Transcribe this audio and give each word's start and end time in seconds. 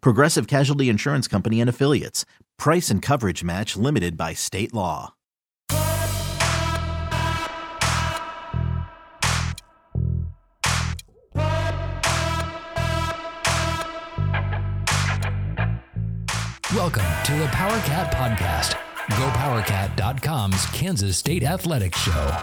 Progressive 0.00 0.46
Casualty 0.46 0.88
Insurance 0.88 1.28
Company 1.28 1.60
and 1.60 1.68
Affiliates. 1.68 2.24
Price 2.58 2.90
and 2.90 3.02
coverage 3.02 3.44
match 3.44 3.76
limited 3.76 4.16
by 4.16 4.32
state 4.32 4.72
law. 4.72 5.14
Welcome 16.74 17.04
to 17.24 17.32
the 17.34 17.46
PowerCat 17.52 18.12
Podcast, 18.12 18.76
GoPowerCat.com's 19.10 20.64
Kansas 20.66 21.18
State 21.18 21.42
Athletics 21.42 22.00
Show. 22.00 22.36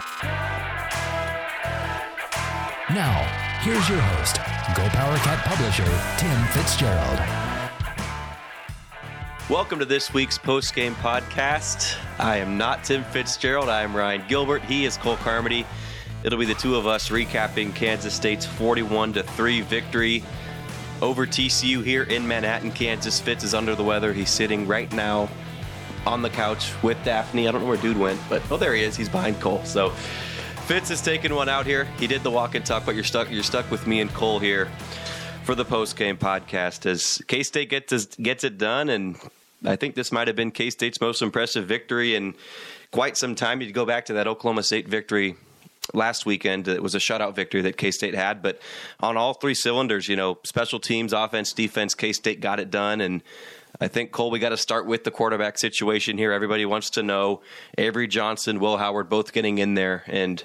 Now, 2.94 3.49
here's 3.60 3.86
your 3.90 4.00
host, 4.00 4.36
GoPowerCat 4.74 5.42
publisher, 5.42 5.84
Tim 6.16 6.44
Fitzgerald. 6.46 7.20
Welcome 9.50 9.78
to 9.80 9.84
this 9.84 10.14
week's 10.14 10.38
post 10.38 10.74
game 10.74 10.94
podcast. 10.94 11.98
I 12.18 12.38
am 12.38 12.56
not 12.56 12.84
Tim 12.84 13.04
Fitzgerald. 13.04 13.68
I 13.68 13.82
am 13.82 13.94
Ryan 13.94 14.22
Gilbert. 14.28 14.62
He 14.62 14.86
is 14.86 14.96
Cole 14.96 15.16
Carmody. 15.16 15.66
It'll 16.24 16.38
be 16.38 16.46
the 16.46 16.54
two 16.54 16.76
of 16.76 16.86
us 16.86 17.10
recapping 17.10 17.74
Kansas 17.74 18.14
State's 18.14 18.46
41 18.46 19.12
3 19.12 19.60
victory 19.60 20.24
over 21.02 21.26
TCU 21.26 21.84
here 21.84 22.04
in 22.04 22.26
Manhattan, 22.26 22.72
Kansas. 22.72 23.20
Fitz 23.20 23.44
is 23.44 23.52
under 23.52 23.74
the 23.74 23.84
weather. 23.84 24.14
He's 24.14 24.30
sitting 24.30 24.66
right 24.66 24.90
now 24.94 25.28
on 26.06 26.22
the 26.22 26.30
couch 26.30 26.72
with 26.82 26.96
Daphne. 27.04 27.46
I 27.46 27.52
don't 27.52 27.60
know 27.60 27.68
where 27.68 27.76
dude 27.76 27.98
went, 27.98 28.20
but 28.30 28.42
oh, 28.50 28.56
there 28.56 28.74
he 28.74 28.82
is. 28.82 28.96
He's 28.96 29.10
behind 29.10 29.38
Cole. 29.38 29.62
So 29.64 29.92
Fitz 30.70 30.88
has 30.90 31.02
taken 31.02 31.34
one 31.34 31.48
out 31.48 31.66
here. 31.66 31.86
He 31.98 32.06
did 32.06 32.22
the 32.22 32.30
walk 32.30 32.54
and 32.54 32.64
talk, 32.64 32.86
but 32.86 32.94
you're 32.94 33.02
stuck. 33.02 33.28
You're 33.28 33.42
stuck 33.42 33.68
with 33.72 33.88
me 33.88 34.00
and 34.00 34.08
Cole 34.14 34.38
here 34.38 34.68
for 35.42 35.56
the 35.56 35.64
post 35.64 35.96
game 35.96 36.16
podcast 36.16 36.86
as 36.86 37.20
K 37.26 37.42
State 37.42 37.70
gets 37.70 38.06
gets 38.14 38.44
it 38.44 38.56
done, 38.56 38.88
and 38.88 39.16
I 39.64 39.74
think 39.74 39.96
this 39.96 40.12
might 40.12 40.28
have 40.28 40.36
been 40.36 40.52
K 40.52 40.70
State's 40.70 41.00
most 41.00 41.22
impressive 41.22 41.66
victory 41.66 42.14
in 42.14 42.36
quite 42.92 43.16
some 43.16 43.34
time. 43.34 43.60
You 43.60 43.72
go 43.72 43.84
back 43.84 44.04
to 44.04 44.12
that 44.12 44.28
Oklahoma 44.28 44.62
State 44.62 44.86
victory 44.86 45.34
last 45.92 46.24
weekend. 46.24 46.68
It 46.68 46.84
was 46.84 46.94
a 46.94 47.00
shutout 47.00 47.34
victory 47.34 47.62
that 47.62 47.76
K 47.76 47.90
State 47.90 48.14
had, 48.14 48.40
but 48.40 48.60
on 49.00 49.16
all 49.16 49.34
three 49.34 49.54
cylinders, 49.54 50.08
you 50.08 50.14
know, 50.14 50.38
special 50.44 50.78
teams, 50.78 51.12
offense, 51.12 51.52
defense, 51.52 51.96
K 51.96 52.12
State 52.12 52.40
got 52.40 52.60
it 52.60 52.70
done. 52.70 53.00
And 53.00 53.24
I 53.80 53.88
think, 53.88 54.12
Cole, 54.12 54.30
we 54.30 54.38
got 54.38 54.50
to 54.50 54.56
start 54.56 54.86
with 54.86 55.02
the 55.02 55.10
quarterback 55.10 55.58
situation 55.58 56.16
here. 56.16 56.30
Everybody 56.30 56.64
wants 56.64 56.90
to 56.90 57.02
know 57.02 57.40
Avery 57.76 58.06
Johnson, 58.06 58.60
Will 58.60 58.76
Howard 58.76 59.08
both 59.08 59.32
getting 59.32 59.58
in 59.58 59.74
there. 59.74 60.04
And 60.06 60.44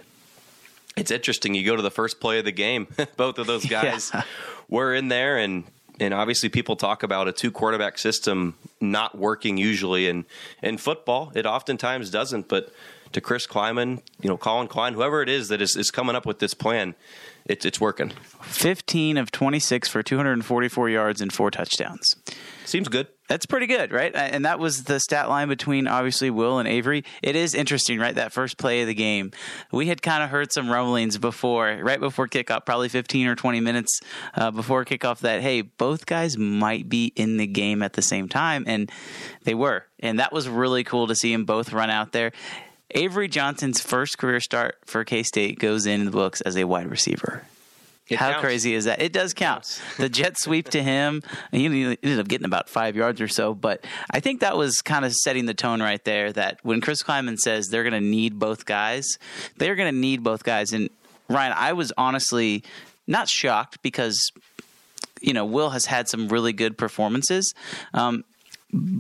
it's 0.95 1.11
interesting. 1.11 1.53
You 1.55 1.65
go 1.65 1.75
to 1.75 1.81
the 1.81 1.91
first 1.91 2.19
play 2.19 2.39
of 2.39 2.45
the 2.45 2.51
game, 2.51 2.87
both 3.17 3.37
of 3.37 3.47
those 3.47 3.65
guys 3.69 4.11
yeah. 4.13 4.23
were 4.69 4.93
in 4.93 5.07
there. 5.07 5.37
And 5.37 5.65
and 5.99 6.13
obviously 6.13 6.49
people 6.49 6.75
talk 6.75 7.03
about 7.03 7.27
a 7.27 7.31
two 7.31 7.51
quarterback 7.51 7.97
system 7.97 8.55
not 8.81 9.17
working 9.17 9.57
usually 9.57 10.07
in 10.07 10.25
in 10.61 10.77
football 10.77 11.31
it 11.35 11.45
oftentimes 11.45 12.09
doesn't 12.09 12.49
but 12.49 12.69
to 13.15 13.21
Chris 13.21 13.47
Klieman, 13.47 14.01
you 14.21 14.29
know, 14.29 14.37
Colin 14.37 14.67
Klein, 14.67 14.93
whoever 14.93 15.21
it 15.21 15.29
is 15.29 15.47
that 15.47 15.61
is, 15.61 15.75
is 15.75 15.89
coming 15.89 16.15
up 16.15 16.25
with 16.25 16.39
this 16.39 16.53
plan, 16.53 16.95
it's 17.45 17.65
it's 17.65 17.79
working. 17.79 18.11
15 18.41 19.17
of 19.17 19.31
26 19.31 19.87
for 19.87 20.03
244 20.03 20.89
yards 20.89 21.21
and 21.21 21.31
four 21.31 21.49
touchdowns. 21.49 22.15
Seems 22.65 22.87
good. 22.89 23.07
That's 23.27 23.47
pretty 23.47 23.65
good, 23.65 23.91
right? 23.91 24.11
And 24.15 24.45
that 24.45 24.59
was 24.59 24.83
the 24.83 24.99
stat 24.99 25.29
line 25.29 25.47
between 25.47 25.87
obviously 25.87 26.29
Will 26.29 26.59
and 26.59 26.67
Avery. 26.67 27.03
It 27.23 27.35
is 27.35 27.55
interesting, 27.55 27.99
right? 27.99 28.13
That 28.13 28.31
first 28.31 28.57
play 28.57 28.81
of 28.81 28.87
the 28.87 28.93
game. 28.93 29.31
We 29.71 29.87
had 29.87 30.03
kind 30.03 30.21
of 30.23 30.29
heard 30.29 30.51
some 30.51 30.69
rumblings 30.69 31.17
before, 31.17 31.79
right 31.81 31.99
before 31.99 32.27
kickoff, 32.27 32.65
probably 32.65 32.87
15 32.87 33.25
or 33.27 33.35
20 33.35 33.61
minutes 33.61 33.99
uh, 34.35 34.51
before 34.51 34.85
kickoff, 34.85 35.19
that, 35.19 35.41
hey, 35.41 35.61
both 35.61 36.05
guys 36.05 36.37
might 36.37 36.87
be 36.87 37.13
in 37.15 37.37
the 37.37 37.47
game 37.47 37.81
at 37.81 37.93
the 37.93 38.03
same 38.03 38.29
time. 38.29 38.63
And 38.67 38.91
they 39.43 39.55
were. 39.55 39.85
And 39.99 40.19
that 40.19 40.31
was 40.31 40.47
really 40.47 40.83
cool 40.83 41.07
to 41.07 41.15
see 41.15 41.31
them 41.31 41.45
both 41.45 41.73
run 41.73 41.89
out 41.89 42.11
there. 42.11 42.31
Avery 42.91 43.27
Johnson's 43.27 43.81
first 43.81 44.19
career 44.19 44.39
start 44.39 44.77
for 44.85 45.03
K 45.03 45.23
State 45.23 45.57
goes 45.57 45.87
in 45.87 46.05
the 46.05 46.11
books 46.11 46.41
as 46.41 46.55
a 46.55 46.65
wide 46.65 46.91
receiver. 46.91 47.43
It 48.07 48.19
How 48.19 48.31
counts. 48.31 48.41
crazy 48.41 48.75
is 48.75 48.85
that? 48.85 49.01
It 49.01 49.13
does 49.13 49.33
count. 49.33 49.81
the 49.97 50.09
jet 50.09 50.37
sweep 50.37 50.69
to 50.69 50.83
him, 50.83 51.23
he 51.51 51.65
ended 51.65 52.19
up 52.19 52.27
getting 52.27 52.45
about 52.45 52.69
five 52.69 52.95
yards 52.95 53.19
or 53.19 53.27
so. 53.27 53.55
But 53.55 53.83
I 54.11 54.19
think 54.19 54.41
that 54.41 54.55
was 54.55 54.81
kind 54.81 55.05
of 55.05 55.13
setting 55.13 55.47
the 55.47 55.55
tone 55.55 55.81
right 55.81 56.03
there. 56.03 56.31
That 56.31 56.59
when 56.61 56.81
Chris 56.81 57.01
Klieman 57.01 57.39
says 57.39 57.67
they're 57.67 57.83
going 57.83 57.93
to 57.93 58.07
need 58.07 58.37
both 58.37 58.65
guys, 58.65 59.17
they're 59.57 59.75
going 59.75 59.91
to 59.91 59.97
need 59.97 60.21
both 60.21 60.43
guys. 60.43 60.71
And 60.71 60.89
Ryan, 61.29 61.53
I 61.55 61.73
was 61.73 61.91
honestly 61.97 62.63
not 63.07 63.27
shocked 63.27 63.81
because 63.81 64.31
you 65.19 65.33
know 65.33 65.45
Will 65.45 65.71
has 65.71 65.87
had 65.87 66.07
some 66.07 66.27
really 66.27 66.53
good 66.53 66.77
performances. 66.77 67.53
Um, 67.93 68.23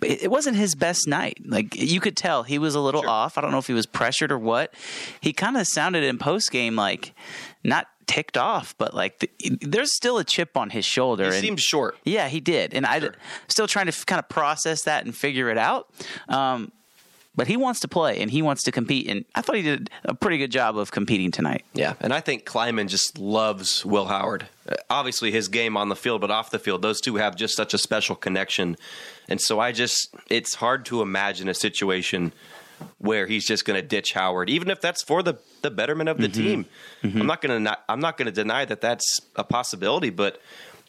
it 0.03 0.31
wasn't 0.31 0.55
his 0.57 0.73
best 0.73 1.07
night. 1.07 1.39
Like 1.45 1.75
you 1.75 1.99
could 1.99 2.15
tell 2.15 2.43
he 2.43 2.57
was 2.57 2.75
a 2.75 2.79
little 2.79 3.01
sure. 3.01 3.09
off. 3.09 3.37
I 3.37 3.41
don't 3.41 3.51
know 3.51 3.57
if 3.57 3.67
he 3.67 3.73
was 3.73 3.85
pressured 3.85 4.31
or 4.31 4.39
what. 4.39 4.73
He 5.19 5.33
kind 5.33 5.57
of 5.57 5.67
sounded 5.67 6.03
in 6.03 6.17
post 6.17 6.51
game 6.51 6.75
like 6.75 7.13
not 7.63 7.87
ticked 8.07 8.37
off, 8.37 8.75
but 8.77 8.93
like 8.93 9.19
the, 9.19 9.29
there's 9.61 9.95
still 9.95 10.17
a 10.17 10.23
chip 10.23 10.57
on 10.57 10.69
his 10.69 10.85
shoulder. 10.85 11.33
He 11.33 11.39
seems 11.39 11.61
short. 11.61 11.97
Yeah, 12.03 12.27
he 12.27 12.39
did, 12.39 12.73
and 12.73 12.85
sure. 12.85 13.11
I 13.11 13.47
still 13.47 13.67
trying 13.67 13.85
to 13.87 13.93
f- 13.93 14.05
kind 14.05 14.19
of 14.19 14.29
process 14.29 14.83
that 14.83 15.05
and 15.05 15.15
figure 15.15 15.49
it 15.49 15.57
out. 15.57 15.89
Um, 16.29 16.71
but 17.35 17.47
he 17.47 17.57
wants 17.57 17.81
to 17.81 17.87
play 17.87 18.21
and 18.21 18.31
he 18.31 18.41
wants 18.41 18.63
to 18.63 18.71
compete. 18.71 19.07
And 19.09 19.25
I 19.35 19.41
thought 19.41 19.57
he 19.57 19.61
did 19.61 19.89
a 20.05 20.13
pretty 20.13 20.37
good 20.37 20.51
job 20.51 20.77
of 20.77 20.91
competing 20.91 21.31
tonight. 21.31 21.65
Yeah, 21.73 21.95
and 21.99 22.13
I 22.13 22.21
think 22.21 22.45
Klieman 22.45 22.87
just 22.87 23.17
loves 23.17 23.85
Will 23.85 24.05
Howard. 24.05 24.47
Uh, 24.67 24.75
obviously, 24.89 25.31
his 25.31 25.47
game 25.47 25.75
on 25.75 25.89
the 25.89 25.95
field, 25.95 26.21
but 26.21 26.31
off 26.31 26.49
the 26.49 26.59
field, 26.59 26.81
those 26.81 27.01
two 27.01 27.17
have 27.17 27.35
just 27.35 27.55
such 27.55 27.73
a 27.73 27.77
special 27.77 28.15
connection. 28.15 28.77
And 29.27 29.41
so 29.41 29.59
I 29.59 29.71
just, 29.71 30.15
it's 30.29 30.55
hard 30.55 30.85
to 30.85 31.01
imagine 31.01 31.49
a 31.49 31.53
situation 31.53 32.31
where 32.97 33.27
he's 33.27 33.45
just 33.45 33.65
going 33.65 33.79
to 33.79 33.87
ditch 33.87 34.13
Howard, 34.13 34.49
even 34.49 34.69
if 34.69 34.81
that's 34.81 35.03
for 35.03 35.23
the, 35.23 35.35
the 35.61 35.71
betterment 35.71 36.09
of 36.09 36.17
the 36.17 36.27
mm-hmm. 36.27 36.41
team. 36.41 36.65
Mm-hmm. 37.03 37.21
I'm 37.21 37.27
not 37.27 37.41
going 37.41 37.63
to 37.63 37.77
I'm 37.87 37.99
not 37.99 38.17
going 38.17 38.27
to 38.27 38.31
deny 38.31 38.65
that 38.65 38.81
that's 38.81 39.19
a 39.35 39.43
possibility, 39.43 40.09
but 40.09 40.41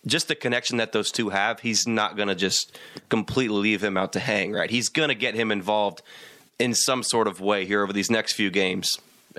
just 0.06 0.28
the 0.28 0.34
connection 0.34 0.76
that 0.78 0.92
those 0.92 1.10
two 1.10 1.30
have, 1.30 1.60
he's 1.60 1.86
not 1.86 2.16
going 2.16 2.28
to 2.28 2.34
just 2.34 2.78
completely 3.08 3.58
leave 3.58 3.82
him 3.82 3.97
out 3.97 4.12
to 4.12 4.20
hang. 4.20 4.52
Right? 4.52 4.70
He's 4.70 4.88
going 4.88 5.08
to 5.08 5.14
get 5.14 5.34
him 5.34 5.50
involved 5.50 6.03
in 6.59 6.74
some 6.74 7.03
sort 7.03 7.28
of 7.28 7.41
way 7.41 7.66
here 7.66 7.83
over 7.83 7.92
these 7.92 8.10
next 8.10 8.34
few 8.34 8.50
games. 8.50 8.89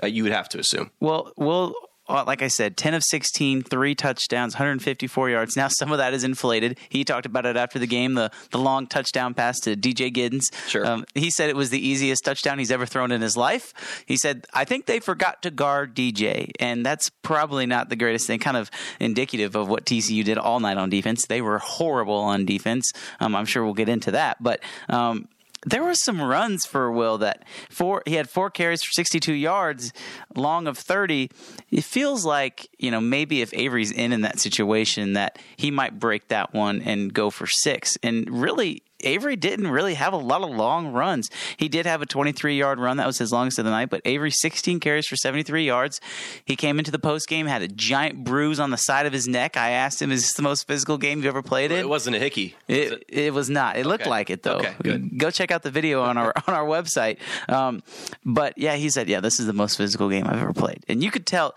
Uh, 0.02 0.06
you 0.06 0.22
would 0.22 0.32
have 0.32 0.48
to 0.50 0.58
assume. 0.58 0.90
Well, 1.00 1.32
well, 1.36 1.74
like 2.08 2.42
I 2.42 2.48
said, 2.48 2.76
10 2.76 2.94
of 2.94 3.02
16, 3.04 3.62
three 3.62 3.94
touchdowns, 3.94 4.54
154 4.54 5.30
yards. 5.30 5.56
Now, 5.56 5.68
some 5.68 5.92
of 5.92 5.98
that 5.98 6.14
is 6.14 6.24
inflated. 6.24 6.78
He 6.88 7.04
talked 7.04 7.26
about 7.26 7.46
it 7.46 7.56
after 7.56 7.78
the 7.78 7.86
game, 7.86 8.14
the, 8.14 8.30
the 8.50 8.58
long 8.58 8.86
touchdown 8.86 9.34
pass 9.34 9.60
to 9.60 9.76
DJ 9.76 10.12
Giddens. 10.12 10.44
Sure. 10.68 10.86
Um, 10.86 11.04
he 11.14 11.30
said 11.30 11.50
it 11.50 11.56
was 11.56 11.70
the 11.70 11.86
easiest 11.86 12.24
touchdown 12.24 12.58
he's 12.58 12.70
ever 12.70 12.86
thrown 12.86 13.12
in 13.12 13.20
his 13.20 13.36
life. 13.36 14.04
He 14.06 14.16
said, 14.16 14.46
I 14.52 14.64
think 14.64 14.86
they 14.86 15.00
forgot 15.00 15.42
to 15.42 15.50
guard 15.50 15.94
DJ, 15.94 16.50
and 16.60 16.84
that's 16.84 17.10
probably 17.22 17.66
not 17.66 17.88
the 17.88 17.96
greatest 17.96 18.26
thing, 18.26 18.38
kind 18.38 18.56
of 18.56 18.70
indicative 19.00 19.54
of 19.54 19.68
what 19.68 19.84
TCU 19.84 20.24
did 20.24 20.38
all 20.38 20.60
night 20.60 20.76
on 20.76 20.90
defense. 20.90 21.26
They 21.26 21.42
were 21.42 21.58
horrible 21.58 22.18
on 22.18 22.44
defense. 22.44 22.90
Um, 23.20 23.34
I'm 23.36 23.46
sure 23.46 23.64
we'll 23.64 23.74
get 23.74 23.88
into 23.88 24.12
that. 24.12 24.42
But, 24.42 24.60
um, 24.88 25.28
there 25.66 25.82
were 25.82 25.94
some 25.94 26.20
runs 26.20 26.64
for 26.64 26.90
Will 26.90 27.18
that 27.18 27.44
four 27.68 28.02
he 28.06 28.14
had 28.14 28.30
four 28.30 28.50
carries 28.50 28.82
for 28.82 28.92
62 28.92 29.32
yards, 29.32 29.92
long 30.34 30.66
of 30.66 30.78
30. 30.78 31.30
It 31.70 31.84
feels 31.84 32.24
like 32.24 32.68
you 32.78 32.90
know 32.90 33.00
maybe 33.00 33.42
if 33.42 33.52
Avery's 33.54 33.90
in 33.90 34.12
in 34.12 34.22
that 34.22 34.38
situation 34.38 35.14
that 35.14 35.38
he 35.56 35.70
might 35.70 35.98
break 35.98 36.28
that 36.28 36.54
one 36.54 36.82
and 36.82 37.12
go 37.12 37.30
for 37.30 37.46
six. 37.46 37.98
And 38.02 38.28
really, 38.30 38.82
Avery 39.04 39.36
didn't 39.36 39.68
really 39.68 39.94
have 39.94 40.12
a 40.12 40.16
lot 40.16 40.42
of 40.42 40.50
long 40.50 40.88
runs. 40.88 41.30
He 41.56 41.68
did 41.68 41.86
have 41.86 42.02
a 42.02 42.06
23 42.06 42.56
yard 42.58 42.78
run. 42.78 42.96
That 42.96 43.06
was 43.06 43.18
his 43.18 43.32
longest 43.32 43.58
of 43.58 43.64
the 43.64 43.70
night, 43.70 43.90
but 43.90 44.00
Avery 44.04 44.30
16 44.30 44.80
carries 44.80 45.06
for 45.06 45.16
73 45.16 45.64
yards. 45.64 46.00
He 46.44 46.56
came 46.56 46.78
into 46.78 46.90
the 46.90 46.98
post 46.98 47.28
game, 47.28 47.46
had 47.46 47.62
a 47.62 47.68
giant 47.68 48.24
bruise 48.24 48.58
on 48.60 48.70
the 48.70 48.76
side 48.76 49.06
of 49.06 49.12
his 49.12 49.28
neck. 49.28 49.56
I 49.56 49.70
asked 49.70 50.00
him, 50.02 50.10
is 50.10 50.22
this 50.22 50.32
the 50.34 50.42
most 50.42 50.66
physical 50.66 50.98
game 50.98 51.18
you've 51.18 51.26
ever 51.26 51.42
played 51.42 51.70
in? 51.72 51.78
It 51.78 51.88
wasn't 51.88 52.16
a 52.16 52.18
hickey. 52.18 52.54
Was 52.68 52.76
it, 52.78 52.92
it? 53.08 53.18
it, 53.18 53.34
was 53.34 53.48
not. 53.48 53.76
It 53.76 53.86
looked 53.86 54.02
Okay. 54.02 54.10
like 54.10 54.30
it 54.30 54.42
though. 54.42 54.58
Okay, 54.58 54.74
good. 54.82 55.18
Go 55.18 55.30
check 55.30 55.50
out 55.50 55.62
the 55.62 55.70
video 55.70 56.02
on 56.02 56.16
our 56.16 56.32
on 56.46 56.54
our 56.54 56.66
website. 56.66 57.18
Um, 57.48 57.82
but 58.24 58.58
yeah, 58.58 58.76
he 58.76 58.90
said, 58.90 59.08
yeah, 59.08 59.20
this 59.20 59.38
is 59.40 59.46
the 59.46 59.52
most 59.52 59.76
physical 59.76 60.08
game 60.08 60.26
I've 60.26 60.40
ever 60.40 60.52
played, 60.52 60.84
and 60.88 61.02
you 61.02 61.10
could 61.10 61.26
tell. 61.26 61.54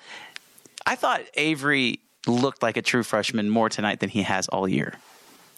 I 0.86 0.96
thought 0.96 1.22
Avery 1.36 2.00
looked 2.28 2.64
like 2.64 2.76
a 2.78 2.82
true 2.82 3.04
freshman 3.04 3.50
more 3.50 3.70
tonight 3.70 4.00
than 4.00 4.10
he 4.10 4.24
has 4.24 4.48
all 4.48 4.68
year. 4.68 4.96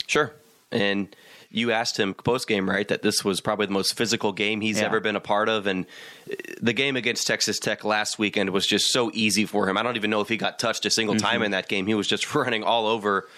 Sure. 0.07 0.33
And 0.71 1.15
you 1.55 1.71
asked 1.71 1.97
him 1.99 2.13
post 2.15 2.47
game, 2.47 2.67
right, 2.69 2.87
that 2.87 3.01
this 3.03 3.23
was 3.23 3.39
probably 3.39 3.67
the 3.67 3.71
most 3.73 3.95
physical 3.95 4.31
game 4.33 4.59
he's 4.59 4.79
Yeah. 4.79 4.87
ever 4.87 4.99
been 4.99 5.15
a 5.15 5.19
part 5.21 5.47
of. 5.47 5.67
And 5.67 5.85
uh, 6.29 6.35
the 6.61 6.73
game 6.73 6.95
against 6.97 7.27
Texas 7.27 7.59
Tech 7.59 7.85
last 7.85 8.17
weekend 8.19 8.49
was 8.49 8.65
just 8.67 8.91
so 8.91 9.11
easy 9.13 9.45
for 9.45 9.69
him. 9.69 9.77
I 9.77 9.83
don't 9.83 9.95
even 9.95 10.09
know 10.09 10.19
if 10.21 10.29
he 10.29 10.35
got 10.37 10.57
touched 10.59 10.85
a 10.85 10.89
single 10.89 11.15
time 11.15 11.35
Mm-hmm. 11.35 11.43
in 11.43 11.51
that 11.51 11.67
game. 11.69 11.85
He 11.87 11.93
was 11.93 12.07
just 12.07 12.33
running 12.35 12.63
all 12.63 12.87
over 12.87 13.29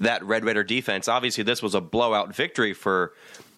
that 0.00 0.24
Red 0.24 0.44
Raider 0.44 0.64
defense. 0.64 1.08
Obviously, 1.08 1.44
this 1.44 1.62
was 1.62 1.74
a 1.74 1.80
blowout 1.80 2.34
victory 2.34 2.72
for 2.72 3.12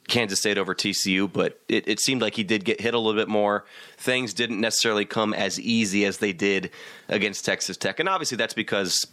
Kansas 0.08 0.40
State 0.40 0.58
over 0.58 0.74
TCU, 0.74 1.32
but 1.32 1.60
it, 1.68 1.86
it 1.86 2.00
seemed 2.00 2.20
like 2.20 2.34
he 2.34 2.42
did 2.42 2.64
get 2.64 2.80
hit 2.80 2.94
a 2.94 2.98
little 2.98 3.20
bit 3.20 3.28
more. 3.28 3.64
Things 3.96 4.34
didn't 4.34 4.60
necessarily 4.60 5.04
come 5.04 5.32
as 5.34 5.60
easy 5.60 6.04
as 6.04 6.18
they 6.18 6.32
did 6.32 6.70
against 7.08 7.44
Texas 7.44 7.76
Tech. 7.76 8.00
And 8.00 8.08
obviously, 8.08 8.36
that's 8.36 8.54
because 8.54 9.06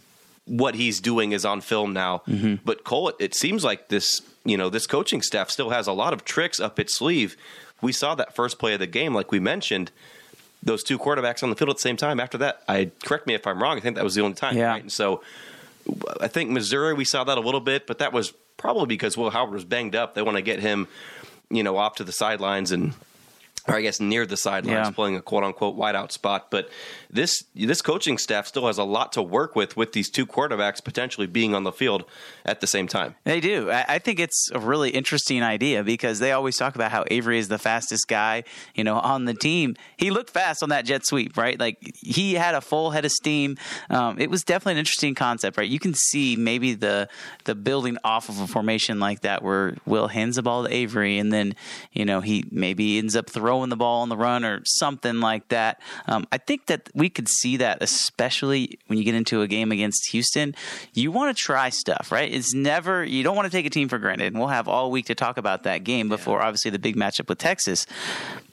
what 0.48 0.74
he's 0.74 1.00
doing 1.00 1.32
is 1.32 1.44
on 1.44 1.60
film 1.60 1.92
now. 1.92 2.22
Mm-hmm. 2.26 2.56
But 2.64 2.84
Cole, 2.84 3.10
it, 3.10 3.16
it 3.18 3.34
seems 3.34 3.64
like 3.64 3.88
this, 3.88 4.22
you 4.44 4.56
know, 4.56 4.68
this 4.68 4.86
coaching 4.86 5.22
staff 5.22 5.50
still 5.50 5.70
has 5.70 5.86
a 5.86 5.92
lot 5.92 6.12
of 6.12 6.24
tricks 6.24 6.58
up 6.58 6.78
its 6.78 6.96
sleeve. 6.96 7.36
We 7.80 7.92
saw 7.92 8.14
that 8.16 8.34
first 8.34 8.58
play 8.58 8.74
of 8.74 8.80
the 8.80 8.86
game, 8.86 9.14
like 9.14 9.30
we 9.30 9.38
mentioned, 9.38 9.92
those 10.62 10.82
two 10.82 10.98
quarterbacks 10.98 11.42
on 11.42 11.50
the 11.50 11.56
field 11.56 11.70
at 11.70 11.76
the 11.76 11.82
same 11.82 11.96
time. 11.96 12.18
After 12.18 12.38
that, 12.38 12.62
I 12.68 12.90
correct 13.04 13.26
me 13.26 13.34
if 13.34 13.46
I'm 13.46 13.62
wrong. 13.62 13.76
I 13.76 13.80
think 13.80 13.94
that 13.96 14.04
was 14.04 14.14
the 14.14 14.22
only 14.22 14.34
time. 14.34 14.56
Yeah. 14.56 14.70
Right? 14.70 14.82
And 14.82 14.92
so, 14.92 15.22
I 16.20 16.28
think 16.28 16.50
Missouri 16.50 16.92
we 16.92 17.04
saw 17.04 17.24
that 17.24 17.38
a 17.38 17.40
little 17.40 17.60
bit, 17.60 17.86
but 17.86 17.98
that 17.98 18.12
was 18.12 18.32
probably 18.56 18.86
because 18.86 19.16
Will 19.16 19.30
Howard 19.30 19.52
was 19.52 19.64
banged 19.64 19.94
up. 19.94 20.14
They 20.14 20.22
want 20.22 20.36
to 20.36 20.42
get 20.42 20.60
him, 20.60 20.88
you 21.50 21.62
know, 21.62 21.76
off 21.76 21.96
to 21.96 22.04
the 22.04 22.12
sidelines 22.12 22.72
and. 22.72 22.94
Or 23.68 23.74
I 23.76 23.82
guess 23.82 24.00
near 24.00 24.24
the 24.26 24.36
sidelines, 24.36 24.86
Yeah. 24.88 24.90
playing 24.90 25.16
a 25.16 25.20
quote 25.22 25.44
unquote 25.44 25.76
wideout 25.76 26.10
spot. 26.10 26.50
But 26.50 26.70
this 27.10 27.44
this 27.54 27.82
coaching 27.82 28.18
staff 28.18 28.46
still 28.46 28.66
has 28.66 28.78
a 28.78 28.84
lot 28.84 29.12
to 29.12 29.22
work 29.22 29.54
with 29.54 29.76
with 29.76 29.92
these 29.92 30.08
two 30.10 30.26
quarterbacks 30.26 30.82
potentially 30.82 31.26
being 31.26 31.54
on 31.54 31.64
the 31.64 31.72
field 31.72 32.04
at 32.44 32.60
the 32.60 32.66
same 32.66 32.88
time. 32.88 33.14
They 33.24 33.40
do. 33.40 33.70
I, 33.70 33.84
I 33.88 33.98
think 33.98 34.20
it's 34.20 34.48
a 34.52 34.58
really 34.60 34.90
interesting 34.90 35.42
idea 35.42 35.84
because 35.84 36.18
they 36.18 36.32
always 36.32 36.56
talk 36.56 36.74
about 36.74 36.90
how 36.90 37.04
Avery 37.10 37.38
is 37.38 37.48
the 37.48 37.58
fastest 37.58 38.08
guy, 38.08 38.44
you 38.74 38.84
know, 38.84 38.98
on 38.98 39.26
the 39.26 39.34
team. 39.34 39.76
He 39.96 40.10
looked 40.10 40.30
fast 40.30 40.62
on 40.62 40.70
that 40.70 40.84
jet 40.86 41.04
sweep, 41.04 41.36
right? 41.36 41.58
Like 41.60 41.78
he 41.96 42.34
had 42.34 42.54
a 42.54 42.60
full 42.60 42.90
head 42.92 43.04
of 43.04 43.12
steam. 43.12 43.56
Um, 43.90 44.18
it 44.18 44.30
was 44.30 44.44
definitely 44.44 44.72
an 44.72 44.78
interesting 44.78 45.14
concept, 45.14 45.58
right? 45.58 45.68
You 45.68 45.78
can 45.78 45.94
see 45.94 46.36
maybe 46.36 46.74
the 46.74 47.08
the 47.44 47.54
building 47.54 47.98
off 48.04 48.28
of 48.28 48.40
a 48.40 48.46
formation 48.46 48.98
like 49.00 49.20
that 49.22 49.42
where 49.42 49.76
Will 49.84 50.08
hands 50.08 50.36
the 50.36 50.42
ball 50.42 50.64
to 50.64 50.72
Avery 50.72 51.18
and 51.18 51.32
then 51.32 51.54
you 51.92 52.04
know 52.04 52.20
he 52.20 52.44
maybe 52.50 52.98
ends 52.98 53.16
up 53.16 53.28
throwing 53.28 53.57
the 53.68 53.76
ball 53.76 54.02
on 54.02 54.08
the 54.08 54.16
run 54.16 54.44
or 54.44 54.62
something 54.64 55.20
like 55.20 55.48
that. 55.48 55.80
Um, 56.06 56.26
I 56.30 56.38
think 56.38 56.66
that 56.66 56.88
we 56.94 57.08
could 57.08 57.28
see 57.28 57.56
that, 57.58 57.78
especially 57.80 58.78
when 58.86 58.98
you 58.98 59.04
get 59.04 59.14
into 59.14 59.42
a 59.42 59.48
game 59.48 59.72
against 59.72 60.10
Houston. 60.10 60.54
You 60.94 61.10
want 61.10 61.36
to 61.36 61.42
try 61.42 61.70
stuff, 61.70 62.10
right? 62.12 62.32
It's 62.32 62.54
never 62.54 63.04
you 63.04 63.22
don't 63.22 63.36
want 63.36 63.46
to 63.46 63.52
take 63.52 63.66
a 63.66 63.70
team 63.70 63.88
for 63.88 63.98
granted, 63.98 64.28
and 64.28 64.38
we'll 64.38 64.48
have 64.48 64.68
all 64.68 64.90
week 64.90 65.06
to 65.06 65.14
talk 65.14 65.36
about 65.36 65.64
that 65.64 65.84
game 65.84 66.08
before 66.08 66.42
obviously 66.42 66.70
the 66.70 66.78
big 66.78 66.96
matchup 66.96 67.28
with 67.28 67.38
Texas. 67.38 67.86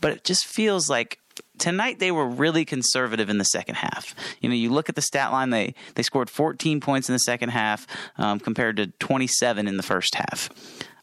But 0.01 0.11
it 0.11 0.23
just 0.23 0.45
feels 0.45 0.89
like 0.89 1.19
tonight 1.57 1.99
they 1.99 2.11
were 2.11 2.27
really 2.27 2.65
conservative 2.65 3.29
in 3.29 3.37
the 3.37 3.45
second 3.45 3.75
half. 3.75 4.15
You 4.41 4.49
know, 4.49 4.55
you 4.55 4.69
look 4.71 4.89
at 4.89 4.95
the 4.95 5.01
stat 5.01 5.31
line; 5.31 5.49
they 5.49 5.75
they 5.95 6.03
scored 6.03 6.29
14 6.29 6.79
points 6.79 7.09
in 7.09 7.13
the 7.13 7.19
second 7.19 7.49
half 7.49 7.87
um, 8.17 8.39
compared 8.39 8.77
to 8.77 8.87
27 8.87 9.67
in 9.67 9.77
the 9.77 9.83
first 9.83 10.15
half. 10.15 10.49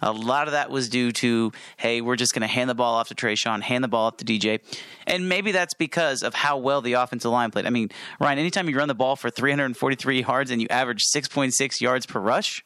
A 0.02 0.12
lot 0.12 0.48
of 0.48 0.52
that 0.52 0.70
was 0.70 0.88
due 0.88 1.12
to, 1.12 1.52
hey, 1.76 2.00
we're 2.00 2.16
just 2.16 2.34
going 2.34 2.42
to 2.42 2.48
hand 2.48 2.68
the 2.68 2.74
ball 2.74 2.94
off 2.94 3.08
to 3.08 3.14
Treshaun, 3.14 3.62
hand 3.62 3.84
the 3.84 3.88
ball 3.88 4.06
off 4.06 4.16
to 4.18 4.24
DJ. 4.24 4.60
And 5.06 5.28
maybe 5.28 5.52
that's 5.52 5.74
because 5.74 6.22
of 6.22 6.34
how 6.34 6.58
well 6.58 6.82
the 6.82 6.94
offensive 6.94 7.30
line 7.30 7.50
played. 7.50 7.66
I 7.66 7.70
mean, 7.70 7.90
Ryan, 8.20 8.38
anytime 8.38 8.68
you 8.68 8.76
run 8.76 8.88
the 8.88 8.94
ball 8.94 9.16
for 9.16 9.30
343 9.30 10.22
yards 10.22 10.50
and 10.50 10.60
you 10.60 10.68
average 10.68 11.04
6.6 11.14 11.80
yards 11.80 12.06
per 12.06 12.20
rush, 12.20 12.64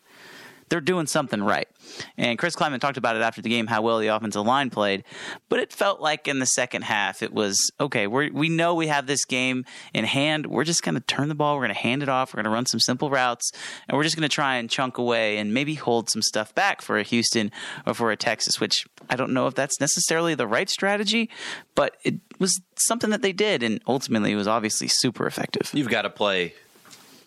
they're 0.69 0.81
doing 0.81 1.07
something 1.07 1.43
right. 1.43 1.69
And 2.17 2.39
Chris 2.39 2.57
Klieman 2.57 2.81
talked 2.81 2.97
about 2.97 3.17
it 3.17 3.23
after 3.23 3.43
the 3.43 3.49
game 3.49 3.67
how 3.67 3.83
well 3.83 3.99
the 3.99 4.09
offensive 4.09 4.45
line 4.45 4.71
played, 4.71 5.05
but 5.49 5.61
it 5.61 5.73
felt 5.73 6.01
like 6.01 6.27
in 6.27 6.39
the 6.39 6.47
second 6.47 6.83
half 6.83 7.23
it 7.23 7.33
was 7.33 7.71
okay. 7.79 8.07
We 8.07 8.31
we 8.31 8.49
know 8.49 8.75
we 8.75 8.89
have 8.89 9.07
this 9.07 9.25
game 9.25 9.65
in 9.95 10.05
hand. 10.05 10.47
We're 10.47 10.65
just 10.65 10.83
going 10.83 10.95
to 10.95 11.01
turn 11.01 11.29
the 11.29 11.35
ball. 11.35 11.57
We're 11.57 11.65
going 11.65 11.75
to 11.75 11.81
hand 11.81 12.03
it 12.03 12.09
off. 12.09 12.33
We're 12.33 12.39
going 12.39 12.51
to 12.51 12.55
run 12.55 12.67
some 12.67 12.81
simple 12.81 13.11
routes, 13.11 13.51
and 13.89 13.97
we're 13.97 14.05
just 14.05 14.17
going 14.17 14.29
to 14.29 14.35
try 14.35 14.57
and 14.57 14.69
chunk 14.69 14.99
away 14.99 15.39
and 15.39 15.55
maybe 15.55 15.75
hold 15.75 16.11
some 16.11 16.23
stuff 16.23 16.55
back 16.55 16.83
for 16.83 16.99
a 16.99 17.03
Houston 17.03 17.53
or 17.87 17.95
for 17.95 18.11
a 18.11 18.17
Texas. 18.17 18.61
Which 18.61 18.87
I 19.09 19.17
don't 19.17 19.33
know 19.33 19.47
if 19.47 19.55
that's 19.55 19.81
necessarily 19.81 20.35
the 20.35 20.47
right 20.47 20.69
strategy, 20.69 21.31
but 21.75 21.97
it 22.03 22.15
was 22.39 22.61
something 22.77 23.11
that 23.11 23.23
they 23.23 23.33
did, 23.33 23.62
and 23.62 23.81
ultimately 23.87 24.33
it 24.33 24.37
was 24.37 24.49
obviously 24.49 24.89
super 24.89 25.27
effective. 25.27 25.71
You've 25.73 25.89
got 25.89 26.03
to 26.03 26.11
play 26.11 26.55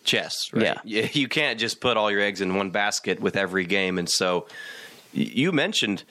chess, 0.04 0.34
right? 0.52 0.78
Yeah. 0.84 1.08
You 1.12 1.28
can't 1.28 1.58
just 1.58 1.80
put 1.80 1.96
all 1.96 2.10
your 2.10 2.20
eggs 2.20 2.40
in 2.40 2.54
one 2.54 2.70
basket 2.70 3.20
with 3.20 3.36
every 3.36 3.66
game. 3.66 3.98
And 3.98 4.08
so 4.08 4.46
you 5.12 5.52
mentioned 5.52 6.04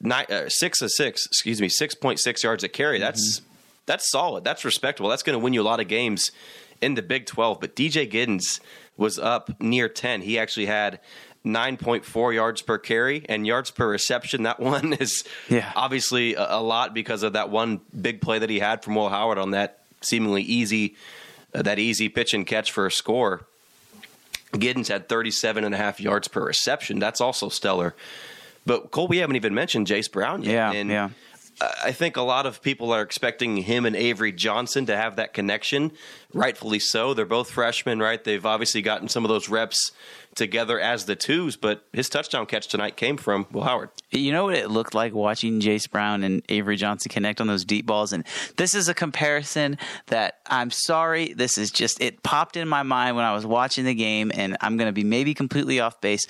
nine, 0.00 0.26
uh, 0.30 0.48
six 0.48 0.80
of 0.82 0.90
six, 0.90 1.24
excuse 1.26 1.60
me, 1.60 1.68
6.6 1.68 2.42
yards 2.42 2.64
a 2.64 2.68
carry. 2.68 2.98
That's 2.98 3.42
that's 3.86 4.10
solid. 4.10 4.44
That's 4.44 4.64
respectable. 4.64 5.08
That's 5.10 5.22
going 5.22 5.38
to 5.38 5.42
win 5.42 5.52
you 5.52 5.62
a 5.62 5.64
lot 5.64 5.80
of 5.80 5.88
games 5.88 6.30
in 6.80 6.94
the 6.94 7.02
Big 7.02 7.26
12. 7.26 7.60
But 7.60 7.74
DJ 7.74 8.08
Giddens 8.10 8.60
was 8.96 9.18
up 9.18 9.60
near 9.60 9.88
10. 9.88 10.20
He 10.22 10.38
actually 10.38 10.66
had 10.66 11.00
9.4 11.44 12.34
yards 12.34 12.62
per 12.62 12.78
carry 12.78 13.24
and 13.28 13.46
yards 13.46 13.70
per 13.70 13.88
reception. 13.88 14.42
That 14.44 14.60
one 14.60 14.92
is 15.00 15.24
Yeah. 15.48 15.72
obviously 15.74 16.34
a, 16.34 16.46
a 16.56 16.60
lot 16.62 16.94
because 16.94 17.22
of 17.22 17.32
that 17.32 17.50
one 17.50 17.80
big 17.98 18.20
play 18.20 18.38
that 18.38 18.50
he 18.50 18.58
had 18.60 18.84
from 18.84 18.94
Will 18.94 19.08
Howard 19.08 19.38
on 19.38 19.52
that 19.52 19.78
seemingly 20.02 20.42
easy 20.42 20.94
uh, 21.54 21.62
that 21.62 21.78
easy 21.78 22.08
pitch 22.08 22.34
and 22.34 22.46
catch 22.46 22.72
for 22.72 22.86
a 22.86 22.90
score. 22.90 23.46
Giddens 24.52 24.88
had 24.88 25.08
37 25.08 25.64
and 25.64 25.74
a 25.74 25.78
half 25.78 26.00
yards 26.00 26.28
per 26.28 26.44
reception. 26.44 26.98
That's 26.98 27.20
also 27.20 27.48
stellar. 27.48 27.94
But 28.66 28.90
Cole, 28.90 29.08
we 29.08 29.18
haven't 29.18 29.36
even 29.36 29.54
mentioned 29.54 29.86
Jayce 29.86 30.10
Brown 30.10 30.42
yet. 30.42 30.52
Yeah, 30.52 30.72
and 30.72 30.90
yeah. 30.90 31.10
I 31.60 31.92
think 31.92 32.16
a 32.16 32.22
lot 32.22 32.46
of 32.46 32.62
people 32.62 32.92
are 32.92 33.02
expecting 33.02 33.58
him 33.58 33.84
and 33.84 33.94
Avery 33.94 34.32
Johnson 34.32 34.86
to 34.86 34.96
have 34.96 35.16
that 35.16 35.34
connection. 35.34 35.92
Rightfully 36.32 36.78
so. 36.78 37.12
They're 37.12 37.26
both 37.26 37.50
freshmen, 37.50 37.98
right? 37.98 38.22
They've 38.22 38.44
obviously 38.46 38.82
gotten 38.82 39.08
some 39.08 39.24
of 39.24 39.28
those 39.28 39.48
reps 39.48 39.92
together 40.34 40.78
as 40.78 41.06
the 41.06 41.16
twos, 41.16 41.56
but 41.56 41.84
his 41.92 42.08
touchdown 42.08 42.46
catch 42.46 42.68
tonight 42.68 42.96
came 42.96 43.16
from 43.16 43.46
Will 43.50 43.64
Howard. 43.64 43.90
You 44.10 44.32
know 44.32 44.44
what 44.44 44.54
it 44.54 44.70
looked 44.70 44.94
like 44.94 45.12
watching 45.12 45.60
Jayce 45.60 45.90
Brown 45.90 46.22
and 46.22 46.42
Avery 46.48 46.76
Johnson 46.76 47.10
connect 47.10 47.40
on 47.40 47.46
those 47.46 47.64
deep 47.64 47.84
balls? 47.84 48.12
And 48.12 48.24
this 48.56 48.74
is 48.74 48.88
a 48.88 48.94
comparison 48.94 49.76
that 50.06 50.38
I'm 50.46 50.70
sorry, 50.70 51.32
this 51.32 51.58
is 51.58 51.70
just, 51.70 52.00
it 52.00 52.22
popped 52.22 52.56
in 52.56 52.68
my 52.68 52.84
mind 52.84 53.16
when 53.16 53.24
I 53.24 53.34
was 53.34 53.44
watching 53.44 53.84
the 53.84 53.94
game, 53.94 54.30
and 54.34 54.56
I'm 54.60 54.76
going 54.76 54.88
to 54.88 54.92
be 54.92 55.04
maybe 55.04 55.34
completely 55.34 55.80
off 55.80 56.00
base, 56.00 56.26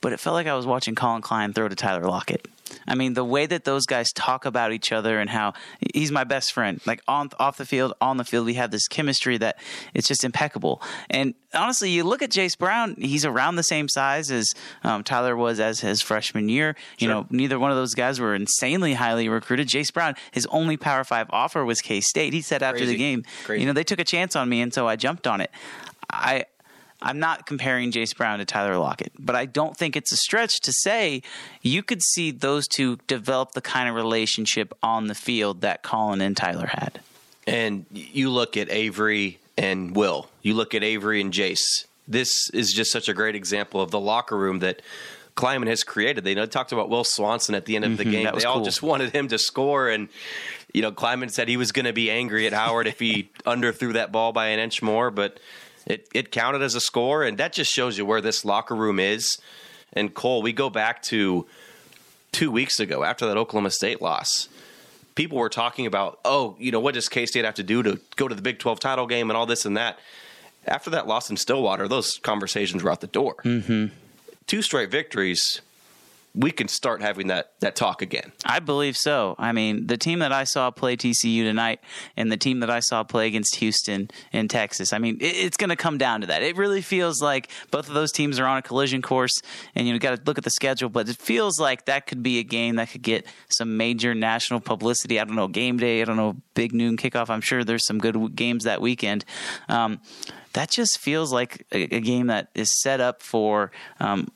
but 0.00 0.12
it 0.12 0.20
felt 0.20 0.34
like 0.34 0.46
I 0.46 0.54
was 0.54 0.66
watching 0.66 0.94
Colin 0.94 1.20
Klein 1.20 1.52
throw 1.52 1.68
to 1.68 1.76
Tyler 1.76 2.04
Lockett. 2.04 2.46
I 2.86 2.94
mean, 2.94 3.14
the 3.14 3.24
way 3.24 3.46
that 3.46 3.64
those 3.64 3.86
guys 3.86 4.12
talk 4.12 4.44
about 4.44 4.72
each 4.72 4.92
other 4.92 5.18
and 5.18 5.30
how 5.30 5.54
he's 5.94 6.10
my 6.10 6.24
best 6.24 6.52
friend, 6.52 6.80
like 6.86 7.02
on 7.06 7.30
off 7.38 7.56
the 7.56 7.66
field, 7.66 7.94
on 8.00 8.16
the 8.16 8.24
field, 8.24 8.46
we 8.46 8.54
have 8.54 8.70
this 8.70 8.88
chemistry 8.88 9.38
that 9.38 9.58
it's 9.94 10.08
just 10.08 10.24
impeccable. 10.24 10.82
And 11.08 11.34
honestly, 11.54 11.90
you 11.90 12.04
look 12.04 12.22
at 12.22 12.30
Jayce 12.30 12.56
Brown; 12.58 12.96
he's 12.98 13.24
around 13.24 13.56
the 13.56 13.62
same 13.62 13.88
size 13.88 14.30
as 14.30 14.52
um, 14.82 15.04
Tyler 15.04 15.36
was 15.36 15.60
as 15.60 15.80
his 15.80 16.00
freshman 16.02 16.48
year. 16.48 16.76
You 16.98 17.08
know, 17.08 17.26
neither 17.30 17.58
one 17.58 17.70
of 17.70 17.76
those 17.76 17.94
guys 17.94 18.20
were 18.20 18.34
insanely 18.34 18.94
highly 18.94 19.28
recruited. 19.28 19.68
Jayce 19.68 19.92
Brown, 19.92 20.14
his 20.30 20.46
only 20.46 20.76
Power 20.76 21.04
Five 21.04 21.26
offer 21.30 21.64
was 21.64 21.80
K 21.80 22.00
State. 22.00 22.32
He 22.32 22.42
said 22.42 22.62
after 22.62 22.78
Crazy. 22.78 22.92
the 22.92 22.98
game, 22.98 23.24
Crazy. 23.44 23.60
you 23.60 23.66
know, 23.66 23.72
they 23.72 23.84
took 23.84 23.98
a 24.00 24.04
chance 24.04 24.36
on 24.36 24.48
me, 24.48 24.60
and 24.60 24.72
so 24.72 24.86
I 24.88 24.96
jumped 24.96 25.26
on 25.26 25.40
it. 25.40 25.50
I. 26.10 26.44
I'm 27.02 27.18
not 27.18 27.46
comparing 27.46 27.92
Jayce 27.92 28.14
Brown 28.16 28.38
to 28.40 28.44
Tyler 28.44 28.76
Lockett, 28.76 29.12
but 29.18 29.34
I 29.36 29.46
don't 29.46 29.76
think 29.76 29.96
it's 29.96 30.12
a 30.12 30.16
stretch 30.16 30.60
to 30.60 30.72
say 30.72 31.22
you 31.62 31.82
could 31.82 32.02
see 32.02 32.30
those 32.30 32.68
two 32.68 32.98
develop 33.06 33.52
the 33.52 33.60
kind 33.62 33.88
of 33.88 33.94
relationship 33.94 34.74
on 34.82 35.06
the 35.06 35.14
field 35.14 35.62
that 35.62 35.82
Colin 35.82 36.20
and 36.20 36.36
Tyler 36.36 36.66
had. 36.66 37.00
And 37.46 37.86
you 37.90 38.30
look 38.30 38.56
at 38.56 38.70
Avery 38.70 39.38
and 39.56 39.96
Will. 39.96 40.28
You 40.42 40.54
look 40.54 40.74
at 40.74 40.82
Avery 40.84 41.20
and 41.20 41.32
Jayce. 41.32 41.86
This 42.06 42.50
is 42.52 42.72
just 42.72 42.90
such 42.92 43.08
a 43.08 43.14
great 43.14 43.34
example 43.34 43.80
of 43.80 43.90
the 43.90 44.00
locker 44.00 44.36
room 44.36 44.58
that 44.58 44.82
Klieman 45.36 45.68
has 45.68 45.84
created. 45.84 46.24
They 46.24 46.34
talked 46.46 46.72
about 46.72 46.90
Will 46.90 47.04
Swanson 47.04 47.54
at 47.54 47.64
the 47.64 47.76
end 47.76 47.84
of 47.84 47.96
the 47.96 48.04
game. 48.04 48.26
Mm-hmm, 48.26 48.34
was 48.34 48.42
They 48.44 48.48
all 48.48 48.56
cool. 48.56 48.64
just 48.64 48.82
wanted 48.82 49.14
him 49.14 49.28
to 49.28 49.38
score, 49.38 49.88
and 49.88 50.08
you 50.74 50.82
know 50.82 50.92
Klieman 50.92 51.30
said 51.30 51.48
he 51.48 51.56
was 51.56 51.72
going 51.72 51.86
to 51.86 51.92
be 51.92 52.10
angry 52.10 52.46
at 52.46 52.52
Howard 52.52 52.86
if 52.86 52.98
he 52.98 53.30
underthrew 53.46 53.94
that 53.94 54.12
ball 54.12 54.32
by 54.32 54.48
an 54.48 54.58
inch 54.58 54.82
more, 54.82 55.10
but 55.10 55.38
it 55.90 56.08
it 56.14 56.30
counted 56.30 56.62
as 56.62 56.74
a 56.74 56.80
score, 56.80 57.22
and 57.22 57.38
that 57.38 57.52
just 57.52 57.72
shows 57.72 57.98
you 57.98 58.04
where 58.04 58.20
this 58.20 58.44
locker 58.44 58.74
room 58.74 58.98
is. 58.98 59.38
And 59.92 60.14
Cole, 60.14 60.42
we 60.42 60.52
go 60.52 60.70
back 60.70 61.02
to 61.04 61.46
two 62.32 62.50
weeks 62.50 62.78
ago 62.78 63.02
after 63.02 63.26
that 63.26 63.36
Oklahoma 63.36 63.70
State 63.70 64.00
loss, 64.00 64.48
people 65.14 65.38
were 65.38 65.48
talking 65.48 65.86
about, 65.86 66.20
oh, 66.24 66.56
you 66.58 66.70
know, 66.70 66.80
what 66.80 66.94
does 66.94 67.08
K 67.08 67.26
State 67.26 67.44
have 67.44 67.54
to 67.54 67.62
do 67.62 67.82
to 67.82 68.00
go 68.16 68.28
to 68.28 68.34
the 68.34 68.42
Big 68.42 68.58
12 68.58 68.80
title 68.80 69.06
game 69.06 69.30
and 69.30 69.36
all 69.36 69.46
this 69.46 69.64
and 69.66 69.76
that. 69.76 69.98
After 70.66 70.90
that 70.90 71.06
loss 71.06 71.30
in 71.30 71.36
Stillwater, 71.36 71.88
those 71.88 72.18
conversations 72.18 72.82
were 72.82 72.90
out 72.90 73.00
the 73.00 73.06
door. 73.06 73.36
Mm-hmm. 73.44 73.86
Two 74.46 74.62
straight 74.62 74.90
victories 74.90 75.60
we 76.34 76.52
can 76.52 76.68
start 76.68 77.02
having 77.02 77.26
that 77.26 77.52
that 77.60 77.74
talk 77.74 78.02
again. 78.02 78.32
I 78.44 78.60
believe 78.60 78.96
so. 78.96 79.34
I 79.38 79.52
mean, 79.52 79.86
the 79.86 79.96
team 79.96 80.20
that 80.20 80.32
I 80.32 80.44
saw 80.44 80.70
play 80.70 80.96
TCU 80.96 81.42
tonight 81.42 81.80
and 82.16 82.30
the 82.30 82.36
team 82.36 82.60
that 82.60 82.70
I 82.70 82.80
saw 82.80 83.02
play 83.02 83.26
against 83.26 83.56
Houston 83.56 84.10
in 84.32 84.46
Texas. 84.46 84.92
I 84.92 84.98
mean, 84.98 85.16
it, 85.20 85.36
it's 85.36 85.56
going 85.56 85.70
to 85.70 85.76
come 85.76 85.98
down 85.98 86.20
to 86.20 86.28
that. 86.28 86.42
It 86.42 86.56
really 86.56 86.82
feels 86.82 87.20
like 87.20 87.50
both 87.70 87.88
of 87.88 87.94
those 87.94 88.12
teams 88.12 88.38
are 88.38 88.46
on 88.46 88.58
a 88.58 88.62
collision 88.62 89.02
course, 89.02 89.42
and 89.74 89.88
you 89.88 89.98
got 89.98 90.16
to 90.16 90.22
look 90.24 90.38
at 90.38 90.44
the 90.44 90.50
schedule. 90.50 90.88
But 90.88 91.08
it 91.08 91.16
feels 91.16 91.58
like 91.58 91.86
that 91.86 92.06
could 92.06 92.22
be 92.22 92.38
a 92.38 92.44
game 92.44 92.76
that 92.76 92.90
could 92.90 93.02
get 93.02 93.26
some 93.48 93.76
major 93.76 94.14
national 94.14 94.60
publicity. 94.60 95.18
I 95.18 95.24
don't 95.24 95.36
know, 95.36 95.48
game 95.48 95.78
day. 95.78 96.00
I 96.00 96.04
don't 96.04 96.16
know, 96.16 96.36
big 96.54 96.72
noon 96.72 96.96
kickoff. 96.96 97.28
I'm 97.28 97.40
sure 97.40 97.64
there's 97.64 97.86
some 97.86 97.98
good 97.98 98.36
games 98.36 98.64
that 98.64 98.80
weekend. 98.80 99.24
Um, 99.68 100.00
that 100.52 100.70
just 100.70 100.98
feels 100.98 101.32
like 101.32 101.66
a, 101.72 101.96
a, 101.96 102.00
game 102.00 102.26
that 102.26 102.48
is 102.54 102.80
set 102.80 103.00
up 103.00 103.22
for. 103.22 103.70
Um, 104.00 104.28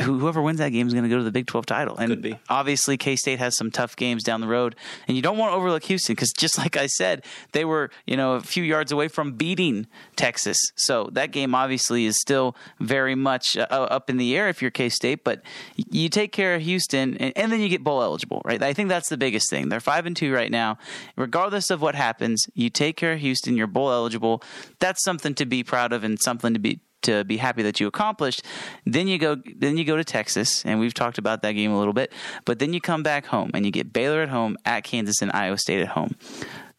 whoever 0.00 0.42
wins 0.42 0.58
that 0.58 0.70
game 0.70 0.86
is 0.86 0.92
going 0.92 1.04
to 1.04 1.08
go 1.08 1.18
to 1.18 1.24
the 1.24 1.30
Big 1.30 1.46
12 1.46 1.66
title. 1.66 1.96
And 1.96 2.38
obviously, 2.48 2.96
K 2.96 3.16
State 3.16 3.38
has 3.38 3.56
some 3.56 3.70
tough 3.70 3.96
games 3.96 4.22
down 4.22 4.40
the 4.40 4.46
road, 4.48 4.74
and 5.06 5.16
you 5.16 5.22
don't 5.22 5.38
want 5.38 5.52
to 5.52 5.56
overlook 5.56 5.84
Houston 5.84 6.14
because, 6.14 6.32
just 6.32 6.58
like 6.64 6.76
I 6.76 6.86
said, 6.86 7.24
they 7.52 7.64
were 7.64 7.90
you 8.06 8.16
know 8.16 8.34
a 8.34 8.40
few 8.40 8.62
yards 8.62 8.92
away 8.92 9.08
from 9.08 9.32
beating 9.32 9.86
Texas. 10.16 10.58
So 10.76 11.08
that 11.12 11.30
game 11.30 11.54
obviously 11.54 12.06
is 12.06 12.20
still 12.20 12.56
very 12.80 13.14
much 13.14 13.56
uh, 13.56 13.66
up 13.70 14.10
in 14.10 14.16
the 14.16 14.36
air 14.36 14.48
if 14.48 14.62
you're 14.62 14.70
K 14.70 14.88
State. 14.88 15.24
But 15.24 15.42
you 15.76 16.08
take 16.08 16.32
care 16.32 16.54
of 16.54 16.62
Houston, 16.62 17.16
and, 17.18 17.32
and 17.36 17.52
then 17.52 17.60
you 17.60 17.68
get 17.68 17.84
bowl 17.84 18.02
eligible, 18.02 18.42
right? 18.44 18.62
I 18.62 18.72
think 18.72 18.88
that's 18.88 19.08
the 19.08 19.16
biggest 19.16 19.50
thing. 19.50 19.68
They're 19.68 19.80
five 19.80 20.06
and 20.06 20.16
two 20.16 20.32
right 20.32 20.50
now. 20.50 20.78
Regardless 21.16 21.70
of 21.70 21.80
what 21.80 21.94
happens, 21.94 22.46
you 22.54 22.70
take 22.70 22.96
care 22.96 23.12
of 23.12 23.20
Houston. 23.20 23.56
You're 23.56 23.66
bowl 23.66 23.90
eligible. 23.90 24.42
That's 24.80 25.02
something 25.04 25.34
to 25.34 25.46
be 25.46 25.62
proud 25.62 25.92
of 25.92 26.04
and 26.04 26.20
something 26.20 26.54
to 26.54 26.60
be 26.60 26.80
to 27.04 27.24
be 27.24 27.36
happy 27.36 27.62
that 27.62 27.80
you 27.80 27.86
accomplished. 27.86 28.42
Then 28.84 29.08
you 29.08 29.18
go 29.18 29.36
then 29.56 29.76
you 29.76 29.84
go 29.84 29.96
to 29.96 30.04
Texas, 30.04 30.64
and 30.64 30.80
we've 30.80 30.94
talked 30.94 31.18
about 31.18 31.42
that 31.42 31.52
game 31.52 31.72
a 31.72 31.78
little 31.78 31.92
bit. 31.92 32.12
But 32.44 32.58
then 32.58 32.72
you 32.72 32.80
come 32.80 33.02
back 33.02 33.26
home 33.26 33.50
and 33.54 33.64
you 33.64 33.70
get 33.70 33.92
Baylor 33.92 34.22
at 34.22 34.28
home, 34.28 34.56
at 34.64 34.84
Kansas, 34.84 35.22
and 35.22 35.30
Iowa 35.32 35.58
State 35.58 35.80
at 35.80 35.88
home. 35.88 36.16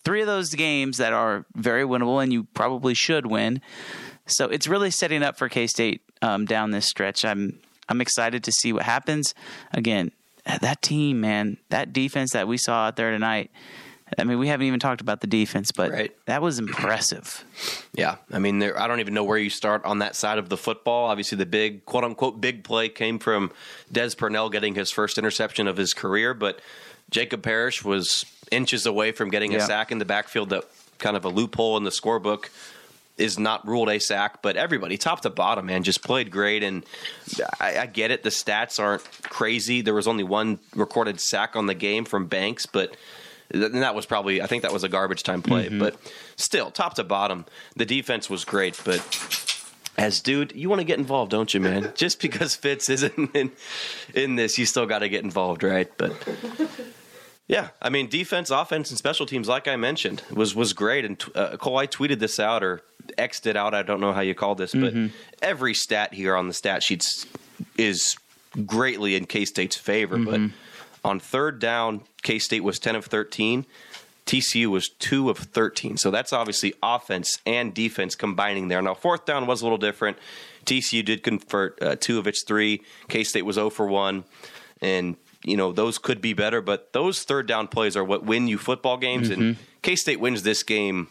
Three 0.03 0.21
of 0.21 0.27
those 0.27 0.53
games 0.53 0.97
that 0.97 1.13
are 1.13 1.45
very 1.55 1.83
winnable, 1.83 2.21
and 2.21 2.31
you 2.31 2.43
probably 2.53 2.93
should 2.93 3.25
win. 3.25 3.61
So 4.27 4.45
it's 4.45 4.67
really 4.67 4.91
setting 4.91 5.23
up 5.23 5.37
for 5.37 5.49
K 5.49 5.67
State 5.67 6.01
um, 6.21 6.45
down 6.45 6.71
this 6.71 6.85
stretch. 6.85 7.25
I'm 7.25 7.59
I'm 7.89 8.01
excited 8.01 8.43
to 8.43 8.51
see 8.51 8.73
what 8.73 8.83
happens. 8.83 9.33
Again, 9.73 10.11
that 10.61 10.81
team, 10.81 11.21
man, 11.21 11.57
that 11.69 11.93
defense 11.93 12.31
that 12.33 12.47
we 12.47 12.57
saw 12.57 12.87
out 12.87 12.95
there 12.95 13.11
tonight 13.11 13.51
I 14.19 14.23
mean, 14.23 14.37
we 14.37 14.47
haven't 14.47 14.67
even 14.67 14.79
talked 14.79 15.01
about 15.01 15.21
the 15.21 15.27
defense, 15.27 15.71
but 15.71 15.91
right. 15.91 16.15
that 16.25 16.41
was 16.41 16.59
impressive. 16.59 17.43
Yeah, 17.93 18.17
I 18.31 18.37
mean, 18.37 18.59
there, 18.59 18.79
I 18.79 18.87
don't 18.87 18.99
even 18.99 19.15
know 19.15 19.23
where 19.23 19.37
you 19.37 19.49
start 19.49 19.83
on 19.83 19.99
that 19.99 20.15
side 20.15 20.37
of 20.37 20.47
the 20.49 20.57
football. 20.57 21.09
Obviously, 21.09 21.37
the 21.37 21.45
big 21.45 21.85
quote 21.85 22.03
unquote 22.03 22.39
big 22.39 22.63
play 22.63 22.87
came 22.87 23.17
from 23.17 23.51
Des 23.91 24.11
Purnell 24.15 24.49
getting 24.49 24.75
his 24.75 24.91
first 24.91 25.17
interception 25.17 25.67
of 25.67 25.75
his 25.75 25.93
career, 25.93 26.35
but 26.35 26.59
Jacob 27.09 27.41
Parrish 27.41 27.83
was 27.83 28.25
inches 28.51 28.85
away 28.85 29.11
from 29.11 29.29
getting 29.29 29.55
a 29.55 29.59
sack 29.59 29.91
in 29.91 29.97
the 29.97 30.05
backfield. 30.05 30.49
That 30.49 30.65
kind 30.99 31.17
of 31.17 31.25
a 31.25 31.29
loophole 31.29 31.77
in 31.77 31.83
the 31.83 31.89
scorebook 31.89 32.49
is 33.17 33.39
not 33.39 33.65
ruled 33.65 33.89
a 33.89 33.99
sack, 33.99 34.41
but 34.41 34.57
everybody, 34.57 34.97
top 34.97 35.21
to 35.21 35.29
bottom, 35.29 35.65
man, 35.65 35.83
just 35.83 36.03
played 36.03 36.29
great. 36.29 36.63
And 36.63 36.85
I, 37.59 37.79
I, 37.79 37.85
get 37.85 38.11
it, 38.11 38.23
the 38.23 38.29
stats 38.29 38.77
aren't 38.77 39.03
crazy. 39.23 39.81
There 39.81 39.93
was 39.93 40.07
only 40.07 40.23
one 40.23 40.59
recorded 40.75 41.21
sack 41.21 41.55
on 41.55 41.65
the 41.65 41.73
game 41.73 42.03
from 42.03 42.27
Banks, 42.27 42.65
but 42.65 42.95
and 43.51 43.81
that 43.81 43.95
was 43.95 44.05
probably 44.05 44.41
I 44.41 44.47
think 44.47 44.63
that 44.63 44.73
was 44.73 44.83
a 44.83 44.89
garbage 44.89 45.23
time 45.23 45.41
play, 45.41 45.67
mm-hmm. 45.67 45.79
but 45.79 45.95
still 46.35 46.71
top 46.71 46.95
to 46.95 47.03
bottom, 47.03 47.45
the 47.75 47.85
defense 47.85 48.29
was 48.29 48.45
great. 48.45 48.79
But 48.83 48.99
as 49.97 50.21
dude, 50.21 50.53
you 50.53 50.69
want 50.69 50.81
to 50.81 50.85
get 50.85 50.99
involved, 50.99 51.31
don't 51.31 51.53
you, 51.53 51.59
man? 51.59 51.93
Just 51.95 52.21
because 52.21 52.55
Fitz 52.55 52.89
isn't 52.89 53.35
in, 53.35 53.51
in 54.13 54.35
this, 54.35 54.57
you 54.57 54.65
still 54.65 54.85
got 54.85 54.99
to 54.99 55.09
get 55.09 55.23
involved, 55.23 55.63
right? 55.63 55.91
But 55.97 56.13
yeah, 57.47 57.69
I 57.81 57.89
mean, 57.89 58.09
defense, 58.09 58.49
offense, 58.49 58.89
and 58.89 58.97
special 58.97 59.25
teams, 59.25 59.47
like 59.47 59.67
I 59.67 59.75
mentioned, 59.75 60.23
was 60.31 60.55
was 60.55 60.73
great. 60.73 61.05
And 61.05 61.23
uh, 61.35 61.57
Cole, 61.57 61.77
I 61.77 61.87
tweeted 61.87 62.19
this 62.19 62.39
out 62.39 62.63
or 62.63 62.81
xed 63.17 63.45
it 63.45 63.55
out. 63.55 63.73
I 63.73 63.83
don't 63.83 64.01
know 64.01 64.13
how 64.13 64.21
you 64.21 64.33
call 64.33 64.55
this, 64.55 64.71
but 64.71 64.93
mm-hmm. 64.93 65.15
every 65.41 65.73
stat 65.73 66.13
here 66.13 66.35
on 66.35 66.47
the 66.47 66.53
stat 66.53 66.81
sheets 66.81 67.25
is 67.77 68.15
greatly 68.65 69.15
in 69.15 69.25
K 69.25 69.45
State's 69.45 69.75
favor. 69.75 70.17
Mm-hmm. 70.17 70.47
But 70.47 70.51
on 71.05 71.19
third 71.19 71.59
down, 71.59 72.01
K 72.23 72.39
State 72.39 72.63
was 72.63 72.79
10 72.79 72.95
of 72.95 73.05
13. 73.05 73.65
TCU 74.25 74.67
was 74.67 74.89
2 74.89 75.29
of 75.29 75.37
13. 75.37 75.97
So 75.97 76.09
that's 76.09 76.33
obviously 76.33 76.73
offense 76.81 77.37
and 77.45 77.73
defense 77.75 78.15
combining 78.15 78.69
there. 78.69 78.81
Now, 78.81 78.95
fourth 78.95 79.25
down 79.25 79.45
was 79.45 79.61
a 79.61 79.65
little 79.65 79.77
different. 79.77 80.17
TCU 80.65 81.05
did 81.05 81.21
convert 81.21 81.81
uh, 81.81 81.95
two 81.99 82.17
of 82.17 82.25
its 82.25 82.43
three. 82.43 82.81
K 83.07 83.23
State 83.23 83.43
was 83.43 83.55
0 83.55 83.69
for 83.69 83.85
1. 83.85 84.23
And, 84.81 85.15
you 85.43 85.55
know, 85.55 85.71
those 85.71 85.99
could 85.99 86.21
be 86.21 86.33
better, 86.33 86.59
but 86.59 86.91
those 86.91 87.23
third 87.23 87.47
down 87.47 87.67
plays 87.67 87.95
are 87.95 88.03
what 88.03 88.25
win 88.25 88.47
you 88.47 88.57
football 88.57 88.97
games. 88.97 89.29
Mm-hmm. 89.29 89.41
And 89.41 89.57
K 89.83 89.95
State 89.95 90.19
wins 90.19 90.41
this 90.41 90.63
game 90.63 91.07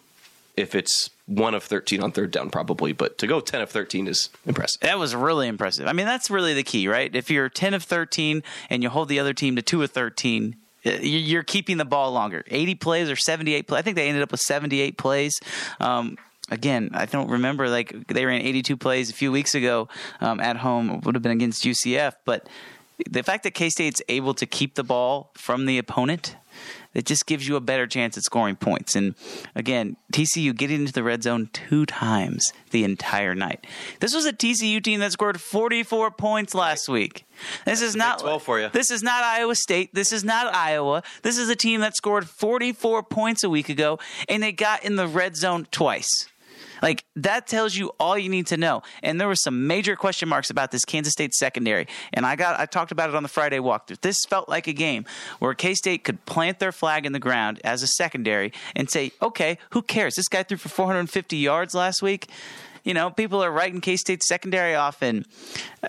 if 0.56 0.74
it's 0.74 1.10
one 1.26 1.54
of 1.54 1.64
13 1.64 2.02
on 2.02 2.12
third 2.12 2.30
down, 2.30 2.50
probably. 2.50 2.92
But 2.92 3.18
to 3.18 3.26
go 3.26 3.40
10 3.40 3.62
of 3.62 3.70
13 3.70 4.06
is 4.06 4.30
impressive. 4.46 4.80
That 4.80 4.98
was 4.98 5.14
really 5.14 5.48
impressive. 5.48 5.86
I 5.86 5.92
mean, 5.92 6.06
that's 6.06 6.30
really 6.30 6.54
the 6.54 6.62
key, 6.62 6.88
right? 6.88 7.14
If 7.14 7.30
you're 7.30 7.48
10 7.48 7.74
of 7.74 7.82
13 7.82 8.42
and 8.70 8.82
you 8.82 8.88
hold 8.88 9.08
the 9.08 9.18
other 9.18 9.32
team 9.32 9.56
to 9.56 9.62
2 9.62 9.82
of 9.82 9.90
13, 9.90 10.56
uh, 10.86 10.90
you're 11.00 11.42
keeping 11.42 11.76
the 11.76 11.84
ball 11.84 12.12
longer. 12.12 12.44
80 12.48 12.74
plays 12.76 13.10
or 13.10 13.16
78 13.16 13.66
plays. 13.66 13.78
I 13.78 13.82
think 13.82 13.96
they 13.96 14.08
ended 14.08 14.22
up 14.22 14.30
with 14.30 14.40
78 14.40 14.98
plays. 14.98 15.38
Um, 15.80 16.18
again, 16.50 16.90
I 16.92 17.06
don't 17.06 17.30
remember 17.30 17.68
like 17.68 18.06
they 18.08 18.26
ran 18.26 18.42
82 18.42 18.76
plays 18.76 19.10
a 19.10 19.14
few 19.14 19.32
weeks 19.32 19.54
ago 19.54 19.88
um, 20.20 20.40
at 20.40 20.58
home. 20.58 20.90
It 20.90 21.04
would 21.04 21.14
have 21.14 21.22
been 21.22 21.32
against 21.32 21.64
UCF, 21.64 22.14
but 22.24 22.48
the 23.10 23.22
fact 23.22 23.42
that 23.44 23.52
K 23.52 23.70
State's 23.70 24.02
able 24.08 24.34
to 24.34 24.46
keep 24.46 24.74
the 24.74 24.84
ball 24.84 25.30
from 25.34 25.66
the 25.66 25.78
opponent 25.78 26.36
it 26.94 27.04
just 27.06 27.26
gives 27.26 27.46
you 27.46 27.56
a 27.56 27.60
better 27.60 27.86
chance 27.86 28.16
at 28.16 28.24
scoring 28.24 28.56
points. 28.56 28.96
And 28.96 29.14
again, 29.54 29.96
TCU 30.12 30.56
getting 30.56 30.80
into 30.80 30.92
the 30.92 31.02
red 31.02 31.22
zone 31.22 31.50
two 31.52 31.84
times 31.86 32.52
the 32.70 32.84
entire 32.84 33.34
night. 33.34 33.66
This 34.00 34.14
was 34.14 34.26
a 34.26 34.32
TCU 34.32 34.82
team 34.82 35.00
that 35.00 35.12
scored 35.12 35.40
44 35.40 36.12
points 36.12 36.54
last 36.54 36.88
week. 36.88 37.24
This 37.64 37.82
is 37.82 37.96
not 37.96 38.20
12 38.20 38.42
for 38.42 38.60
you. 38.60 38.68
This 38.68 38.90
is 38.90 39.02
not 39.02 39.24
Iowa 39.24 39.54
State. 39.54 39.92
This 39.92 40.12
is 40.12 40.24
not 40.24 40.54
Iowa. 40.54 41.02
This 41.22 41.36
is 41.36 41.48
a 41.48 41.56
team 41.56 41.80
that 41.80 41.96
scored 41.96 42.28
44 42.28 43.02
points 43.02 43.42
a 43.42 43.50
week 43.50 43.68
ago 43.68 43.98
and 44.28 44.42
they 44.42 44.52
got 44.52 44.84
in 44.84 44.96
the 44.96 45.08
red 45.08 45.36
zone 45.36 45.66
twice. 45.70 46.28
Like 46.84 47.02
that 47.16 47.46
tells 47.46 47.74
you 47.74 47.92
all 47.98 48.18
you 48.18 48.28
need 48.28 48.48
to 48.48 48.58
know. 48.58 48.82
And 49.02 49.18
there 49.18 49.26
were 49.26 49.34
some 49.34 49.66
major 49.66 49.96
question 49.96 50.28
marks 50.28 50.50
about 50.50 50.70
this 50.70 50.84
Kansas 50.84 51.14
State 51.14 51.32
secondary. 51.32 51.88
And 52.12 52.26
I 52.26 52.36
got 52.36 52.60
I 52.60 52.66
talked 52.66 52.92
about 52.92 53.08
it 53.08 53.14
on 53.14 53.22
the 53.22 53.28
Friday 53.30 53.58
walkthrough. 53.58 54.02
This 54.02 54.18
felt 54.28 54.50
like 54.50 54.66
a 54.68 54.74
game 54.74 55.06
where 55.38 55.54
K 55.54 55.72
State 55.72 56.04
could 56.04 56.26
plant 56.26 56.58
their 56.58 56.72
flag 56.72 57.06
in 57.06 57.12
the 57.12 57.18
ground 57.18 57.58
as 57.64 57.82
a 57.82 57.86
secondary 57.86 58.52
and 58.76 58.90
say, 58.90 59.12
okay, 59.22 59.56
who 59.70 59.80
cares? 59.80 60.16
This 60.16 60.28
guy 60.28 60.42
threw 60.42 60.58
for 60.58 60.68
450 60.68 61.38
yards 61.38 61.74
last 61.74 62.02
week 62.02 62.28
you 62.84 62.92
know, 62.92 63.10
people 63.10 63.42
are 63.42 63.50
writing 63.50 63.80
K 63.80 63.96
State 63.96 64.22
secondary 64.22 64.74
off. 64.74 65.00
And 65.00 65.26
uh, 65.82 65.88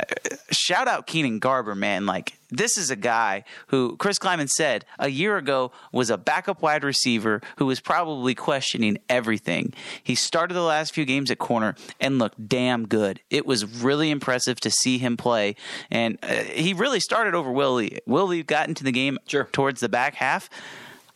shout 0.51 0.87
out 0.87 1.07
Keenan 1.07 1.39
Garber, 1.39 1.75
man. 1.75 2.05
Like, 2.05 2.37
this 2.57 2.77
is 2.77 2.89
a 2.89 2.95
guy 2.95 3.43
who 3.67 3.95
Chris 3.97 4.19
Klieman 4.19 4.49
said 4.49 4.85
a 4.99 5.09
year 5.09 5.37
ago 5.37 5.71
was 5.91 6.09
a 6.09 6.17
backup 6.17 6.61
wide 6.61 6.83
receiver 6.83 7.41
who 7.57 7.65
was 7.65 7.79
probably 7.79 8.35
questioning 8.35 8.97
everything. 9.09 9.73
He 10.03 10.15
started 10.15 10.53
the 10.53 10.61
last 10.61 10.93
few 10.93 11.05
games 11.05 11.31
at 11.31 11.39
corner 11.39 11.75
and 11.99 12.19
looked 12.19 12.47
damn 12.47 12.87
good. 12.87 13.21
It 13.29 13.45
was 13.45 13.65
really 13.83 14.11
impressive 14.11 14.59
to 14.61 14.71
see 14.71 14.97
him 14.97 15.17
play. 15.17 15.55
And 15.89 16.17
uh, 16.23 16.43
he 16.43 16.73
really 16.73 16.99
started 16.99 17.35
over 17.35 17.51
Will 17.51 17.75
Lee. 17.75 17.99
Willie 18.05 18.43
got 18.43 18.67
into 18.67 18.83
the 18.83 18.91
game 18.91 19.17
sure. 19.27 19.45
towards 19.51 19.81
the 19.81 19.89
back 19.89 20.15
half. 20.15 20.49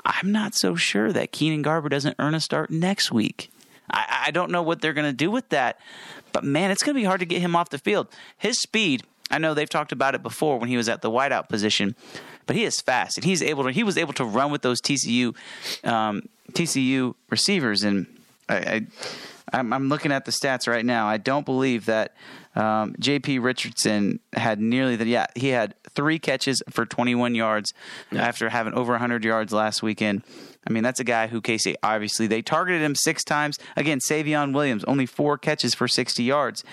I'm 0.06 0.32
not 0.32 0.56
so 0.56 0.76
sure 0.76 1.12
that 1.12 1.32
Keenan 1.32 1.62
Garber 1.62 1.90
doesn't 1.90 2.16
earn 2.20 2.34
a 2.34 2.40
start 2.40 2.70
next 2.72 3.12
week. 3.12 3.52
I, 3.92 4.26
I 4.28 4.32
don't 4.32 4.52
know 4.52 4.62
what 4.62 4.82
they're 4.82 4.94
going 4.94 5.10
to 5.10 5.14
do 5.14 5.30
with 5.32 5.50
that. 5.50 5.80
But 6.32 6.44
man, 6.44 6.72
it's 6.72 6.84
going 6.84 6.96
to 6.96 7.00
be 7.00 7.06
hard 7.06 7.20
to 7.20 7.26
get 7.26 7.42
him 7.42 7.56
off 7.56 7.70
the 7.70 7.80
field. 7.80 8.08
His 8.38 8.60
speed, 8.62 9.04
I 9.30 9.38
know 9.38 9.54
they've 9.54 9.70
talked 9.70 9.92
about 9.92 10.16
it 10.16 10.24
before 10.24 10.60
when 10.60 10.70
he 10.70 10.78
was 10.78 10.90
at 10.90 11.02
the 11.02 11.10
wideout 11.10 11.50
position, 11.50 11.96
but 12.46 12.56
he 12.56 12.64
is 12.64 12.82
fast 12.82 13.18
and 13.18 13.26
he's 13.26 13.42
able 13.42 13.64
to. 13.64 13.72
He 13.72 13.84
was 13.84 13.98
able 13.98 14.14
to 14.14 14.26
run 14.26 14.52
with 14.52 14.62
those 14.62 14.82
TCU 14.82 15.36
um, 15.84 16.24
TCU 16.52 17.16
receivers, 17.30 17.84
and 17.84 18.08
I, 18.48 18.56
I 18.56 18.88
I'm, 19.54 19.74
I'm, 19.74 19.90
looking 19.90 20.12
at 20.12 20.26
the 20.26 20.32
stats 20.32 20.68
right 20.68 20.86
now. 20.86 21.08
I 21.08 21.18
don't 21.18 21.46
believe 21.46 21.86
that 21.86 22.16
um, 22.56 22.96
J.P. 23.00 23.40
Richardson 23.40 24.20
had 24.34 24.60
nearly 24.60 24.96
the 24.96 25.08
yeah 25.08 25.28
he 25.36 25.50
had 25.50 25.76
three 25.90 26.20
catches 26.20 26.62
for 26.70 26.86
21 26.86 27.36
yards 27.36 27.74
yeah. 28.12 28.22
after 28.28 28.50
having 28.50 28.74
over 28.74 28.94
100 28.94 29.24
yards 29.24 29.54
last 29.54 29.82
weekend. 29.82 30.24
I 30.68 30.72
mean, 30.72 30.84
that's 30.84 31.00
a 31.00 31.06
guy 31.06 31.28
who 31.28 31.42
Casey 31.42 31.76
obviously 31.82 32.28
they 32.28 32.42
targeted 32.42 32.82
him 32.82 32.96
six 32.96 33.24
times. 33.24 33.58
Again, 33.76 34.00
Savion 34.00 34.54
Williams 34.54 34.84
only 34.86 35.06
four 35.06 35.38
catches 35.38 35.74
for 35.74 35.88
60 35.88 36.24
yards. 36.24 36.64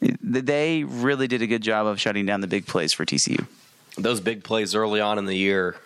They 0.00 0.84
really 0.84 1.26
did 1.26 1.42
a 1.42 1.46
good 1.46 1.62
job 1.62 1.86
of 1.86 2.00
shutting 2.00 2.26
down 2.26 2.40
the 2.40 2.46
big 2.46 2.66
plays 2.66 2.92
for 2.92 3.04
TCU. 3.04 3.46
those 3.96 4.20
big 4.20 4.44
plays 4.44 4.74
early 4.74 5.00
on 5.00 5.18
in 5.18 5.24
the 5.24 5.34
year, 5.34 5.76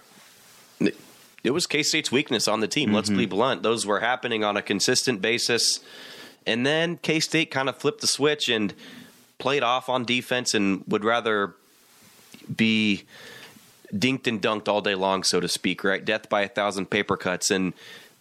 it, 0.79 1.51
was 1.51 1.67
K 1.67 1.83
State's 1.83 2.13
weakness 2.13 2.47
on 2.47 2.61
the 2.61 2.69
team. 2.69 2.89
Mm-hmm. 2.89 2.97
Let's 2.97 3.11
be 3.11 3.27
blunt; 3.27 3.63
those 3.63 3.87
were 3.87 4.01
happening 4.01 4.45
on 4.45 4.57
a 4.57 4.63
consistent 4.63 5.23
basis, 5.23 5.81
and 6.47 6.67
then 6.67 6.99
K 6.99 7.21
State 7.21 7.51
kind 7.51 7.69
of 7.69 7.77
flipped 7.77 8.01
the 8.01 8.07
switch 8.07 8.49
and 8.49 8.75
played 9.39 9.63
off 9.63 9.89
on 9.89 10.05
defense 10.05 10.55
and 10.55 10.85
would 10.87 11.05
rather 11.05 11.55
be 12.55 13.05
dinked 13.93 14.27
and 14.27 14.41
dunked 14.41 14.69
all 14.69 14.81
day 14.81 14.95
long, 14.95 15.23
so 15.23 15.41
to 15.41 15.49
speak, 15.49 15.85
right? 15.85 16.05
Death 16.05 16.29
by 16.29 16.43
a 16.43 16.49
thousand 16.49 16.91
paper 16.91 17.17
cuts. 17.17 17.51
And 17.51 17.73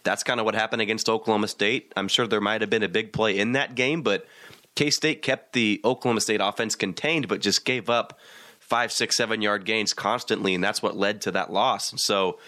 that's 0.04 0.22
kind 0.22 0.40
of 0.40 0.46
what 0.46 0.54
happened 0.54 0.82
against 0.82 1.08
Oklahoma 1.08 1.48
State. 1.48 1.92
I'm 1.96 2.08
sure 2.08 2.26
there 2.26 2.40
might 2.40 2.60
have 2.60 2.70
been 2.70 2.82
a 2.82 2.88
big 2.88 3.12
play 3.12 3.38
in 3.38 3.52
that 3.52 3.74
game, 3.74 4.02
but 4.02 4.26
K 4.74 4.90
State 4.90 5.22
kept 5.22 5.52
the 5.52 5.80
Oklahoma 5.84 6.20
State 6.20 6.40
offense 6.42 6.74
contained, 6.74 7.28
but 7.28 7.40
just 7.40 7.64
gave 7.64 7.90
up 7.90 8.18
five, 8.58 8.90
six, 8.90 9.16
seven 9.16 9.42
yard 9.42 9.64
gains 9.64 9.92
constantly. 9.92 10.54
And 10.54 10.64
that's 10.64 10.82
what 10.82 10.96
led 10.96 11.20
to 11.22 11.30
that 11.32 11.52
loss. 11.52 11.92
So, 11.96 12.38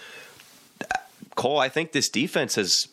Cole, 1.35 1.59
I 1.59 1.69
think 1.69 1.93
this 1.93 2.09
defense 2.09 2.55
has 2.55 2.89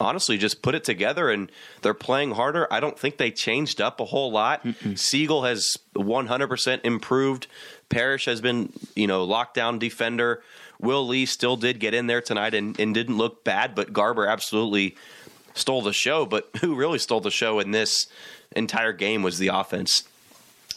honestly 0.00 0.36
just 0.36 0.62
put 0.62 0.74
it 0.74 0.82
together 0.82 1.30
and 1.30 1.50
they're 1.82 1.94
playing 1.94 2.32
harder. 2.32 2.66
I 2.72 2.80
don't 2.80 2.98
think 2.98 3.18
they 3.18 3.30
changed 3.30 3.80
up 3.80 4.00
a 4.00 4.04
whole 4.04 4.32
lot. 4.32 4.64
Mm-mm. 4.64 4.98
Siegel 4.98 5.44
has 5.44 5.76
100% 5.94 6.80
improved. 6.84 7.46
Parrish 7.88 8.24
has 8.24 8.40
been, 8.40 8.72
you 8.96 9.06
know, 9.06 9.26
lockdown 9.26 9.78
defender. 9.78 10.42
Will 10.80 11.06
Lee 11.06 11.26
still 11.26 11.56
did 11.56 11.78
get 11.78 11.94
in 11.94 12.08
there 12.08 12.20
tonight 12.20 12.54
and, 12.54 12.78
and 12.80 12.92
didn't 12.92 13.16
look 13.16 13.44
bad, 13.44 13.74
but 13.74 13.92
Garber 13.92 14.26
absolutely 14.26 14.96
stole 15.54 15.82
the 15.82 15.92
show. 15.92 16.26
But 16.26 16.48
who 16.60 16.74
really 16.74 16.98
stole 16.98 17.20
the 17.20 17.30
show 17.30 17.58
in 17.60 17.70
this 17.70 18.06
entire 18.54 18.92
game 18.92 19.22
was 19.22 19.38
the 19.38 19.48
offense, 19.48 20.04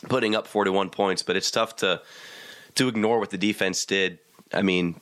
putting 0.10 0.36
up 0.36 0.48
41 0.48 0.90
points. 0.90 1.24
But 1.24 1.36
it's 1.36 1.52
tough 1.52 1.76
to 1.78 2.02
to 2.76 2.88
ignore 2.88 3.20
what 3.20 3.30
the 3.30 3.38
defense 3.38 3.86
did. 3.86 4.20
I 4.54 4.62
mean, 4.62 5.00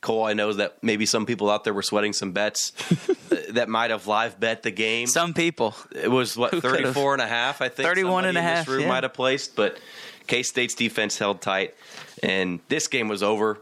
Cole, 0.00 0.24
I 0.24 0.34
know 0.34 0.52
that 0.52 0.82
maybe 0.82 1.04
some 1.06 1.26
people 1.26 1.50
out 1.50 1.64
there 1.64 1.74
were 1.74 1.82
sweating 1.82 2.12
some 2.12 2.32
bets 2.32 2.72
uh, 3.32 3.36
that 3.50 3.68
might 3.68 3.90
have 3.90 4.06
live 4.06 4.38
bet 4.38 4.62
the 4.62 4.70
game. 4.70 5.08
Some 5.08 5.34
people. 5.34 5.74
It 5.92 6.10
was 6.10 6.36
what 6.36 6.52
34 6.52 7.14
and 7.14 7.22
a 7.22 7.26
half, 7.26 7.60
I 7.60 7.68
think. 7.68 7.88
31 7.88 8.26
and 8.26 8.38
a 8.38 8.42
half. 8.42 8.68
room 8.68 8.82
yeah. 8.82 8.88
might 8.88 9.02
have 9.02 9.14
placed, 9.14 9.56
but 9.56 9.78
K 10.26 10.42
State's 10.42 10.74
defense 10.74 11.18
held 11.18 11.40
tight, 11.40 11.74
and 12.22 12.60
this 12.68 12.88
game 12.88 13.08
was 13.08 13.22
over 13.22 13.58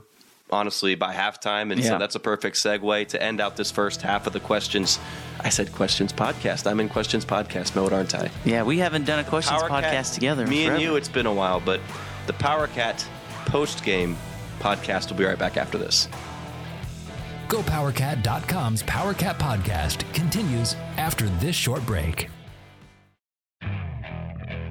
honestly 0.50 0.94
by 0.94 1.14
halftime, 1.14 1.72
and 1.72 1.80
yeah. 1.80 1.90
so 1.90 1.98
that's 1.98 2.14
a 2.14 2.20
perfect 2.20 2.56
segue 2.56 3.08
to 3.08 3.22
end 3.22 3.40
out 3.40 3.56
this 3.56 3.70
first 3.70 4.02
half 4.02 4.26
of 4.26 4.32
the 4.32 4.40
questions. 4.40 4.98
I 5.40 5.48
said 5.48 5.72
questions 5.72 6.12
podcast. 6.12 6.70
I'm 6.70 6.80
in 6.80 6.88
questions 6.88 7.24
podcast 7.24 7.74
mode, 7.74 7.92
aren't 7.92 8.14
I? 8.14 8.30
Yeah, 8.44 8.62
we 8.62 8.78
haven't 8.78 9.04
done 9.04 9.18
a 9.18 9.24
questions 9.24 9.60
Power 9.60 9.70
podcast 9.70 9.90
Cat, 9.90 10.04
together. 10.06 10.46
Me 10.46 10.64
forever. 10.64 10.74
and 10.74 10.82
you, 10.82 10.96
it's 10.96 11.08
been 11.08 11.26
a 11.26 11.34
while, 11.34 11.60
but 11.60 11.80
the 12.26 12.32
Power 12.34 12.66
Cat 12.68 13.06
post 13.46 13.84
game 13.84 14.16
podcast 14.60 15.10
will 15.10 15.16
be 15.16 15.24
right 15.24 15.38
back 15.38 15.56
after 15.56 15.78
this. 15.78 16.08
GoPowerCat.com's 17.48 18.82
PowerCat 18.84 19.38
podcast 19.38 20.12
continues 20.14 20.74
after 20.96 21.28
this 21.40 21.54
short 21.54 21.84
break. 21.84 22.28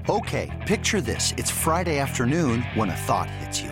Okay, 0.09 0.51
picture 0.67 0.99
this. 0.99 1.33
It's 1.37 1.49
Friday 1.49 1.99
afternoon 1.99 2.61
when 2.73 2.89
a 2.89 2.95
thought 2.95 3.29
hits 3.29 3.61
you. 3.61 3.71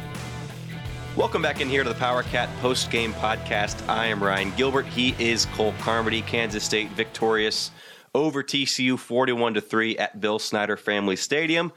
Welcome 1.17 1.41
back 1.41 1.59
in 1.59 1.67
here 1.67 1.83
to 1.83 1.89
the 1.89 1.95
Power 1.95 2.23
Cat 2.23 2.47
post 2.61 2.89
game 2.89 3.11
podcast. 3.11 3.85
I 3.89 4.05
am 4.05 4.23
Ryan 4.23 4.53
Gilbert. 4.55 4.85
He 4.85 5.13
is 5.19 5.45
Cole 5.47 5.73
Carmody. 5.79 6.21
Kansas 6.21 6.63
State 6.63 6.89
victorious 6.91 7.69
over 8.15 8.41
TCU 8.41 8.97
41 8.97 9.55
to 9.55 9.61
3 9.61 9.97
at 9.97 10.21
Bill 10.21 10.39
Snyder 10.39 10.77
Family 10.77 11.17
Stadium. 11.17 11.73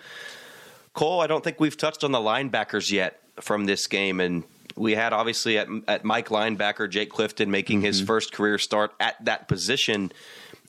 Cole, 0.93 1.21
I 1.21 1.27
don't 1.27 1.43
think 1.43 1.59
we've 1.59 1.77
touched 1.77 2.05
on 2.05 2.13
the 2.13 2.21
linebackers 2.21 2.93
yet 2.93 3.21
from 3.41 3.65
this 3.65 3.89
game, 3.89 4.21
and 4.21 4.45
we 4.77 4.95
had 4.95 5.13
obviously 5.13 5.59
at, 5.59 5.67
at 5.89 6.05
Mike 6.05 6.29
linebacker 6.29 6.89
Jake 6.89 7.11
Clifton 7.11 7.51
making 7.51 7.79
mm-hmm. 7.79 7.87
his 7.87 8.01
first 8.01 8.33
career 8.33 8.57
start 8.57 8.93
at 9.01 9.23
that 9.25 9.49
position, 9.49 10.13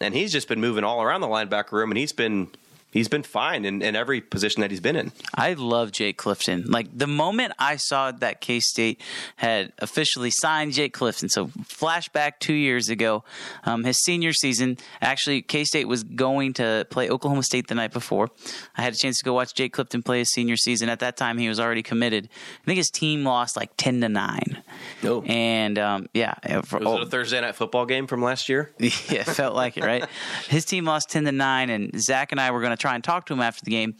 and 0.01 0.15
he's 0.15 0.32
just 0.32 0.47
been 0.47 0.60
moving 0.60 0.84
all 0.84 1.04
around 1.04 1.21
the 1.21 1.28
linebacker 1.28 1.73
room, 1.73 1.91
and 1.91 1.99
he's 1.99 2.13
been 2.13 2.49
he's 2.95 3.10
been 3.10 3.23
fine 3.23 3.65
in, 3.65 3.81
in 3.81 3.95
every 3.95 4.21
position 4.21 4.62
that 4.62 4.71
he's 4.71 4.79
been 4.79 4.95
in. 4.95 5.12
I 5.36 5.53
love 5.53 5.91
Jake 5.91 6.17
Clifton. 6.17 6.63
Like 6.67 6.97
the 6.97 7.05
moment 7.08 7.53
I 7.60 7.75
saw 7.75 8.12
that 8.12 8.41
K 8.41 8.60
State 8.60 9.01
had 9.36 9.73
officially 9.79 10.31
signed 10.31 10.73
Jake 10.73 10.93
Clifton, 10.93 11.29
so 11.29 11.47
flashback 11.47 12.39
two 12.39 12.53
years 12.53 12.89
ago, 12.89 13.23
um, 13.65 13.84
his 13.84 13.99
senior 13.99 14.34
season. 14.34 14.77
Actually, 15.01 15.41
K 15.43 15.65
State 15.65 15.88
was 15.88 16.03
going 16.03 16.53
to 16.53 16.88
play 16.89 17.10
Oklahoma 17.10 17.43
State 17.43 17.67
the 17.67 17.75
night 17.75 17.91
before. 17.91 18.31
I 18.75 18.81
had 18.81 18.93
a 18.93 18.97
chance 18.97 19.19
to 19.19 19.25
go 19.25 19.34
watch 19.34 19.53
Jake 19.53 19.73
Clifton 19.73 20.01
play 20.01 20.19
his 20.19 20.31
senior 20.31 20.55
season. 20.58 20.89
At 20.89 20.99
that 20.99 21.17
time, 21.17 21.38
he 21.38 21.49
was 21.49 21.60
already 21.60 21.84
committed. 21.84 22.29
I 22.63 22.65
think 22.65 22.77
his 22.77 22.89
team 22.89 23.25
lost 23.25 23.58
like 23.58 23.71
ten 23.77 24.01
to 24.01 24.10
nine. 24.10 24.63
Oh, 25.03 25.21
and 25.23 25.77
um, 25.77 26.08
yeah, 26.13 26.36
for, 26.62 26.79
was 26.79 26.88
oh, 26.88 26.97
it 26.97 27.03
a 27.03 27.05
Thursday 27.05 27.41
night 27.41 27.55
football 27.55 27.86
game 27.86 28.08
from 28.08 28.23
last 28.23 28.47
year? 28.47 28.71
yeah, 28.79 28.89
it 29.10 29.25
felt 29.25 29.53
like 29.53 29.75
it, 29.77 29.84
right? 29.84 30.05
his 30.47 30.63
team 30.63 30.86
lost 30.86 31.10
ten 31.10 31.25
to 31.25 31.34
nine, 31.34 31.69
and 31.69 31.99
Zach 31.99 32.31
and 32.31 32.39
I 32.39 32.51
were 32.51 32.62
going 32.62 32.75
to 32.75 32.85
try 32.86 32.93
and 32.93 33.04
talk 33.04 33.26
to 33.26 33.34
him 33.34 33.41
after 33.41 33.65
the 33.65 33.71
game. 33.71 33.95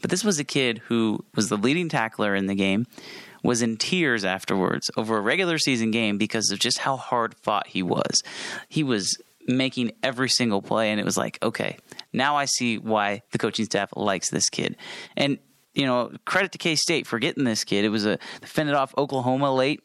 But 0.00 0.10
this 0.10 0.22
was 0.22 0.38
a 0.38 0.44
kid 0.44 0.78
who 0.86 1.24
was 1.34 1.48
the 1.48 1.56
leading 1.56 1.88
tackler 1.88 2.36
in 2.36 2.46
the 2.46 2.54
game, 2.54 2.86
was 3.42 3.62
in 3.62 3.76
tears 3.76 4.24
afterwards 4.24 4.90
over 4.96 5.16
a 5.16 5.20
regular 5.20 5.58
season 5.58 5.90
game 5.90 6.18
because 6.18 6.52
of 6.52 6.60
just 6.60 6.78
how 6.78 6.96
hard 6.96 7.34
fought 7.42 7.66
he 7.66 7.82
was. 7.82 8.22
He 8.68 8.84
was 8.84 9.16
making 9.48 9.90
every 10.04 10.28
single 10.28 10.62
play, 10.62 10.92
and 10.92 11.00
it 11.00 11.04
was 11.04 11.16
like, 11.16 11.38
okay, 11.42 11.78
now 12.12 12.36
I 12.36 12.44
see 12.44 12.78
why 12.78 13.22
the 13.32 13.38
coaching 13.38 13.64
staff 13.64 13.90
likes 13.96 14.30
this 14.30 14.48
kid. 14.48 14.76
And 15.16 15.38
you 15.74 15.86
know, 15.86 16.12
credit 16.24 16.52
to 16.52 16.58
K 16.58 16.76
State 16.76 17.06
for 17.06 17.18
getting 17.18 17.44
this 17.44 17.64
kid. 17.64 17.84
It 17.84 17.88
was 17.88 18.06
a 18.06 18.18
fended 18.42 18.74
off 18.74 18.94
Oklahoma 18.96 19.52
late 19.54 19.82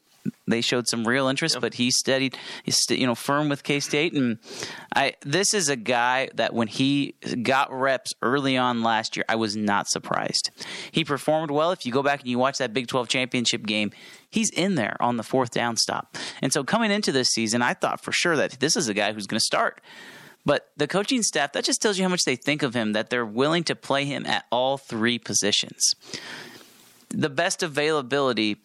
they 0.47 0.61
showed 0.61 0.87
some 0.87 1.07
real 1.07 1.27
interest, 1.27 1.55
yep. 1.55 1.61
but 1.61 1.75
he 1.75 1.89
studied, 1.91 2.37
he's 2.63 2.79
you 2.89 3.07
know 3.07 3.15
firm 3.15 3.49
with 3.49 3.63
K 3.63 3.79
State, 3.79 4.13
and 4.13 4.39
I 4.95 5.13
this 5.21 5.53
is 5.53 5.69
a 5.69 5.75
guy 5.75 6.29
that 6.35 6.53
when 6.53 6.67
he 6.67 7.15
got 7.41 7.71
reps 7.71 8.13
early 8.21 8.57
on 8.57 8.83
last 8.83 9.15
year, 9.15 9.25
I 9.29 9.35
was 9.35 9.55
not 9.55 9.87
surprised. 9.87 10.51
He 10.91 11.03
performed 11.03 11.51
well. 11.51 11.71
If 11.71 11.85
you 11.85 11.91
go 11.91 12.03
back 12.03 12.21
and 12.21 12.29
you 12.29 12.37
watch 12.37 12.57
that 12.57 12.73
Big 12.73 12.87
Twelve 12.87 13.07
championship 13.07 13.65
game, 13.65 13.91
he's 14.29 14.49
in 14.49 14.75
there 14.75 14.97
on 14.99 15.17
the 15.17 15.23
fourth 15.23 15.51
down 15.51 15.77
stop. 15.77 16.17
And 16.41 16.51
so 16.51 16.63
coming 16.63 16.91
into 16.91 17.11
this 17.11 17.29
season, 17.29 17.61
I 17.61 17.73
thought 17.73 18.01
for 18.01 18.11
sure 18.11 18.35
that 18.35 18.59
this 18.59 18.75
is 18.75 18.89
a 18.89 18.93
guy 18.93 19.13
who's 19.13 19.27
going 19.27 19.39
to 19.39 19.45
start. 19.45 19.81
But 20.45 20.71
the 20.75 20.87
coaching 20.87 21.23
staff, 21.23 21.53
that 21.53 21.63
just 21.63 21.81
tells 21.81 21.97
you 21.97 22.03
how 22.03 22.09
much 22.09 22.25
they 22.25 22.35
think 22.35 22.63
of 22.63 22.73
him, 22.73 22.93
that 22.93 23.09
they're 23.09 23.25
willing 23.25 23.63
to 23.65 23.75
play 23.75 24.03
him 24.05 24.25
at 24.25 24.45
all 24.51 24.77
three 24.77 25.17
positions. 25.17 25.95
The 27.09 27.29
best 27.29 27.63
availability 27.63 28.57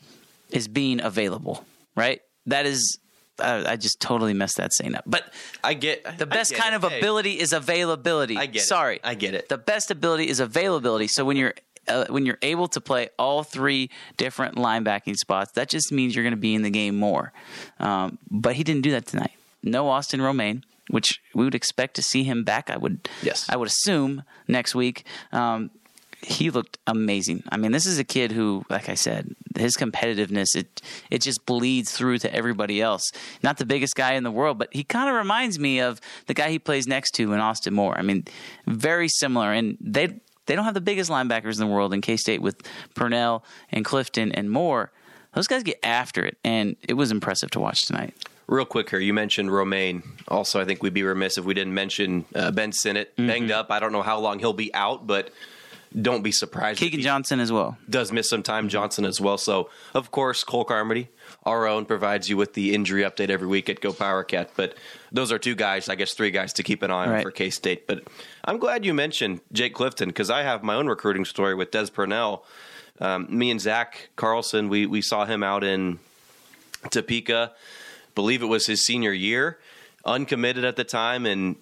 is 0.50 0.68
being 0.68 1.00
available, 1.00 1.64
right? 1.94 2.20
That 2.46 2.66
is 2.66 2.98
uh, 3.40 3.64
I 3.66 3.76
just 3.76 4.00
totally 4.00 4.34
messed 4.34 4.56
that 4.56 4.72
saying 4.72 4.94
up. 4.94 5.04
But 5.06 5.32
I 5.62 5.74
get 5.74 6.18
the 6.18 6.26
best 6.26 6.52
get 6.52 6.60
kind 6.60 6.74
it. 6.74 6.84
of 6.84 6.90
hey. 6.90 6.98
ability 6.98 7.38
is 7.38 7.52
availability. 7.52 8.36
I 8.36 8.46
get 8.46 8.62
Sorry, 8.62 8.96
it. 8.96 9.02
I 9.04 9.14
get 9.14 9.34
it. 9.34 9.48
The 9.48 9.58
best 9.58 9.90
ability 9.90 10.28
is 10.28 10.40
availability. 10.40 11.08
So 11.08 11.24
when 11.24 11.36
you're 11.36 11.54
uh, 11.86 12.06
when 12.08 12.26
you're 12.26 12.38
able 12.42 12.68
to 12.68 12.80
play 12.80 13.08
all 13.18 13.42
three 13.42 13.90
different 14.16 14.56
linebacking 14.56 15.16
spots, 15.16 15.52
that 15.52 15.68
just 15.68 15.92
means 15.92 16.14
you're 16.14 16.24
going 16.24 16.32
to 16.32 16.36
be 16.36 16.54
in 16.54 16.62
the 16.62 16.70
game 16.70 16.96
more. 16.96 17.32
Um, 17.78 18.18
but 18.30 18.56
he 18.56 18.64
didn't 18.64 18.82
do 18.82 18.90
that 18.92 19.06
tonight. 19.06 19.32
No 19.62 19.88
Austin 19.88 20.20
Romaine, 20.20 20.64
which 20.88 21.20
we 21.34 21.44
would 21.44 21.54
expect 21.54 21.94
to 21.96 22.02
see 22.02 22.24
him 22.24 22.44
back. 22.44 22.70
I 22.70 22.76
would 22.76 23.08
yes. 23.22 23.46
I 23.48 23.56
would 23.56 23.68
assume 23.68 24.22
next 24.46 24.74
week. 24.74 25.04
Um, 25.32 25.70
he 26.22 26.50
looked 26.50 26.78
amazing. 26.86 27.44
I 27.50 27.56
mean, 27.56 27.72
this 27.72 27.86
is 27.86 27.98
a 27.98 28.04
kid 28.04 28.32
who, 28.32 28.64
like 28.68 28.88
I 28.88 28.94
said, 28.94 29.34
his 29.56 29.76
competitiveness 29.76 30.56
it 30.56 30.82
it 31.10 31.22
just 31.22 31.46
bleeds 31.46 31.92
through 31.92 32.18
to 32.18 32.34
everybody 32.34 32.80
else. 32.80 33.10
Not 33.42 33.58
the 33.58 33.66
biggest 33.66 33.94
guy 33.94 34.14
in 34.14 34.24
the 34.24 34.30
world, 34.30 34.58
but 34.58 34.68
he 34.72 34.84
kind 34.84 35.08
of 35.08 35.14
reminds 35.14 35.58
me 35.58 35.80
of 35.80 36.00
the 36.26 36.34
guy 36.34 36.50
he 36.50 36.58
plays 36.58 36.86
next 36.86 37.12
to 37.12 37.32
in 37.32 37.40
Austin 37.40 37.74
Moore. 37.74 37.96
I 37.96 38.02
mean, 38.02 38.24
very 38.66 39.08
similar, 39.08 39.52
and 39.52 39.76
they 39.80 40.20
they 40.46 40.56
don't 40.56 40.64
have 40.64 40.74
the 40.74 40.80
biggest 40.80 41.10
linebackers 41.10 41.60
in 41.60 41.66
the 41.66 41.72
world 41.72 41.94
in 41.94 42.00
K 42.00 42.16
State 42.16 42.42
with 42.42 42.60
Purnell 42.94 43.44
and 43.70 43.84
Clifton 43.84 44.32
and 44.32 44.50
Moore. 44.50 44.90
Those 45.34 45.46
guys 45.46 45.62
get 45.62 45.78
after 45.84 46.24
it, 46.24 46.38
and 46.42 46.74
it 46.88 46.94
was 46.94 47.12
impressive 47.12 47.50
to 47.52 47.60
watch 47.60 47.82
tonight. 47.86 48.14
Real 48.48 48.64
quick 48.64 48.88
here, 48.88 48.98
you 48.98 49.12
mentioned 49.12 49.52
Romaine. 49.52 50.02
Also, 50.26 50.58
I 50.58 50.64
think 50.64 50.82
we'd 50.82 50.94
be 50.94 51.02
remiss 51.02 51.36
if 51.36 51.44
we 51.44 51.52
didn't 51.52 51.74
mention 51.74 52.24
uh, 52.34 52.50
Ben 52.50 52.72
Sinnott, 52.72 53.14
mm-hmm. 53.14 53.26
banged 53.26 53.50
up. 53.50 53.70
I 53.70 53.78
don't 53.78 53.92
know 53.92 54.02
how 54.02 54.18
long 54.18 54.38
he'll 54.38 54.54
be 54.54 54.74
out, 54.74 55.06
but 55.06 55.30
don't 56.00 56.22
be 56.22 56.32
surprised. 56.32 56.78
Keegan 56.80 57.00
Johnson 57.00 57.40
as 57.40 57.50
well. 57.50 57.78
does 57.88 58.12
miss 58.12 58.28
some 58.28 58.42
time. 58.42 58.68
Johnson 58.68 59.04
as 59.04 59.20
well. 59.20 59.38
So 59.38 59.70
of 59.94 60.10
course, 60.10 60.44
Cole 60.44 60.64
Carmody, 60.64 61.08
our 61.44 61.66
own, 61.66 61.84
provides 61.86 62.28
you 62.28 62.36
with 62.36 62.54
the 62.54 62.74
injury 62.74 63.02
update 63.02 63.30
every 63.30 63.46
week 63.48 63.68
at 63.68 63.80
Go 63.80 63.92
Power 63.92 64.22
Cat. 64.24 64.50
But 64.56 64.74
those 65.12 65.32
are 65.32 65.38
two 65.38 65.54
guys, 65.54 65.88
I 65.88 65.94
guess, 65.94 66.12
three 66.14 66.30
guys 66.30 66.52
to 66.54 66.62
keep 66.62 66.82
an 66.82 66.90
eye 66.90 67.04
on 67.06 67.10
Right. 67.10 67.22
for 67.22 67.30
K 67.30 67.50
State. 67.50 67.86
But 67.86 68.04
I'm 68.44 68.58
glad 68.58 68.84
you 68.84 68.92
mentioned 68.94 69.40
Jake 69.52 69.74
Clifton 69.74 70.08
because 70.08 70.30
I 70.30 70.42
have 70.42 70.62
my 70.62 70.74
own 70.74 70.86
recruiting 70.88 71.24
story 71.24 71.54
with 71.54 71.70
Des 71.70 71.86
Purnell. 71.86 72.44
Um, 73.00 73.26
me 73.30 73.50
and 73.50 73.60
Zach 73.60 74.10
Carlson, 74.16 74.68
we 74.68 74.84
we 74.86 75.00
saw 75.00 75.24
him 75.24 75.42
out 75.42 75.62
in 75.64 75.98
Topeka. 76.90 77.52
Believe 78.14 78.42
it 78.42 78.46
was 78.46 78.66
his 78.66 78.84
senior 78.84 79.12
year. 79.12 79.58
Uncommitted 80.08 80.64
at 80.64 80.76
the 80.76 80.84
time, 80.84 81.26
and 81.26 81.56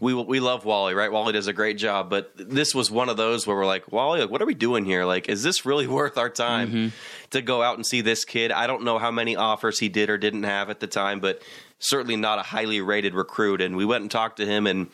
we 0.00 0.14
we 0.14 0.40
love 0.40 0.64
Wally, 0.64 0.94
right? 0.94 1.12
Wally 1.12 1.32
does 1.32 1.46
a 1.46 1.52
great 1.52 1.76
job, 1.76 2.08
but 2.08 2.32
this 2.34 2.74
was 2.74 2.90
one 2.90 3.08
of 3.08 3.16
those 3.16 3.46
where 3.46 3.56
we're 3.56 3.66
like, 3.66 3.92
Wally, 3.92 4.20
like, 4.20 4.30
what 4.30 4.40
are 4.40 4.46
we 4.46 4.54
doing 4.54 4.84
here? 4.84 5.04
Like, 5.04 5.28
is 5.28 5.42
this 5.42 5.66
really 5.66 5.86
worth 5.98 6.16
our 6.16 6.30
time 6.30 6.68
mm-hmm. 6.68 6.88
to 7.30 7.42
go 7.42 7.62
out 7.62 7.76
and 7.76 7.86
see 7.86 8.00
this 8.00 8.24
kid? 8.24 8.52
I 8.52 8.66
don't 8.66 8.84
know 8.84 8.98
how 8.98 9.10
many 9.10 9.36
offers 9.36 9.78
he 9.78 9.88
did 9.88 10.08
or 10.08 10.18
didn't 10.18 10.44
have 10.44 10.70
at 10.70 10.80
the 10.80 10.86
time, 10.86 11.20
but 11.20 11.42
certainly 11.78 12.16
not 12.16 12.38
a 12.38 12.42
highly 12.42 12.80
rated 12.80 13.14
recruit. 13.14 13.60
And 13.60 13.76
we 13.76 13.84
went 13.84 14.02
and 14.02 14.10
talked 14.10 14.38
to 14.38 14.46
him, 14.46 14.66
and 14.66 14.88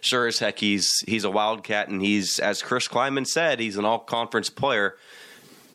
sure 0.00 0.26
as 0.26 0.38
heck, 0.38 0.58
he's 0.58 0.90
he's 1.06 1.24
a 1.24 1.30
wildcat, 1.30 1.88
and 1.88 2.00
he's 2.00 2.38
as 2.38 2.62
Chris 2.62 2.88
Klieman 2.88 3.26
said, 3.26 3.60
he's 3.60 3.76
an 3.76 3.84
all 3.84 3.98
conference 3.98 4.50
player. 4.50 4.96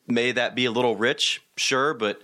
May 0.07 0.31
that 0.31 0.55
be 0.55 0.65
a 0.65 0.71
little 0.71 0.95
rich, 0.95 1.41
sure, 1.57 1.93
but 1.93 2.21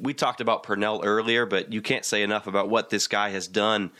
we 0.00 0.14
talked 0.14 0.40
about 0.40 0.62
Purnell 0.62 1.02
earlier, 1.04 1.46
but 1.46 1.72
you 1.72 1.80
can't 1.82 2.04
say 2.04 2.22
enough 2.22 2.46
about 2.46 2.68
what 2.68 2.90
this 2.90 3.06
guy 3.06 3.30
has 3.30 3.46
done 3.46 3.90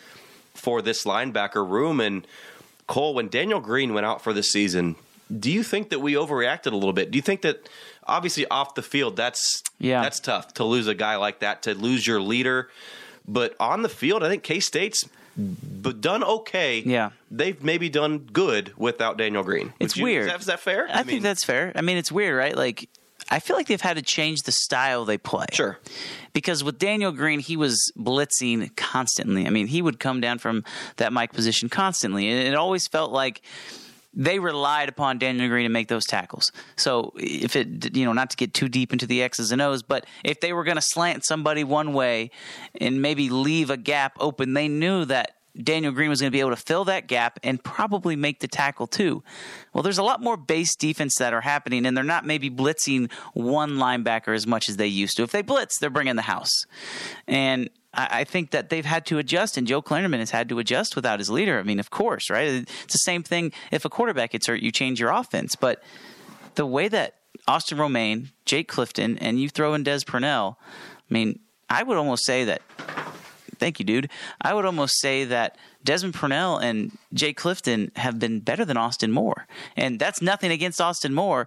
for 0.55 0.83
this 0.83 1.05
linebacker 1.05 1.69
room. 1.69 2.01
And 2.01 2.27
Cole, 2.87 3.15
when 3.15 3.29
Daniel 3.29 3.61
Green 3.61 3.95
went 3.95 4.07
out 4.07 4.23
for 4.23 4.33
the 4.33 4.43
season, 4.43 4.97
do 5.39 5.51
you 5.51 5.63
think 5.63 5.91
that 5.91 6.01
we 6.01 6.15
overreacted 6.15 6.73
a 6.73 6.77
little 6.77 6.93
bit? 6.93 7.11
Do 7.11 7.17
you 7.17 7.23
think 7.23 7.43
that 7.43 7.69
obviously 8.07 8.47
off 8.49 8.75
the 8.75 8.83
field, 8.83 9.17
that's 9.17 9.63
Yeah. 9.79 10.03
that's 10.03 10.19
tough 10.21 10.55
to 10.55 10.65
lose 10.65 10.87
a 10.89 10.95
guy 10.95 11.17
like 11.17 11.39
that, 11.41 11.63
to 11.63 11.75
lose 11.75 12.07
your 12.07 12.21
leader, 12.21 12.69
but 13.29 13.55
on 13.61 13.83
the 13.83 13.89
field, 13.89 14.25
I 14.25 14.29
think 14.29 14.43
K 14.43 14.59
State's 14.61 15.09
but 15.37 16.01
done 16.01 16.23
okay. 16.25 16.81
Yeah. 16.85 17.11
they've 17.31 17.63
maybe 17.63 17.89
done 17.89 18.19
good 18.19 18.73
without 18.77 19.17
Daniel 19.17 19.43
Green. 19.45 19.73
It's 19.79 19.97
you- 19.97 20.03
weird. 20.05 20.27
Is 20.27 20.33
that, 20.33 20.41
is 20.41 20.47
that 20.47 20.61
fair? 20.61 20.87
I, 20.91 20.97
think 20.97 21.07
mean, 21.07 21.23
that's 21.23 21.45
fair. 21.45 21.73
I 21.75 21.81
mean, 21.83 21.97
it's 21.97 22.11
weird, 22.13 22.37
right? 22.37 22.57
Like, 22.57 22.89
I 23.31 23.39
feel 23.39 23.57
like 23.57 23.67
they've 23.67 23.81
had 23.81 23.97
to 23.97 24.03
change 24.03 24.41
the 24.43 24.53
style 24.53 25.05
they 25.05 25.19
play. 25.19 25.47
sure. 25.53 25.79
Because 26.33 26.63
with 26.63 26.79
Daniel 26.79 27.13
Green, 27.13 27.41
he 27.41 27.57
was 27.57 27.93
blitzing 27.97 28.75
constantly. 28.77 29.47
I 29.47 29.51
mean, 29.51 29.67
he 29.67 29.83
would 29.83 29.99
come 29.99 30.21
down 30.21 30.39
from 30.39 30.65
that 30.97 31.13
mic 31.13 31.33
position 31.33 31.69
constantly. 31.69 32.29
And 32.29 32.47
it 32.47 32.55
always 32.55 32.87
felt 32.87 33.11
like 33.13 33.43
they 34.13 34.39
relied 34.39 34.89
upon 34.89 35.19
Daniel 35.19 35.49
Green 35.49 35.65
to 35.65 35.69
make 35.69 35.89
those 35.89 36.05
tackles. 36.05 36.51
So 36.77 37.13
if 37.17 37.55
it, 37.57 37.97
you 37.97 38.05
know, 38.05 38.13
not 38.13 38.31
to 38.31 38.37
get 38.37 38.55
too 38.55 38.69
deep 38.69 38.93
into 38.93 39.07
the 39.07 39.23
X's 39.23 39.53
and 39.53 39.63
O's, 39.63 39.83
but 39.83 40.07
if 40.25 40.41
they 40.41 40.53
were 40.53 40.65
going 40.65 40.77
to 40.77 40.83
slant 40.83 41.25
somebody 41.25 41.65
one 41.65 41.93
way 41.93 42.31
and 42.81 43.01
maybe 43.01 43.31
leave 43.31 43.71
a 43.71 43.77
gap 43.77 44.17
open, 44.19 44.55
they 44.55 44.69
knew 44.69 45.05
that 45.05 45.37
Daniel 45.61 45.93
Green 45.93 46.09
was 46.09 46.21
going 46.21 46.31
to 46.31 46.37
be 46.37 46.41
able 46.41 46.51
to 46.51 46.57
fill 46.57 46.85
that 46.85 47.07
gap 47.07 47.39
and 47.43 47.63
probably 47.63 48.17
make 48.17 48.41
the 48.41 48.49
tackle 48.49 48.87
too. 48.87 49.23
Well, 49.73 49.83
there's 49.83 49.99
a 49.99 50.03
lot 50.03 50.23
more 50.23 50.37
base 50.37 50.77
defense 50.77 51.17
that 51.19 51.33
are 51.33 51.41
happening, 51.41 51.87
and 51.87 51.97
they're 51.97 52.05
not 52.05 52.25
maybe 52.25 52.51
blitzing 52.51 53.11
one 53.35 53.73
linebacker 53.73 54.35
as 54.35 54.47
much 54.47 54.69
as 54.69 54.77
they 54.77 54.87
used 54.87 55.17
to. 55.17 55.23
If 55.23 55.33
they 55.33 55.43
blitz, 55.43 55.79
they're 55.79 55.91
bringing 55.91 56.17
the 56.17 56.23
house. 56.23 56.65
And 57.27 57.69
I 57.93 58.23
think 58.23 58.53
that 58.53 58.71
they've 58.71 58.85
had 58.85 59.07
to 59.07 59.19
adjust, 59.19 59.57
and 59.57 59.67
Joe 59.67 59.83
Klanderman 59.83 60.21
has 60.21 60.31
had 60.31 60.49
to 60.51 60.61
adjust 60.61 60.95
without 60.95 61.19
his 61.19 61.29
leader. 61.29 61.59
I 61.59 61.65
mean, 61.65 61.81
of 61.81 61.91
course, 61.91 62.31
right? 62.31 62.47
It's 62.49 62.93
the 62.93 62.99
same 62.99 63.25
thing 63.25 63.53
if 63.73 63.85
a 63.85 63.89
quarterback 63.89 64.31
gets 64.31 64.47
hurt, 64.47 64.61
you 64.61 64.71
change 64.71 65.01
your 65.01 65.11
offense. 65.11 65.57
But 65.57 65.83
the 66.55 66.67
way 66.67 66.87
that 66.87 67.15
Austin 67.49 67.79
Romaine, 67.79 68.31
Jake 68.45 68.69
Clifton, 68.69 69.19
and 69.19 69.41
you 69.41 69.49
throw 69.49 69.75
in 69.75 69.83
Des 69.83 70.01
Purnell, 70.07 70.57
I 70.63 71.13
mean, 71.13 71.41
I 71.69 71.83
would 71.83 71.97
almost 71.97 72.25
say 72.25 72.45
that 72.45 72.63
Thank 73.61 73.79
you, 73.79 73.85
dude. 73.85 74.11
I 74.41 74.55
would 74.55 74.65
almost 74.65 74.99
say 74.99 75.25
that 75.25 75.57
Desmond 75.85 76.15
Purnell 76.15 76.57
and 76.59 76.97
Jay 77.13 77.33
Clifton 77.33 77.93
have 77.97 78.19
been 78.19 78.41
better 78.41 78.65
than 78.65 78.77
Austin 78.77 79.13
Moore. 79.13 79.47
And 79.77 79.99
that's 79.99 80.21
nothing 80.23 80.51
against 80.51 80.81
Austin 80.81 81.15
Moore, 81.15 81.47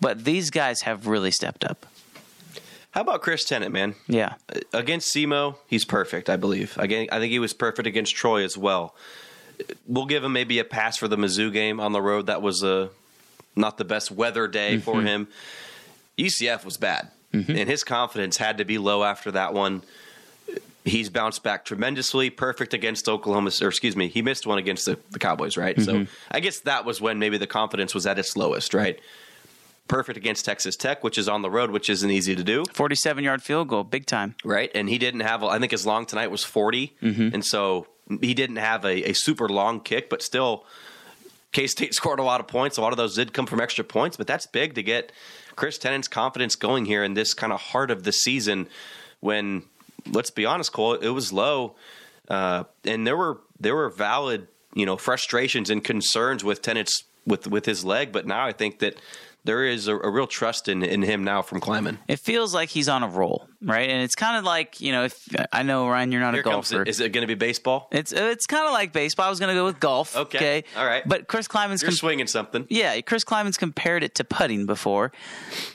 but 0.00 0.24
these 0.24 0.50
guys 0.50 0.80
have 0.82 1.06
really 1.06 1.30
stepped 1.30 1.64
up. 1.64 1.86
How 2.92 3.02
about 3.02 3.22
Chris 3.22 3.44
Tennant, 3.44 3.72
man? 3.72 3.94
Yeah. 4.06 4.34
against 4.72 5.14
SEMO, 5.14 5.56
he's 5.66 5.84
perfect, 5.84 6.28
I 6.28 6.36
believe. 6.36 6.76
Again, 6.78 7.08
I 7.12 7.18
think 7.18 7.32
he 7.32 7.38
was 7.38 7.54
perfect 7.54 7.86
against 7.86 8.14
Troy 8.14 8.44
as 8.44 8.56
well. 8.56 8.94
We'll 9.86 10.06
give 10.06 10.24
him 10.24 10.32
maybe 10.32 10.58
a 10.58 10.64
pass 10.64 10.96
for 10.96 11.08
the 11.08 11.16
Mizzou 11.16 11.52
game 11.52 11.80
on 11.80 11.92
the 11.92 12.02
road. 12.02 12.26
That 12.26 12.42
was 12.42 12.62
a 12.62 12.90
not 13.54 13.78
the 13.78 13.84
best 13.84 14.10
weather 14.10 14.48
day 14.48 14.74
mm-hmm. 14.74 14.82
for 14.82 15.02
him. 15.02 15.28
UCF 16.18 16.64
was 16.64 16.76
bad, 16.76 17.10
mm-hmm. 17.32 17.50
and 17.50 17.68
his 17.68 17.84
confidence 17.84 18.36
had 18.36 18.58
to 18.58 18.64
be 18.64 18.78
low 18.78 19.04
after 19.04 19.30
that 19.30 19.54
one. 19.54 19.82
He's 20.84 21.08
bounced 21.10 21.42
back 21.42 21.64
tremendously. 21.64 22.28
Perfect 22.30 22.74
against 22.74 23.08
Oklahoma, 23.08 23.50
or 23.60 23.68
excuse 23.68 23.94
me, 23.94 24.08
he 24.08 24.20
missed 24.22 24.46
one 24.46 24.58
against 24.58 24.84
the, 24.86 24.98
the 25.10 25.18
Cowboys, 25.18 25.56
right? 25.56 25.80
So 25.80 26.06
I 26.30 26.40
guess 26.40 26.60
that 26.60 26.84
was 26.84 27.00
when 27.00 27.18
maybe 27.18 27.38
the 27.38 27.46
confidence 27.46 27.94
was 27.94 28.06
at 28.06 28.18
its 28.18 28.36
lowest, 28.36 28.74
right? 28.74 28.98
Perfect 29.88 30.16
against 30.16 30.44
Texas 30.44 30.74
Tech, 30.76 31.04
which 31.04 31.18
is 31.18 31.28
on 31.28 31.42
the 31.42 31.50
road, 31.50 31.70
which 31.70 31.90
isn't 31.90 32.10
easy 32.10 32.34
to 32.34 32.42
do. 32.42 32.64
47 32.72 33.22
yard 33.22 33.42
field 33.42 33.68
goal, 33.68 33.84
big 33.84 34.06
time. 34.06 34.34
right? 34.44 34.70
And 34.74 34.88
he 34.88 34.98
didn't 34.98 35.20
have, 35.20 35.44
I 35.44 35.58
think 35.58 35.70
his 35.70 35.86
long 35.86 36.06
tonight 36.06 36.30
was 36.30 36.42
40. 36.44 36.96
Mm-hmm. 37.02 37.34
And 37.34 37.44
so 37.44 37.86
he 38.20 38.34
didn't 38.34 38.56
have 38.56 38.84
a, 38.84 39.10
a 39.10 39.12
super 39.12 39.48
long 39.48 39.80
kick, 39.80 40.08
but 40.10 40.22
still, 40.22 40.64
K 41.52 41.66
State 41.66 41.94
scored 42.00 42.18
a 42.18 42.24
lot 42.24 42.40
of 42.40 42.48
points. 42.48 42.76
A 42.76 42.80
lot 42.80 42.92
of 42.92 42.96
those 42.96 43.14
did 43.14 43.32
come 43.32 43.46
from 43.46 43.60
extra 43.60 43.84
points, 43.84 44.16
but 44.16 44.26
that's 44.26 44.46
big 44.46 44.74
to 44.74 44.82
get 44.82 45.12
Chris 45.56 45.78
Tennant's 45.78 46.08
confidence 46.08 46.56
going 46.56 46.86
here 46.86 47.04
in 47.04 47.14
this 47.14 47.34
kind 47.34 47.52
of 47.52 47.60
heart 47.60 47.90
of 47.90 48.04
the 48.04 48.12
season 48.12 48.68
when, 49.20 49.62
let's 50.10 50.30
be 50.30 50.46
honest, 50.46 50.72
Cole, 50.72 50.94
it 50.94 51.10
was 51.10 51.32
low. 51.32 51.76
Uh, 52.28 52.64
and 52.84 53.06
there 53.06 53.16
were 53.16 53.40
there 53.58 53.74
were 53.74 53.90
valid, 53.90 54.48
you 54.74 54.86
know, 54.86 54.96
frustrations 54.96 55.70
and 55.70 55.82
concerns 55.82 56.44
with 56.44 56.62
Tennant's 56.62 57.04
with 57.26 57.46
with 57.46 57.66
his 57.66 57.84
leg, 57.84 58.12
but 58.12 58.26
now 58.26 58.46
I 58.46 58.52
think 58.52 58.78
that 58.80 58.96
there 59.44 59.64
is 59.64 59.88
a, 59.88 59.96
a 59.96 60.10
real 60.10 60.26
trust 60.26 60.68
in, 60.68 60.82
in 60.82 61.02
him 61.02 61.24
now 61.24 61.42
from 61.42 61.60
Klieman. 61.60 61.98
It 62.06 62.20
feels 62.20 62.54
like 62.54 62.68
he's 62.68 62.88
on 62.88 63.02
a 63.02 63.08
roll, 63.08 63.48
right? 63.60 63.90
And 63.90 64.02
it's 64.02 64.14
kind 64.14 64.36
of 64.38 64.44
like, 64.44 64.80
you 64.80 64.92
know, 64.92 65.04
if 65.04 65.28
I 65.52 65.62
know, 65.62 65.88
Ryan, 65.88 66.12
you're 66.12 66.20
not 66.20 66.34
Here 66.34 66.42
a 66.42 66.44
golfer. 66.44 66.82
Is 66.84 67.00
it 67.00 67.12
going 67.12 67.22
to 67.22 67.26
be 67.26 67.34
baseball? 67.34 67.88
It's 67.90 68.12
it's 68.12 68.46
kind 68.46 68.66
of 68.66 68.72
like 68.72 68.92
baseball. 68.92 69.26
I 69.26 69.30
was 69.30 69.40
going 69.40 69.54
to 69.54 69.60
go 69.60 69.64
with 69.64 69.80
golf. 69.80 70.16
Okay. 70.16 70.64
All 70.76 70.86
right. 70.86 71.02
But 71.06 71.26
Chris 71.26 71.48
Klieman's 71.48 71.82
You're 71.82 71.90
com- 71.90 71.96
swinging 71.96 72.26
something. 72.28 72.66
Yeah, 72.70 73.00
Chris 73.00 73.24
Klieman's 73.24 73.56
compared 73.56 74.04
it 74.04 74.14
to 74.16 74.24
putting 74.24 74.66
before, 74.66 75.12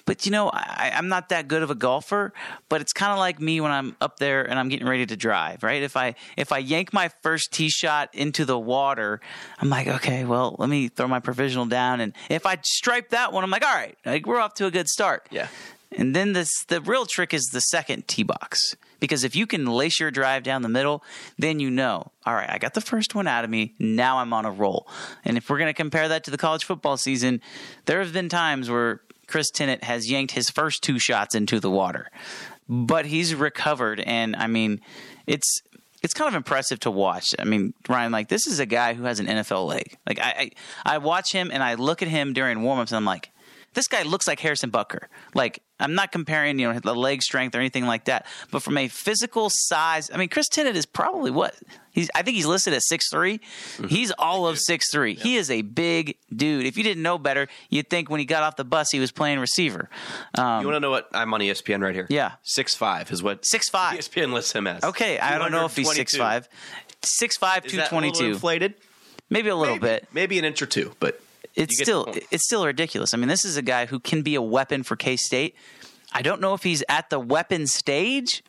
but 0.06 0.26
you 0.26 0.32
know 0.32 0.50
I, 0.50 0.92
I'm 0.96 1.10
not 1.10 1.30
that 1.30 1.48
good 1.48 1.62
of 1.64 1.70
a 1.70 1.76
golfer. 1.76 2.34
But 2.70 2.82
it's 2.82 2.94
kind 2.94 3.12
of 3.12 3.20
like 3.20 3.40
me 3.42 3.60
when 3.60 3.72
I'm 3.72 3.96
up 4.00 4.18
there 4.18 4.44
and 4.44 4.58
I'm 4.58 4.70
getting 4.70 4.88
ready 4.88 5.06
to 5.06 5.18
drive. 5.18 5.64
Right? 5.64 5.84
If 5.84 5.98
I 5.98 6.16
if 6.38 6.52
I 6.52 6.60
yank 6.60 6.94
my 6.94 7.10
first 7.22 7.52
tee 7.52 7.70
shot 7.70 8.10
into 8.14 8.46
the 8.46 8.58
water, 8.58 9.20
I'm 9.60 9.70
like, 9.70 9.88
okay, 9.88 10.24
well, 10.24 10.56
let 10.58 10.70
me 10.70 10.88
throw 10.88 11.08
my 11.08 11.20
provisional 11.20 11.66
down, 11.66 12.00
and 12.00 12.14
if 12.30 12.46
I 12.46 12.58
stripe 12.64 13.10
that 13.10 13.34
one, 13.34 13.44
I'm 13.44 13.50
like, 13.50 13.57
all 13.64 13.74
right, 13.74 13.98
like 14.06 14.26
we're 14.26 14.40
off 14.40 14.54
to 14.56 14.66
a 14.66 14.72
good 14.72 14.88
start. 14.88 15.28
Yeah. 15.32 15.48
And 15.92 16.16
then 16.16 16.34
this 16.34 16.50
the 16.68 16.82
real 16.82 17.06
trick 17.06 17.34
is 17.34 17.46
the 17.46 17.62
second 17.62 18.08
tee 18.08 18.24
box. 18.24 18.76
Because 19.00 19.24
if 19.24 19.36
you 19.36 19.46
can 19.46 19.66
lace 19.66 20.00
your 20.00 20.10
drive 20.10 20.44
down 20.44 20.64
the 20.64 20.70
middle, 20.70 21.04
then 21.38 21.60
you 21.60 21.70
know, 21.70 22.12
all 22.26 22.34
right, 22.34 22.50
I 22.50 22.58
got 22.58 22.74
the 22.74 22.82
first 22.82 23.14
one 23.14 23.28
out 23.28 23.44
of 23.44 23.50
me. 23.50 23.76
Now 23.78 24.18
I'm 24.18 24.34
on 24.34 24.46
a 24.46 24.52
roll. 24.52 24.88
And 25.24 25.38
if 25.38 25.50
we're 25.50 25.60
going 25.60 25.70
to 25.70 25.74
compare 25.74 26.08
that 26.08 26.24
to 26.24 26.32
the 26.32 26.38
college 26.38 26.66
football 26.66 26.98
season, 26.98 27.42
there 27.86 28.00
have 28.00 28.12
been 28.12 28.28
times 28.28 28.70
where 28.72 29.02
Chris 29.28 29.52
Tennant 29.52 29.84
has 29.84 30.10
yanked 30.10 30.34
his 30.34 30.50
first 30.50 30.82
two 30.82 30.98
shots 30.98 31.36
into 31.36 31.60
the 31.60 31.70
water. 31.70 32.10
But 32.68 33.06
he's 33.06 33.36
recovered 33.36 34.00
and 34.00 34.36
I 34.36 34.48
mean, 34.48 34.82
it's 35.28 35.62
it's 36.04 36.14
kind 36.14 36.28
of 36.28 36.36
impressive 36.36 36.80
to 36.82 36.92
watch. 36.92 37.28
I 37.40 37.44
mean, 37.44 37.74
Ryan, 37.88 38.12
like 38.12 38.30
this 38.30 38.48
is 38.48 38.60
a 38.60 38.66
guy 38.66 38.94
who 38.94 39.04
has 39.04 39.20
an 39.20 39.28
NFL 39.28 39.68
leg. 39.68 39.98
Like 40.08 40.20
I 40.20 40.52
I, 40.86 40.96
I 40.96 40.98
watch 40.98 41.32
him 41.32 41.52
and 41.52 41.62
I 41.62 41.76
look 41.76 42.02
at 42.02 42.08
him 42.08 42.34
during 42.34 42.60
warmups 42.60 42.90
and 42.90 42.98
I'm 42.98 43.06
like, 43.06 43.32
this 43.74 43.88
guy 43.88 44.04
looks 44.04 44.28
like 44.28 44.40
Harrison 44.40 44.72
Butker. 44.72 45.06
Like 45.34 45.62
I'm 45.80 45.94
not 45.94 46.12
comparing, 46.12 46.58
you 46.58 46.72
know, 46.72 46.80
the 46.80 46.96
leg 46.96 47.22
strength 47.22 47.56
or 47.56 47.60
anything 47.60 47.86
like 47.86 48.06
that, 48.06 48.26
but 48.52 48.64
from 48.64 48.78
a 48.78 48.88
physical 48.88 49.50
size, 49.52 50.10
I 50.12 50.18
mean, 50.18 50.30
Chris 50.30 50.50
Tennant 50.50 50.76
is 50.76 50.86
probably 50.86 51.30
what 51.30 51.56
he's. 51.92 52.10
I 52.16 52.24
think 52.24 52.36
he's 52.36 52.48
listed 52.48 52.74
at 52.74 52.82
six 52.82 53.08
He's 53.88 54.12
all 54.18 54.48
of 54.48 54.58
six 54.60 54.92
three. 54.92 55.14
He 55.14 55.36
is 55.36 55.52
a 55.52 55.62
big 55.62 56.18
dude. 56.36 56.66
If 56.66 56.78
you 56.78 56.84
didn't 56.84 57.04
know 57.04 57.18
better, 57.18 57.48
you'd 57.70 57.90
think 57.90 58.10
when 58.10 58.20
he 58.20 58.26
got 58.26 58.44
off 58.44 58.56
the 58.56 58.66
bus 58.66 58.90
he 58.92 59.00
was 59.00 59.12
playing 59.12 59.40
receiver. 59.40 59.90
Um, 60.36 60.62
You 60.62 60.68
want 60.68 60.76
to 60.78 60.80
know 60.80 60.90
what 60.90 61.10
I'm 61.14 61.34
on 61.34 61.42
ESPN 61.42 61.82
right 61.82 61.94
here? 61.94 62.08
Yeah. 62.10 62.34
six 62.44 62.76
five 62.76 63.12
is 63.12 63.22
what 63.22 63.44
6'5". 63.44 63.72
ESPN 63.72 64.34
lists 64.34 64.54
him 64.54 64.66
as. 64.68 64.84
okay, 64.84 65.20
I 65.20 65.38
don't 65.38 65.52
know 65.52 65.66
if 65.66 65.76
he's 65.76 65.86
222. 65.88 65.96
six 65.96 66.18
five. 66.18 66.50
Six 67.04 67.36
Is 67.36 67.78
that 67.78 67.92
a 67.92 67.96
little 67.96 68.26
inflated? 68.26 68.74
maybe 69.30 69.50
a 69.50 69.56
little 69.56 69.76
maybe, 69.76 69.88
bit. 69.88 70.08
maybe 70.14 70.40
an 70.40 70.46
inch 70.46 70.62
or 70.62 70.66
two, 70.66 70.94
but 71.00 71.22
it's 71.58 71.82
still 71.82 72.06
it's 72.32 72.46
still 72.46 72.66
ridiculous. 72.66 73.14
I 73.14 73.18
mean, 73.18 73.28
this 73.28 73.44
is 73.44 73.58
a 73.58 73.62
guy 73.62 73.86
who 73.88 74.00
can 74.00 74.22
be 74.22 74.36
a 74.36 74.42
weapon 74.42 74.84
for 74.84 74.96
K 74.96 75.16
State. 75.18 75.56
I 76.14 76.22
don't 76.22 76.40
know 76.40 76.54
if 76.54 76.64
he's 76.64 76.84
at 76.88 77.10
the 77.10 77.20
weapon 77.20 77.68
stage, 77.68 78.42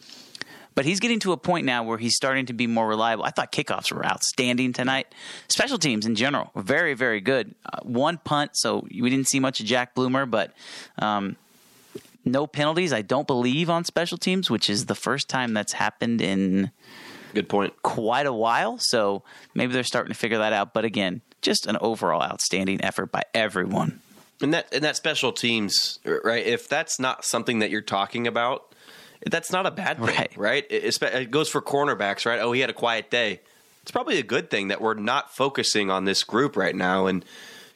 But 0.78 0.84
he's 0.84 1.00
getting 1.00 1.18
to 1.20 1.32
a 1.32 1.36
point 1.36 1.66
now 1.66 1.82
where 1.82 1.98
he's 1.98 2.14
starting 2.14 2.46
to 2.46 2.52
be 2.52 2.68
more 2.68 2.86
reliable. 2.86 3.24
I 3.24 3.30
thought 3.30 3.50
kickoffs 3.50 3.90
were 3.90 4.06
outstanding 4.06 4.72
tonight. 4.72 5.12
Special 5.48 5.76
teams 5.76 6.06
in 6.06 6.14
general 6.14 6.52
were 6.54 6.62
very, 6.62 6.94
very 6.94 7.20
good. 7.20 7.56
Uh, 7.66 7.80
one 7.82 8.18
punt, 8.18 8.52
so 8.54 8.86
we 8.88 9.10
didn't 9.10 9.26
see 9.26 9.40
much 9.40 9.58
of 9.58 9.66
Jack 9.66 9.96
Bloomer, 9.96 10.24
but 10.24 10.52
um, 11.00 11.34
no 12.24 12.46
penalties, 12.46 12.92
I 12.92 13.02
don't 13.02 13.26
believe, 13.26 13.68
on 13.68 13.84
special 13.84 14.18
teams, 14.18 14.50
which 14.50 14.70
is 14.70 14.86
the 14.86 14.94
first 14.94 15.28
time 15.28 15.52
that's 15.52 15.72
happened 15.72 16.20
in 16.20 16.70
Good 17.34 17.48
point. 17.48 17.74
quite 17.82 18.26
a 18.26 18.32
while. 18.32 18.78
So 18.78 19.24
maybe 19.54 19.72
they're 19.72 19.82
starting 19.82 20.12
to 20.12 20.18
figure 20.18 20.38
that 20.38 20.52
out. 20.52 20.74
But 20.74 20.84
again, 20.84 21.22
just 21.42 21.66
an 21.66 21.76
overall 21.80 22.22
outstanding 22.22 22.82
effort 22.82 23.06
by 23.12 23.22
everyone. 23.34 24.00
And 24.40 24.54
that 24.54 24.72
and 24.72 24.84
that 24.84 24.96
special 24.96 25.32
teams, 25.32 25.98
right? 26.04 26.46
If 26.46 26.68
that's 26.68 27.00
not 27.00 27.24
something 27.24 27.58
that 27.58 27.70
you're 27.70 27.80
talking 27.80 28.26
about, 28.26 28.72
that's 29.26 29.50
not 29.50 29.66
a 29.66 29.70
bad 29.70 29.96
thing, 29.98 30.06
Right. 30.06 30.36
right? 30.36 30.66
It, 30.70 31.02
it 31.02 31.30
goes 31.30 31.48
for 31.48 31.60
cornerbacks, 31.60 32.24
right? 32.24 32.38
Oh, 32.40 32.52
he 32.52 32.60
had 32.60 32.70
a 32.70 32.74
quiet 32.74 33.10
day. 33.10 33.40
It's 33.82 33.90
probably 33.90 34.18
a 34.18 34.22
good 34.22 34.48
thing 34.50 34.68
that 34.68 34.80
we're 34.80 34.94
not 34.94 35.34
focusing 35.34 35.90
on 35.90 36.04
this 36.04 36.22
group 36.22 36.56
right 36.56 36.74
now. 36.76 37.06
And 37.06 37.24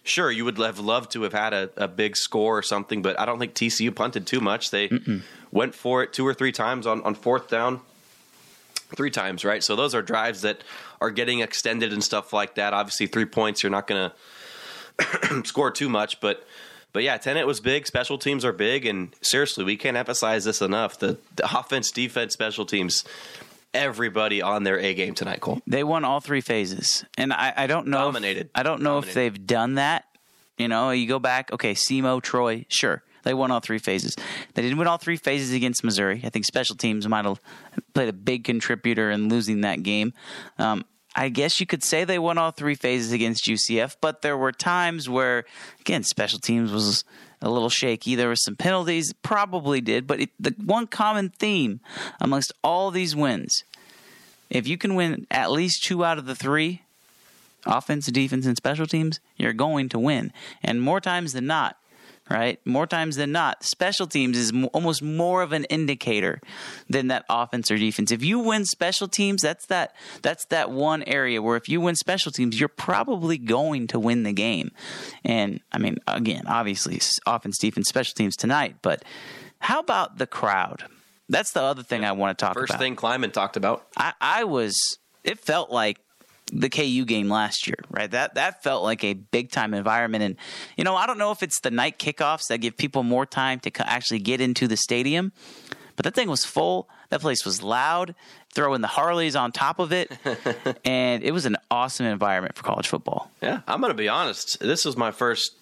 sure, 0.04 0.30
you 0.30 0.44
would 0.44 0.58
have 0.58 0.78
loved 0.78 1.10
to 1.12 1.22
have 1.22 1.32
had 1.32 1.52
a, 1.52 1.70
a 1.76 1.88
big 1.88 2.16
score 2.16 2.58
or 2.58 2.62
something, 2.62 3.02
but 3.02 3.18
I 3.18 3.24
don't 3.26 3.38
think 3.40 3.54
TCU 3.54 3.92
punted 3.94 4.26
too 4.26 4.40
much. 4.40 4.70
They 4.70 4.90
went 5.50 5.74
for 5.74 6.02
it 6.04 6.12
two 6.12 6.24
or 6.26 6.34
three 6.34 6.52
times 6.52 6.86
on, 6.86 7.02
on 7.02 7.14
fourth 7.16 7.48
down. 7.48 7.80
Three 8.94 9.10
times, 9.10 9.42
right? 9.42 9.64
So 9.64 9.74
those 9.74 9.94
are 9.94 10.02
drives 10.02 10.42
that 10.42 10.62
are 11.02 11.10
getting 11.10 11.40
extended 11.40 11.92
and 11.92 12.02
stuff 12.02 12.32
like 12.32 12.54
that. 12.54 12.72
Obviously, 12.72 13.06
three 13.06 13.26
points, 13.26 13.62
you're 13.62 13.70
not 13.70 13.86
going 13.86 14.10
to 14.10 15.42
score 15.44 15.70
too 15.70 15.88
much, 15.88 16.20
but 16.20 16.46
but 16.92 17.02
yeah, 17.02 17.16
Tennant 17.16 17.46
was 17.46 17.58
big. 17.60 17.86
Special 17.86 18.18
teams 18.18 18.44
are 18.44 18.52
big, 18.52 18.84
and 18.86 19.14
seriously, 19.22 19.64
we 19.64 19.76
can't 19.76 19.96
emphasize 19.96 20.44
this 20.44 20.60
enough. 20.62 20.98
The 20.98 21.18
the 21.36 21.58
offense, 21.58 21.90
defense, 21.90 22.32
special 22.34 22.64
teams, 22.66 23.04
everybody 23.74 24.42
on 24.42 24.62
their 24.64 24.78
A 24.78 24.94
game 24.94 25.14
tonight. 25.14 25.40
Cole. 25.40 25.60
They 25.66 25.84
won 25.84 26.04
all 26.04 26.20
three 26.20 26.40
phases, 26.42 27.04
and 27.16 27.32
I, 27.32 27.52
I 27.56 27.66
don't 27.66 27.86
know. 27.88 28.10
if- 28.10 28.46
I 28.54 28.62
don't 28.62 28.82
know 28.82 28.98
if 28.98 29.14
they've 29.14 29.46
done 29.46 29.74
that. 29.76 30.04
You 30.58 30.68
know, 30.68 30.90
you 30.90 31.08
go 31.08 31.18
back. 31.18 31.50
Okay, 31.52 31.72
SEMO, 31.74 32.20
Troy, 32.22 32.66
sure, 32.68 33.02
they 33.24 33.32
won 33.32 33.50
all 33.50 33.60
three 33.60 33.78
phases. 33.78 34.14
They 34.54 34.60
didn't 34.62 34.76
win 34.76 34.86
all 34.86 34.98
three 34.98 35.16
phases 35.16 35.52
against 35.52 35.82
Missouri. 35.82 36.20
I 36.24 36.28
think 36.28 36.44
special 36.44 36.76
teams 36.76 37.08
might 37.08 37.24
have 37.24 37.40
played 37.94 38.10
a 38.10 38.12
big 38.12 38.44
contributor 38.44 39.10
in 39.10 39.28
losing 39.30 39.62
that 39.62 39.82
game. 39.82 40.12
Um, 40.58 40.84
I 41.14 41.28
guess 41.28 41.60
you 41.60 41.66
could 41.66 41.82
say 41.82 42.04
they 42.04 42.18
won 42.18 42.38
all 42.38 42.50
three 42.50 42.74
phases 42.74 43.12
against 43.12 43.44
UCF, 43.44 43.96
but 44.00 44.22
there 44.22 44.36
were 44.36 44.52
times 44.52 45.08
where, 45.08 45.44
again, 45.80 46.04
special 46.04 46.38
teams 46.38 46.72
was 46.72 47.04
a 47.42 47.50
little 47.50 47.68
shaky. 47.68 48.14
There 48.14 48.28
were 48.28 48.36
some 48.36 48.56
penalties, 48.56 49.12
probably 49.22 49.80
did, 49.80 50.06
but 50.06 50.20
it, 50.20 50.30
the 50.40 50.54
one 50.64 50.86
common 50.86 51.28
theme 51.28 51.80
amongst 52.20 52.52
all 52.64 52.90
these 52.90 53.14
wins 53.14 53.64
if 54.52 54.68
you 54.68 54.76
can 54.76 54.94
win 54.94 55.26
at 55.30 55.50
least 55.50 55.82
two 55.82 56.04
out 56.04 56.18
of 56.18 56.26
the 56.26 56.34
three 56.34 56.82
offense, 57.64 58.06
defense, 58.06 58.44
and 58.44 58.56
special 58.56 58.86
teams, 58.86 59.18
you're 59.36 59.54
going 59.54 59.88
to 59.88 59.98
win. 59.98 60.30
And 60.62 60.82
more 60.82 61.00
times 61.00 61.32
than 61.32 61.46
not, 61.46 61.78
right? 62.32 62.58
More 62.66 62.86
times 62.86 63.16
than 63.16 63.32
not, 63.32 63.62
special 63.62 64.06
teams 64.06 64.36
is 64.38 64.52
m- 64.52 64.68
almost 64.72 65.02
more 65.02 65.42
of 65.42 65.52
an 65.52 65.64
indicator 65.64 66.40
than 66.88 67.08
that 67.08 67.24
offense 67.28 67.70
or 67.70 67.76
defense. 67.76 68.10
If 68.10 68.24
you 68.24 68.38
win 68.38 68.64
special 68.64 69.08
teams, 69.08 69.42
that's 69.42 69.66
that 69.66 69.94
that's 70.22 70.44
that 70.46 70.70
one 70.70 71.02
area 71.04 71.42
where 71.42 71.56
if 71.56 71.68
you 71.68 71.80
win 71.80 71.94
special 71.94 72.32
teams, 72.32 72.58
you're 72.58 72.68
probably 72.68 73.38
going 73.38 73.86
to 73.88 73.98
win 73.98 74.22
the 74.22 74.32
game. 74.32 74.70
And 75.24 75.60
I 75.70 75.78
mean, 75.78 75.98
again, 76.06 76.44
obviously, 76.46 77.00
offense, 77.26 77.58
defense, 77.58 77.88
special 77.88 78.14
teams 78.14 78.36
tonight, 78.36 78.76
but 78.82 79.04
how 79.58 79.80
about 79.80 80.18
the 80.18 80.26
crowd? 80.26 80.84
That's 81.28 81.52
the 81.52 81.62
other 81.62 81.82
thing 81.82 82.04
I 82.04 82.12
want 82.12 82.36
to 82.36 82.44
talk 82.44 82.54
First 82.54 82.70
about. 82.70 82.80
thing 82.80 82.96
Klieman 82.96 83.32
talked 83.32 83.56
about. 83.56 83.86
I, 83.96 84.12
I 84.20 84.44
was 84.44 84.98
it 85.24 85.38
felt 85.38 85.70
like 85.70 85.98
the 86.52 86.68
KU 86.68 87.04
game 87.04 87.30
last 87.30 87.66
year, 87.66 87.78
right? 87.90 88.10
That 88.10 88.34
that 88.34 88.62
felt 88.62 88.84
like 88.84 89.02
a 89.02 89.14
big 89.14 89.50
time 89.50 89.74
environment, 89.74 90.22
and 90.22 90.36
you 90.76 90.84
know 90.84 90.94
I 90.94 91.06
don't 91.06 91.18
know 91.18 91.32
if 91.32 91.42
it's 91.42 91.60
the 91.60 91.70
night 91.70 91.98
kickoffs 91.98 92.48
that 92.48 92.58
give 92.58 92.76
people 92.76 93.02
more 93.02 93.26
time 93.26 93.58
to 93.60 93.88
actually 93.88 94.20
get 94.20 94.40
into 94.40 94.68
the 94.68 94.76
stadium, 94.76 95.32
but 95.96 96.04
that 96.04 96.14
thing 96.14 96.28
was 96.28 96.44
full. 96.44 96.88
That 97.08 97.20
place 97.20 97.44
was 97.44 97.62
loud. 97.62 98.14
Throwing 98.54 98.82
the 98.82 98.88
Harleys 98.88 99.34
on 99.34 99.50
top 99.50 99.78
of 99.78 99.92
it, 99.92 100.12
and 100.84 101.22
it 101.22 101.32
was 101.32 101.46
an 101.46 101.56
awesome 101.70 102.04
environment 102.04 102.54
for 102.54 102.62
college 102.62 102.86
football. 102.86 103.30
Yeah, 103.40 103.60
I'm 103.66 103.80
going 103.80 103.90
to 103.90 103.96
be 103.96 104.08
honest. 104.08 104.60
This 104.60 104.84
was 104.84 104.94
my 104.94 105.10
first 105.10 105.56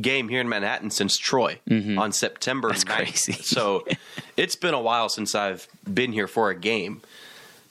game 0.00 0.28
here 0.28 0.40
in 0.40 0.48
Manhattan 0.48 0.90
since 0.90 1.16
Troy 1.16 1.58
mm-hmm. 1.68 1.98
on 1.98 2.12
September 2.12 2.68
That's 2.68 2.84
9th. 2.84 2.96
crazy. 2.96 3.32
so 3.32 3.84
it's 4.36 4.54
been 4.56 4.74
a 4.74 4.80
while 4.80 5.08
since 5.08 5.34
I've 5.34 5.66
been 5.92 6.12
here 6.12 6.28
for 6.28 6.50
a 6.50 6.54
game. 6.54 7.02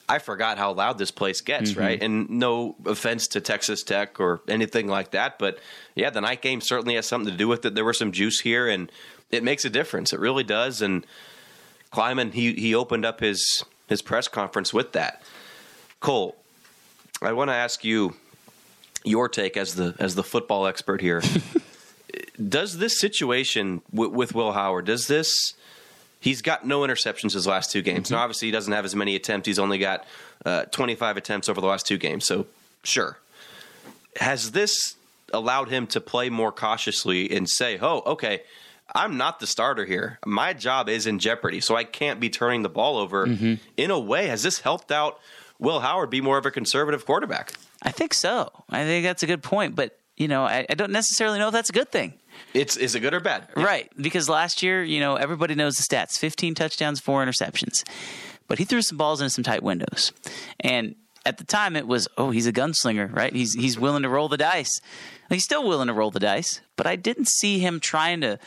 I 0.07 0.19
forgot 0.19 0.57
how 0.57 0.71
loud 0.73 0.97
this 0.97 1.11
place 1.11 1.41
gets, 1.41 1.71
mm-hmm. 1.71 1.79
right? 1.79 2.01
And 2.01 2.29
no 2.29 2.75
offense 2.85 3.27
to 3.29 3.41
Texas 3.41 3.83
Tech 3.83 4.19
or 4.19 4.41
anything 4.47 4.87
like 4.87 5.11
that, 5.11 5.39
but 5.39 5.59
yeah, 5.95 6.09
the 6.09 6.21
night 6.21 6.41
game 6.41 6.61
certainly 6.61 6.95
has 6.95 7.07
something 7.07 7.31
to 7.31 7.37
do 7.37 7.47
with 7.47 7.65
it. 7.65 7.75
There 7.75 7.85
was 7.85 7.97
some 7.97 8.11
juice 8.11 8.41
here, 8.41 8.67
and 8.67 8.91
it 9.31 9.43
makes 9.43 9.65
a 9.65 9.69
difference. 9.69 10.13
It 10.13 10.19
really 10.19 10.43
does. 10.43 10.81
And 10.81 11.05
Klieman, 11.91 12.33
he 12.33 12.53
he 12.53 12.75
opened 12.75 13.05
up 13.05 13.19
his 13.19 13.63
his 13.87 14.01
press 14.01 14.27
conference 14.27 14.73
with 14.73 14.91
that. 14.93 15.23
Cole, 15.99 16.35
I 17.21 17.33
want 17.33 17.49
to 17.49 17.55
ask 17.55 17.83
you 17.83 18.15
your 19.03 19.29
take 19.29 19.57
as 19.57 19.75
the 19.75 19.95
as 19.99 20.15
the 20.15 20.23
football 20.23 20.67
expert 20.67 21.01
here. 21.01 21.21
does 22.49 22.77
this 22.77 22.99
situation 22.99 23.81
with, 23.91 24.11
with 24.11 24.35
Will 24.35 24.51
Howard 24.51 24.85
does 24.85 25.07
this? 25.07 25.53
He's 26.25 26.41
got 26.41 26.65
no 26.65 26.79
interceptions 26.79 27.33
his 27.33 27.45
last 27.45 27.69
two 27.71 27.83
games. 27.83 28.09
Now, 28.09 28.17
obviously, 28.17 28.47
he 28.47 28.51
doesn't 28.51 28.73
have 28.73 28.83
as 28.83 28.95
many 28.95 29.15
attempts. 29.15 29.45
He's 29.45 29.59
only 29.59 29.77
got 29.77 30.07
uh, 30.43 30.65
25 30.65 31.17
attempts 31.17 31.47
over 31.47 31.61
the 31.61 31.67
last 31.67 31.85
two 31.85 31.99
games. 31.99 32.25
So, 32.25 32.47
sure. 32.83 33.19
Has 34.15 34.49
this 34.49 34.95
allowed 35.31 35.69
him 35.69 35.85
to 35.85 36.01
play 36.01 36.31
more 36.31 36.51
cautiously 36.51 37.29
and 37.29 37.47
say, 37.47 37.77
"Oh, 37.79 38.01
okay, 38.07 38.41
I'm 38.95 39.17
not 39.17 39.39
the 39.39 39.45
starter 39.45 39.85
here. 39.85 40.17
My 40.25 40.53
job 40.53 40.89
is 40.89 41.05
in 41.05 41.19
jeopardy, 41.19 41.59
so 41.61 41.75
I 41.75 41.83
can't 41.83 42.19
be 42.19 42.31
turning 42.31 42.63
the 42.63 42.69
ball 42.69 42.97
over." 42.97 43.27
In 43.77 43.91
a 43.91 43.99
way, 43.99 44.25
has 44.25 44.41
this 44.41 44.61
helped 44.61 44.91
out 44.91 45.19
Will 45.59 45.81
Howard 45.81 46.09
be 46.09 46.21
more 46.21 46.39
of 46.39 46.47
a 46.47 46.51
conservative 46.51 47.05
quarterback? 47.05 47.53
I 47.83 47.91
think 47.91 48.15
so. 48.15 48.49
I 48.71 48.83
think 48.83 49.05
that's 49.05 49.21
a 49.21 49.27
good 49.27 49.43
point, 49.43 49.75
but 49.75 49.99
you 50.17 50.27
know 50.27 50.43
I, 50.43 50.65
I 50.67 50.73
don't 50.73 50.91
necessarily 50.91 51.37
know 51.37 51.49
if 51.49 51.53
that's 51.53 51.69
a 51.69 51.73
good 51.73 51.91
thing. 51.91 52.13
It's 52.53 52.77
is 52.77 52.95
it 52.95 53.01
good 53.01 53.13
or 53.13 53.19
bad? 53.19 53.47
Right. 53.55 53.91
Because 53.97 54.29
last 54.29 54.63
year, 54.63 54.83
you 54.83 54.99
know, 54.99 55.15
everybody 55.15 55.55
knows 55.55 55.75
the 55.75 55.83
stats 55.83 56.17
15 56.17 56.55
touchdowns, 56.55 56.99
four 56.99 57.25
interceptions. 57.25 57.83
But 58.47 58.59
he 58.59 58.65
threw 58.65 58.81
some 58.81 58.97
balls 58.97 59.21
into 59.21 59.31
some 59.31 59.43
tight 59.43 59.63
windows. 59.63 60.13
And 60.59 60.95
at 61.25 61.37
the 61.37 61.43
time, 61.43 61.75
it 61.75 61.87
was, 61.87 62.07
oh, 62.17 62.29
he's 62.29 62.47
a 62.47 62.53
gunslinger, 62.53 63.13
right? 63.13 63.33
He's, 63.33 63.53
he's 63.53 63.79
willing 63.79 64.03
to 64.03 64.09
roll 64.09 64.29
the 64.29 64.37
dice. 64.37 64.79
He's 65.29 65.43
still 65.43 65.67
willing 65.67 65.87
to 65.87 65.93
roll 65.93 66.11
the 66.11 66.19
dice, 66.19 66.61
but 66.75 66.85
I 66.85 66.95
didn't 66.95 67.27
see 67.27 67.57
him 67.57 67.79
trying 67.79 68.21
to, 68.21 68.37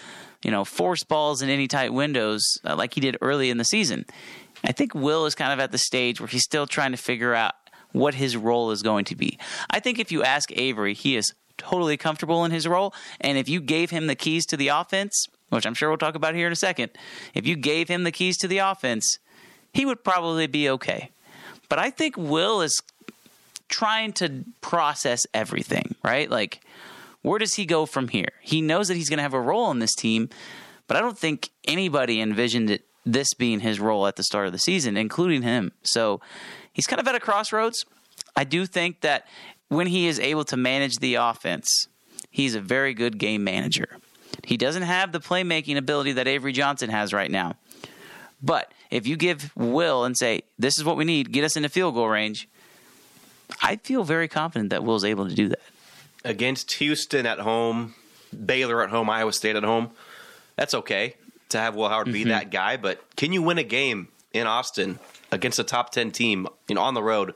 you 0.45 0.51
know, 0.53 0.65
force 0.65 1.03
balls 1.03 1.43
in 1.43 1.49
any 1.49 1.67
tight 1.67 1.93
windows 1.93 2.45
uh, 2.65 2.77
like 2.77 2.95
he 2.95 3.01
did 3.01 3.17
early 3.21 3.51
in 3.51 3.59
the 3.59 3.65
season. 3.65 4.07
I 4.63 4.73
think 4.73 4.95
Will 4.95 5.27
is 5.27 5.35
kind 5.35 5.53
of 5.53 5.59
at 5.59 5.73
the 5.73 5.79
stage 5.79 6.21
where 6.21 6.29
he's 6.29 6.45
still 6.45 6.67
trying 6.67 6.93
to 6.93 6.97
figure 6.97 7.35
out 7.35 7.55
what 7.93 8.15
his 8.15 8.37
role 8.37 8.71
is 8.71 8.83
going 8.83 9.05
to 9.07 9.17
be. 9.17 9.39
I 9.71 9.81
think 9.81 9.99
if 9.99 10.13
you 10.13 10.23
ask 10.23 10.51
Avery, 10.53 10.95
he 10.95 11.17
is 11.17 11.35
totally 11.59 11.97
comfortable 11.97 12.45
in 12.45 12.51
his 12.51 12.67
role. 12.67 12.95
And 13.21 13.37
if 13.37 13.49
you 13.49 13.61
gave 13.61 13.91
him 13.91 14.07
the 14.07 14.15
keys 14.15 14.47
to 14.47 14.57
the 14.57 14.69
offense, 14.69 15.27
which 15.51 15.67
I'm 15.67 15.75
sure 15.75 15.89
we'll 15.89 15.99
talk 15.99 16.15
about 16.15 16.35
here 16.35 16.47
in 16.47 16.53
a 16.53 16.57
second, 16.57 16.93
if 17.35 17.47
you 17.47 17.57
gave 17.57 17.89
him 17.89 18.05
the 18.05 18.13
keys 18.13 18.39
to 18.39 18.49
the 18.49 18.59
offense, 18.59 19.19
he 19.73 19.85
would 19.85 20.03
probably 20.03 20.47
be 20.47 20.69
okay. 20.71 21.11
But 21.69 21.79
I 21.79 21.91
think 21.91 22.17
Will 22.17 22.63
is 22.63 22.81
trying 23.69 24.13
to 24.15 24.45
process 24.61 25.27
everything, 25.35 25.95
right? 26.03 26.31
Like, 26.31 26.65
where 27.23 27.39
does 27.39 27.55
he 27.55 27.67
go 27.67 27.85
from 27.85 28.09
here? 28.09 28.33
He 28.41 28.63
knows 28.63 28.89
that 28.89 28.95
he's 28.95 29.11
going 29.11 29.19
to 29.19 29.23
have 29.23 29.35
a 29.35 29.41
role 29.41 29.71
in 29.71 29.79
this 29.79 29.95
team, 29.95 30.31
but 30.87 30.97
I 30.97 31.01
don't 31.01 31.19
think 31.19 31.51
anybody 31.67 32.21
envisioned 32.21 32.71
it 32.71 32.85
this 33.05 33.35
being 33.35 33.61
his 33.61 33.81
role 33.81 34.07
at 34.07 34.17
the 34.17 34.23
start 34.23 34.47
of 34.47 34.53
the 34.53 34.59
season, 34.59 34.97
including 34.97 35.43
him. 35.43 35.73
So 35.83 36.21
he's 36.73 36.87
kind 36.87 37.01
of 37.01 37.09
at 37.09 37.15
a 37.15 37.21
crossroads. 37.21 37.85
I 38.37 38.45
do 38.45 38.67
think 38.67 39.01
that 39.01 39.27
when 39.69 39.87
he 39.87 40.07
is 40.07 40.19
able 40.19 40.45
to 40.45 40.57
manage 40.57 40.97
the 40.99 41.17
offense, 41.17 41.89
he's 42.31 42.55
a 42.55 42.61
very 42.61 42.95
good 42.95 43.19
game 43.19 43.45
manager. 43.45 43.99
He 44.45 44.57
doesn't 44.57 44.83
have 44.83 45.13
the 45.13 45.21
playmaking 45.21 45.77
ability 45.77 46.13
that 46.13 46.29
Avery 46.29 46.53
Johnson 46.53 46.91
has 46.91 47.13
right 47.13 47.31
now. 47.31 47.55
But 48.43 48.73
if 48.91 49.07
you 49.07 49.17
give 49.17 49.51
Will 49.57 50.05
and 50.05 50.17
say, 50.17 50.43
this 50.59 50.79
is 50.79 50.85
what 50.85 50.97
we 50.97 51.05
need, 51.05 51.33
get 51.33 51.45
us 51.45 51.57
into 51.57 51.69
field 51.69 51.95
goal 51.95 52.09
range, 52.09 52.49
I 53.63 53.77
feel 53.77 54.05
very 54.05 54.29
confident 54.29 54.71
that 54.71 54.85
Will's 54.85 55.05
able 55.05 55.29
to 55.29 55.35
do 55.35 55.49
that. 55.49 55.61
against 56.25 56.73
Houston 56.75 57.27
at 57.27 57.41
home, 57.41 57.95
Baylor 58.45 58.83
at 58.83 58.91
home, 58.91 59.11
Iowa 59.11 59.33
State 59.33 59.57
at 59.57 59.65
home. 59.65 59.91
That's 60.57 60.75
okay 60.75 61.15
to 61.49 61.59
have 61.59 61.75
Will 61.75 61.89
Howard 61.89 62.07
be 62.13 62.21
Mm-hmm. 62.21 62.29
that 62.29 62.51
guy, 62.51 62.77
but 62.77 63.03
can 63.17 63.33
you 63.33 63.43
win 63.43 63.59
a 63.59 63.63
game 63.65 64.09
in 64.33 64.47
Austin 64.47 64.99
against 65.33 65.59
a 65.59 65.65
top 65.65 65.91
10 65.91 66.11
team, 66.13 66.47
you 66.69 66.75
know, 66.75 66.83
on 66.83 66.95
the 66.95 67.03
road 67.03 67.35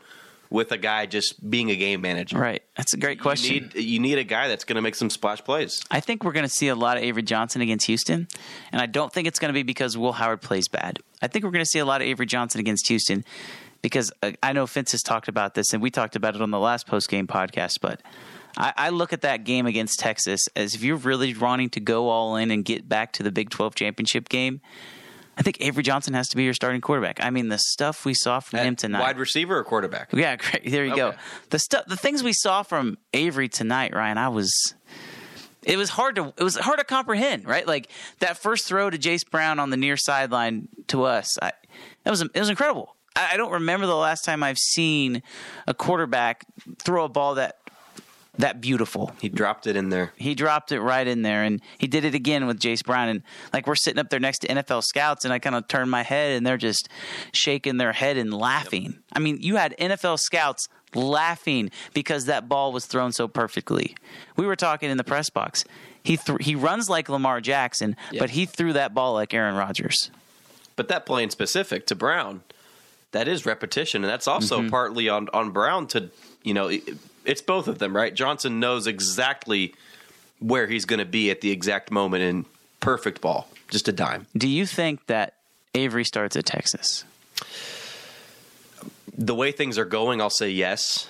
with 0.52 0.70
a 0.70 0.78
guy 0.78 1.06
just 1.06 1.48
being 1.48 1.70
a 1.70 1.76
game 1.76 2.02
manager? 2.02 2.38
Right. 2.38 2.62
That's 2.76 2.92
a 2.94 2.98
great 2.98 3.20
question. 3.20 3.54
You 3.54 3.60
need, 3.60 3.74
you 3.74 3.98
need 3.98 4.18
a 4.18 4.24
guy 4.24 4.48
that's 4.48 4.64
going 4.64 4.76
to 4.76 4.82
make 4.82 4.94
some 4.94 5.10
splash 5.10 5.42
plays. 5.42 5.82
I 5.90 6.00
think 6.00 6.24
we're 6.24 6.32
going 6.32 6.44
to 6.44 6.52
see 6.52 6.68
a 6.68 6.74
lot 6.74 6.96
of 6.96 7.02
Avery 7.02 7.22
Johnson 7.22 7.62
against 7.62 7.86
Houston, 7.86 8.28
and 8.70 8.80
I 8.80 8.86
don't 8.86 9.12
think 9.12 9.26
it's 9.26 9.38
going 9.38 9.48
to 9.48 9.54
be 9.54 9.62
because 9.62 9.96
Will 9.96 10.12
Howard 10.12 10.42
plays 10.42 10.68
bad. 10.68 10.98
I 11.20 11.28
think 11.28 11.44
we're 11.44 11.50
going 11.50 11.64
to 11.64 11.70
see 11.70 11.78
a 11.78 11.84
lot 11.84 12.02
of 12.02 12.06
Avery 12.06 12.26
Johnson 12.26 12.60
against 12.60 12.88
Houston 12.88 13.24
because 13.80 14.12
uh, 14.22 14.32
I 14.42 14.52
know 14.52 14.66
Fitz 14.66 14.92
has 14.92 15.02
talked 15.02 15.28
about 15.28 15.54
this, 15.54 15.72
and 15.72 15.82
we 15.82 15.90
talked 15.90 16.16
about 16.16 16.36
it 16.36 16.42
on 16.42 16.50
the 16.50 16.60
last 16.60 16.86
post 16.86 17.08
game 17.08 17.26
podcast. 17.26 17.80
But 17.80 18.00
I, 18.56 18.72
I, 18.76 18.88
look 18.90 19.12
at 19.12 19.22
that 19.22 19.44
game 19.44 19.66
against 19.66 19.98
Texas 19.98 20.40
as 20.54 20.74
if 20.74 20.82
you're 20.82 20.96
really 20.96 21.34
wanting 21.34 21.70
to 21.70 21.80
go 21.80 22.08
all 22.08 22.36
in 22.36 22.50
and 22.50 22.64
get 22.64 22.88
back 22.88 23.12
to 23.14 23.22
the 23.22 23.32
Big 23.32 23.50
12 23.50 23.74
championship 23.74 24.28
game. 24.28 24.60
I 25.36 25.42
think 25.42 25.58
Avery 25.60 25.82
Johnson 25.82 26.14
has 26.14 26.28
to 26.28 26.36
be 26.36 26.44
your 26.44 26.52
starting 26.54 26.80
quarterback. 26.80 27.24
I 27.24 27.30
mean, 27.30 27.48
the 27.48 27.58
stuff 27.58 28.04
we 28.04 28.12
saw 28.14 28.40
from 28.40 28.58
At 28.58 28.66
him 28.66 28.76
tonight. 28.76 29.00
Wide 29.00 29.18
receiver 29.18 29.56
or 29.58 29.64
quarterback? 29.64 30.12
Yeah, 30.12 30.36
great. 30.36 30.70
There 30.70 30.84
you 30.84 30.92
Okay. 30.92 30.98
go. 31.00 31.14
The 31.50 31.58
stuff, 31.58 31.86
the 31.86 31.96
things 31.96 32.22
we 32.22 32.32
saw 32.34 32.62
from 32.62 32.98
Avery 33.14 33.48
tonight, 33.48 33.94
Ryan. 33.94 34.18
I 34.18 34.28
was. 34.28 34.74
It 35.64 35.76
was 35.76 35.90
hard 35.90 36.16
to 36.16 36.32
it 36.36 36.42
was 36.42 36.56
hard 36.56 36.80
to 36.80 36.84
comprehend, 36.84 37.46
right? 37.46 37.66
Like 37.66 37.88
that 38.18 38.36
first 38.36 38.66
throw 38.66 38.90
to 38.90 38.98
Jayce 38.98 39.28
Brown 39.28 39.58
on 39.60 39.70
the 39.70 39.76
near 39.76 39.96
sideline 39.96 40.66
to 40.88 41.04
us. 41.04 41.38
I, 41.40 41.52
that 42.02 42.10
was 42.10 42.20
it 42.20 42.34
was 42.34 42.48
incredible. 42.48 42.96
I, 43.14 43.34
I 43.34 43.36
don't 43.36 43.52
remember 43.52 43.86
the 43.86 43.94
last 43.96 44.24
time 44.24 44.42
I've 44.42 44.58
seen 44.58 45.22
a 45.68 45.72
quarterback 45.72 46.44
throw 46.80 47.04
a 47.04 47.08
ball 47.08 47.36
that 47.36 47.58
that 48.38 48.60
beautiful 48.60 49.12
He 49.20 49.28
dropped 49.28 49.66
it 49.66 49.76
in 49.76 49.90
there. 49.90 50.12
he 50.16 50.34
dropped 50.34 50.72
it 50.72 50.80
right 50.80 51.06
in 51.06 51.22
there 51.22 51.42
and 51.42 51.60
he 51.78 51.86
did 51.86 52.04
it 52.04 52.14
again 52.14 52.46
with 52.46 52.58
Jayce 52.58 52.84
Brown 52.84 53.08
and 53.08 53.22
like 53.52 53.66
we're 53.66 53.74
sitting 53.74 53.98
up 53.98 54.08
there 54.08 54.20
next 54.20 54.40
to 54.40 54.48
NFL 54.48 54.82
scouts 54.84 55.24
and 55.24 55.34
I 55.34 55.38
kind 55.38 55.54
of 55.54 55.68
turn 55.68 55.88
my 55.90 56.02
head 56.02 56.36
and 56.36 56.46
they're 56.46 56.56
just 56.56 56.88
shaking 57.32 57.76
their 57.76 57.92
head 57.92 58.16
and 58.16 58.32
laughing. 58.32 58.98
I 59.12 59.18
mean, 59.18 59.38
you 59.40 59.56
had 59.56 59.76
NFL 59.78 60.18
scouts 60.18 60.68
laughing 60.94 61.70
because 61.94 62.26
that 62.26 62.48
ball 62.48 62.72
was 62.72 62.86
thrown 62.86 63.12
so 63.12 63.28
perfectly. 63.28 63.94
We 64.36 64.46
were 64.46 64.56
talking 64.56 64.90
in 64.90 64.96
the 64.96 65.04
press 65.04 65.30
box. 65.30 65.64
He 66.02 66.16
th- 66.16 66.38
he 66.42 66.54
runs 66.54 66.90
like 66.90 67.08
Lamar 67.08 67.40
Jackson, 67.40 67.96
but 68.18 68.30
he 68.30 68.46
threw 68.46 68.72
that 68.72 68.92
ball 68.94 69.14
like 69.14 69.32
Aaron 69.32 69.54
Rodgers. 69.54 70.10
But 70.74 70.88
that 70.88 71.06
play 71.06 71.22
in 71.22 71.30
specific 71.30 71.86
to 71.86 71.94
Brown, 71.94 72.42
that 73.12 73.28
is 73.28 73.46
repetition, 73.46 74.02
and 74.02 74.10
that's 74.10 74.26
also 74.26 74.60
mm-hmm. 74.60 74.70
partly 74.70 75.08
on 75.08 75.28
on 75.32 75.50
Brown 75.50 75.86
to 75.88 76.10
you 76.42 76.54
know 76.54 76.70
it's 77.24 77.42
both 77.42 77.68
of 77.68 77.78
them, 77.78 77.94
right? 77.94 78.14
Johnson 78.14 78.60
knows 78.60 78.86
exactly 78.86 79.74
where 80.38 80.66
he's 80.66 80.84
going 80.84 80.98
to 80.98 81.04
be 81.04 81.30
at 81.30 81.40
the 81.40 81.50
exact 81.50 81.90
moment 81.90 82.22
in 82.22 82.44
perfect 82.80 83.20
ball, 83.20 83.48
just 83.68 83.88
a 83.88 83.92
dime. 83.92 84.26
Do 84.36 84.48
you 84.48 84.66
think 84.66 85.06
that 85.06 85.34
Avery 85.74 86.04
starts 86.04 86.36
at 86.36 86.44
Texas? 86.44 87.04
The 89.16 89.34
way 89.34 89.52
things 89.52 89.78
are 89.78 89.84
going, 89.84 90.20
I'll 90.20 90.30
say 90.30 90.50
yes. 90.50 91.08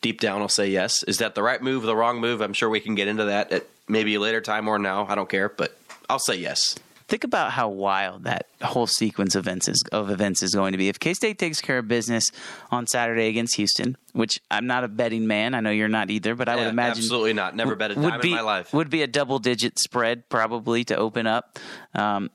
Deep 0.00 0.20
down, 0.20 0.40
I'll 0.40 0.48
say 0.48 0.68
yes. 0.68 1.02
Is 1.02 1.18
that 1.18 1.34
the 1.34 1.42
right 1.42 1.60
move, 1.60 1.82
the 1.82 1.96
wrong 1.96 2.20
move? 2.20 2.40
I'm 2.40 2.52
sure 2.52 2.68
we 2.68 2.80
can 2.80 2.94
get 2.94 3.08
into 3.08 3.24
that 3.24 3.50
at 3.50 3.66
maybe 3.88 4.14
a 4.14 4.20
later 4.20 4.40
time 4.40 4.68
or 4.68 4.78
now. 4.78 5.06
I 5.08 5.14
don't 5.14 5.28
care, 5.28 5.48
but 5.48 5.76
I'll 6.08 6.20
say 6.20 6.36
yes. 6.36 6.76
Think 7.08 7.24
about 7.24 7.52
how 7.52 7.70
wild 7.70 8.24
that 8.24 8.46
whole 8.60 8.86
sequence 8.86 9.34
of 9.34 9.46
events 9.46 9.66
is, 9.66 9.82
of 9.92 10.10
events 10.10 10.42
is 10.42 10.54
going 10.54 10.72
to 10.72 10.78
be. 10.78 10.90
If 10.90 11.00
K 11.00 11.14
State 11.14 11.38
takes 11.38 11.60
care 11.62 11.78
of 11.78 11.88
business 11.88 12.30
on 12.70 12.86
Saturday 12.86 13.28
against 13.28 13.56
Houston, 13.56 13.96
which 14.12 14.40
I'm 14.50 14.66
not 14.66 14.84
a 14.84 14.88
betting 14.88 15.26
man, 15.26 15.54
I 15.54 15.60
know 15.60 15.70
you're 15.70 15.88
not 15.88 16.10
either, 16.10 16.34
but 16.34 16.50
I 16.50 16.56
would 16.56 16.66
imagine 16.66 17.02
absolutely 17.02 17.32
not. 17.32 17.56
Never 17.56 17.74
bet 17.76 17.92
a 17.92 17.94
dime 17.94 18.04
would 18.04 18.20
be 18.20 18.30
in 18.30 18.36
my 18.36 18.42
life. 18.42 18.74
would 18.74 18.90
be 18.90 19.02
a 19.02 19.06
double 19.06 19.38
digit 19.38 19.78
spread 19.78 20.28
probably 20.28 20.84
to 20.84 20.96
open 20.96 21.26
up. 21.26 21.58
Um, 21.94 22.30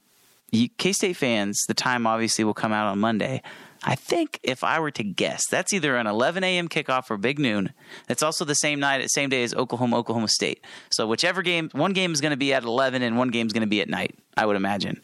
K 0.78 0.92
State 0.92 1.18
fans, 1.18 1.62
the 1.68 1.74
time 1.76 2.08
obviously 2.08 2.44
will 2.44 2.54
come 2.56 2.74
out 2.74 2.88
on 2.88 3.00
Monday. 3.00 3.42
I 3.84 3.96
think 3.96 4.40
if 4.44 4.64
I 4.64 4.80
were 4.80 4.92
to 4.92 5.04
guess, 5.04 5.46
that's 5.50 5.74
either 5.74 5.98
an 5.98 6.08
11 6.08 6.44
a.m. 6.44 6.70
kickoff 6.70 7.12
or 7.12 7.18
big 7.18 7.38
noon. 7.38 7.74
It's 8.08 8.24
also 8.24 8.46
the 8.46 8.56
same 8.56 8.80
night, 8.80 9.06
same 9.12 9.30
day 9.30 9.44
as 9.44 9.54
Oklahoma, 9.54 9.98
Oklahoma 9.98 10.30
State. 10.30 10.64
So 10.90 11.06
whichever 11.06 11.42
game, 11.42 11.70
one 11.74 11.92
game 11.92 12.14
is 12.14 12.22
going 12.22 12.32
to 12.32 12.38
be 12.38 12.54
at 12.54 12.64
11 12.64 13.02
and 13.02 13.18
one 13.18 13.28
game 13.30 13.46
is 13.48 13.54
going 13.54 13.62
to 13.62 13.68
be 13.68 13.82
at 13.82 13.90
night. 13.90 14.18
I 14.38 14.46
would 14.46 14.56
imagine. 14.56 15.02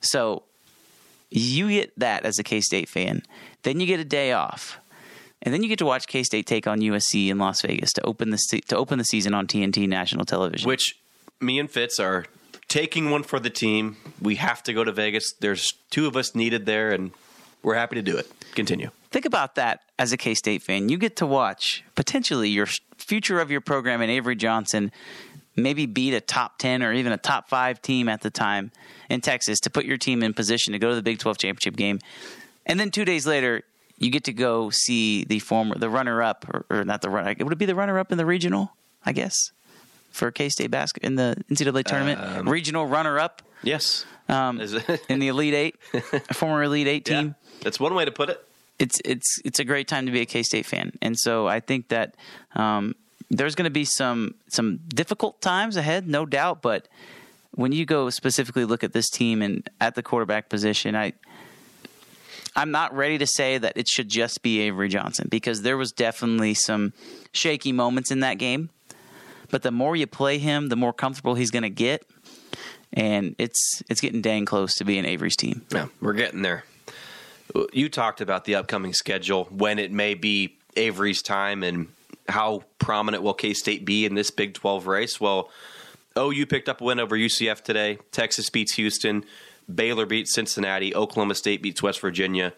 So 0.00 0.42
you 1.30 1.70
get 1.70 1.98
that 1.98 2.24
as 2.24 2.38
a 2.38 2.42
K 2.42 2.60
State 2.60 2.88
fan. 2.88 3.22
Then 3.62 3.80
you 3.80 3.86
get 3.86 4.00
a 4.00 4.04
day 4.04 4.32
off. 4.32 4.78
And 5.40 5.52
then 5.52 5.62
you 5.62 5.68
get 5.68 5.78
to 5.78 5.86
watch 5.86 6.06
K 6.06 6.22
State 6.22 6.46
take 6.46 6.66
on 6.66 6.80
USC 6.80 7.28
in 7.28 7.38
Las 7.38 7.62
Vegas 7.62 7.92
to 7.94 8.04
open 8.04 8.30
the 8.30 8.38
to 8.68 8.76
open 8.76 8.98
the 8.98 9.04
season 9.04 9.34
on 9.34 9.46
TNT 9.46 9.88
national 9.88 10.24
television. 10.24 10.68
which 10.68 10.96
me 11.40 11.58
and 11.58 11.70
Fitz 11.70 11.98
are 11.98 12.26
taking 12.68 13.10
one 13.10 13.22
for 13.22 13.40
the 13.40 13.50
team. 13.50 13.96
We 14.20 14.36
have 14.36 14.62
to 14.64 14.72
go 14.72 14.84
to 14.84 14.92
Vegas. 14.92 15.32
There's 15.40 15.66
two 15.90 16.06
of 16.06 16.16
us 16.16 16.34
needed 16.34 16.64
there, 16.66 16.92
and 16.92 17.10
we're 17.62 17.74
happy 17.74 17.96
to 17.96 18.02
do 18.02 18.16
it. 18.16 18.30
Continue. 18.54 18.90
Think 19.10 19.24
about 19.24 19.56
that 19.56 19.80
as 19.98 20.12
a 20.12 20.16
K 20.16 20.34
State 20.34 20.62
fan. 20.62 20.88
You 20.88 20.98
get 20.98 21.16
to 21.16 21.26
watch 21.26 21.84
potentially 21.94 22.48
your 22.48 22.66
future 22.96 23.40
of 23.40 23.50
your 23.50 23.60
program 23.60 24.00
and 24.00 24.10
Avery 24.10 24.36
Johnson 24.36 24.90
maybe 25.54 25.84
beat 25.84 26.14
a 26.14 26.20
top 26.20 26.58
10 26.58 26.82
or 26.82 26.92
even 26.94 27.12
a 27.12 27.18
top 27.18 27.48
5 27.48 27.82
team 27.82 28.08
at 28.08 28.22
the 28.22 28.30
time 28.30 28.70
in 29.10 29.20
Texas 29.20 29.60
to 29.60 29.70
put 29.70 29.84
your 29.84 29.98
team 29.98 30.22
in 30.22 30.32
position 30.32 30.72
to 30.72 30.78
go 30.78 30.90
to 30.90 30.94
the 30.94 31.02
Big 31.02 31.18
12 31.18 31.36
championship 31.36 31.76
game. 31.76 31.98
And 32.64 32.80
then 32.80 32.90
2 32.90 33.04
days 33.04 33.26
later, 33.26 33.62
you 33.98 34.10
get 34.10 34.24
to 34.24 34.32
go 34.32 34.70
see 34.70 35.24
the 35.24 35.38
former 35.40 35.76
the 35.76 35.90
runner 35.90 36.22
up 36.22 36.46
or, 36.52 36.64
or 36.70 36.84
not 36.84 37.02
the 37.02 37.10
runner 37.10 37.28
would 37.28 37.40
it 37.40 37.44
would 37.44 37.58
be 37.58 37.66
the 37.66 37.74
runner 37.74 37.98
up 37.98 38.12
in 38.12 38.18
the 38.18 38.26
regional, 38.26 38.72
I 39.04 39.12
guess, 39.12 39.34
for 40.10 40.30
K 40.30 40.48
State 40.48 40.70
basket 40.70 41.02
in 41.02 41.16
the 41.16 41.36
NCAA 41.50 41.84
tournament, 41.84 42.20
um, 42.20 42.48
regional 42.48 42.86
runner 42.86 43.18
up 43.18 43.42
Yes. 43.62 44.04
Um, 44.28 44.60
in 45.08 45.18
the 45.18 45.28
Elite 45.28 45.54
8, 45.54 45.76
a 45.94 46.00
former 46.34 46.62
Elite 46.62 46.86
8 46.88 47.04
team 47.04 47.26
Yeah, 47.26 47.60
that's 47.62 47.78
one 47.80 47.94
way 47.94 48.04
to 48.04 48.12
put 48.12 48.28
it. 48.30 48.44
it's 48.78 49.00
it's 49.04 49.38
it's 49.44 49.58
a 49.58 49.64
great 49.64 49.88
time 49.88 50.06
to 50.06 50.12
be 50.12 50.20
a 50.20 50.26
K 50.26 50.42
State 50.42 50.66
fan, 50.66 50.92
and 51.02 51.18
so 51.18 51.46
I 51.46 51.60
think 51.60 51.88
that 51.88 52.14
um, 52.54 52.94
there's 53.30 53.54
going 53.54 53.64
to 53.64 53.70
be 53.70 53.84
some 53.84 54.34
some 54.48 54.78
difficult 54.88 55.40
times 55.40 55.76
ahead, 55.76 56.08
no 56.08 56.26
doubt. 56.26 56.62
But 56.62 56.88
when 57.54 57.72
you 57.72 57.84
go 57.84 58.10
specifically 58.10 58.64
look 58.64 58.82
at 58.82 58.92
this 58.92 59.10
team 59.10 59.42
and 59.42 59.68
at 59.80 59.94
the 59.94 60.02
quarterback 60.02 60.48
position, 60.48 60.96
I 60.96 61.12
I'm 62.54 62.70
not 62.70 62.94
ready 62.94 63.18
to 63.18 63.26
say 63.26 63.58
that 63.58 63.74
it 63.76 63.88
should 63.88 64.08
just 64.08 64.42
be 64.42 64.60
Avery 64.60 64.88
Johnson 64.88 65.28
because 65.30 65.62
there 65.62 65.76
was 65.76 65.92
definitely 65.92 66.54
some 66.54 66.92
shaky 67.32 67.72
moments 67.72 68.10
in 68.10 68.20
that 68.20 68.34
game. 68.38 68.68
But 69.50 69.62
the 69.62 69.70
more 69.70 69.94
you 69.96 70.06
play 70.06 70.38
him, 70.38 70.68
the 70.68 70.76
more 70.76 70.92
comfortable 70.94 71.34
he's 71.34 71.50
going 71.50 71.62
to 71.62 71.70
get, 71.70 72.06
and 72.92 73.34
it's 73.38 73.82
it's 73.88 74.00
getting 74.00 74.20
dang 74.20 74.44
close 74.44 74.74
to 74.76 74.84
being 74.84 75.04
Avery's 75.04 75.36
team. 75.36 75.62
Yeah, 75.70 75.86
we're 76.00 76.12
getting 76.12 76.42
there. 76.42 76.64
You 77.72 77.88
talked 77.88 78.20
about 78.20 78.44
the 78.44 78.54
upcoming 78.54 78.94
schedule, 78.94 79.44
when 79.44 79.78
it 79.78 79.92
may 79.92 80.14
be 80.14 80.56
Avery's 80.76 81.20
time, 81.20 81.62
and 81.62 81.88
how 82.28 82.62
prominent 82.78 83.22
will 83.22 83.34
K 83.34 83.52
State 83.52 83.84
be 83.84 84.06
in 84.06 84.14
this 84.14 84.30
Big 84.30 84.54
12 84.54 84.86
race. 84.86 85.20
Well, 85.20 85.50
OU 86.18 86.46
picked 86.46 86.68
up 86.68 86.80
a 86.80 86.84
win 86.84 87.00
over 87.00 87.16
UCF 87.16 87.62
today. 87.62 87.98
Texas 88.10 88.48
beats 88.50 88.74
Houston. 88.74 89.24
Baylor 89.72 90.06
beats 90.06 90.34
Cincinnati. 90.34 90.94
Oklahoma 90.94 91.34
State 91.34 91.62
beats 91.62 91.82
West 91.82 92.00
Virginia. 92.00 92.52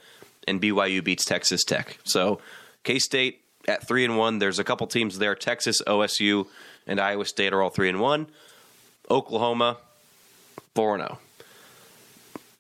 And 0.47 0.61
BYU 0.61 1.03
beats 1.03 1.25
Texas 1.25 1.65
Tech. 1.65 1.99
So 2.05 2.41
K 2.83 2.99
State 2.99 3.43
at 3.67 3.87
3 3.87 4.05
and 4.05 4.19
1. 4.19 4.39
There's 4.39 4.59
a 4.59 4.65
couple 4.65 4.87
teams 4.87 5.19
there. 5.19 5.35
Texas, 5.35 5.81
OSU, 5.87 6.47
and 6.87 7.01
Iowa 7.01 7.25
State 7.25 7.53
are 7.53 7.63
all 7.63 7.71
3 7.71 7.89
and 7.89 8.01
1. 8.01 8.27
Oklahoma, 9.11 9.79
4 10.75 10.95
and 10.97 11.03
0. 11.03 11.19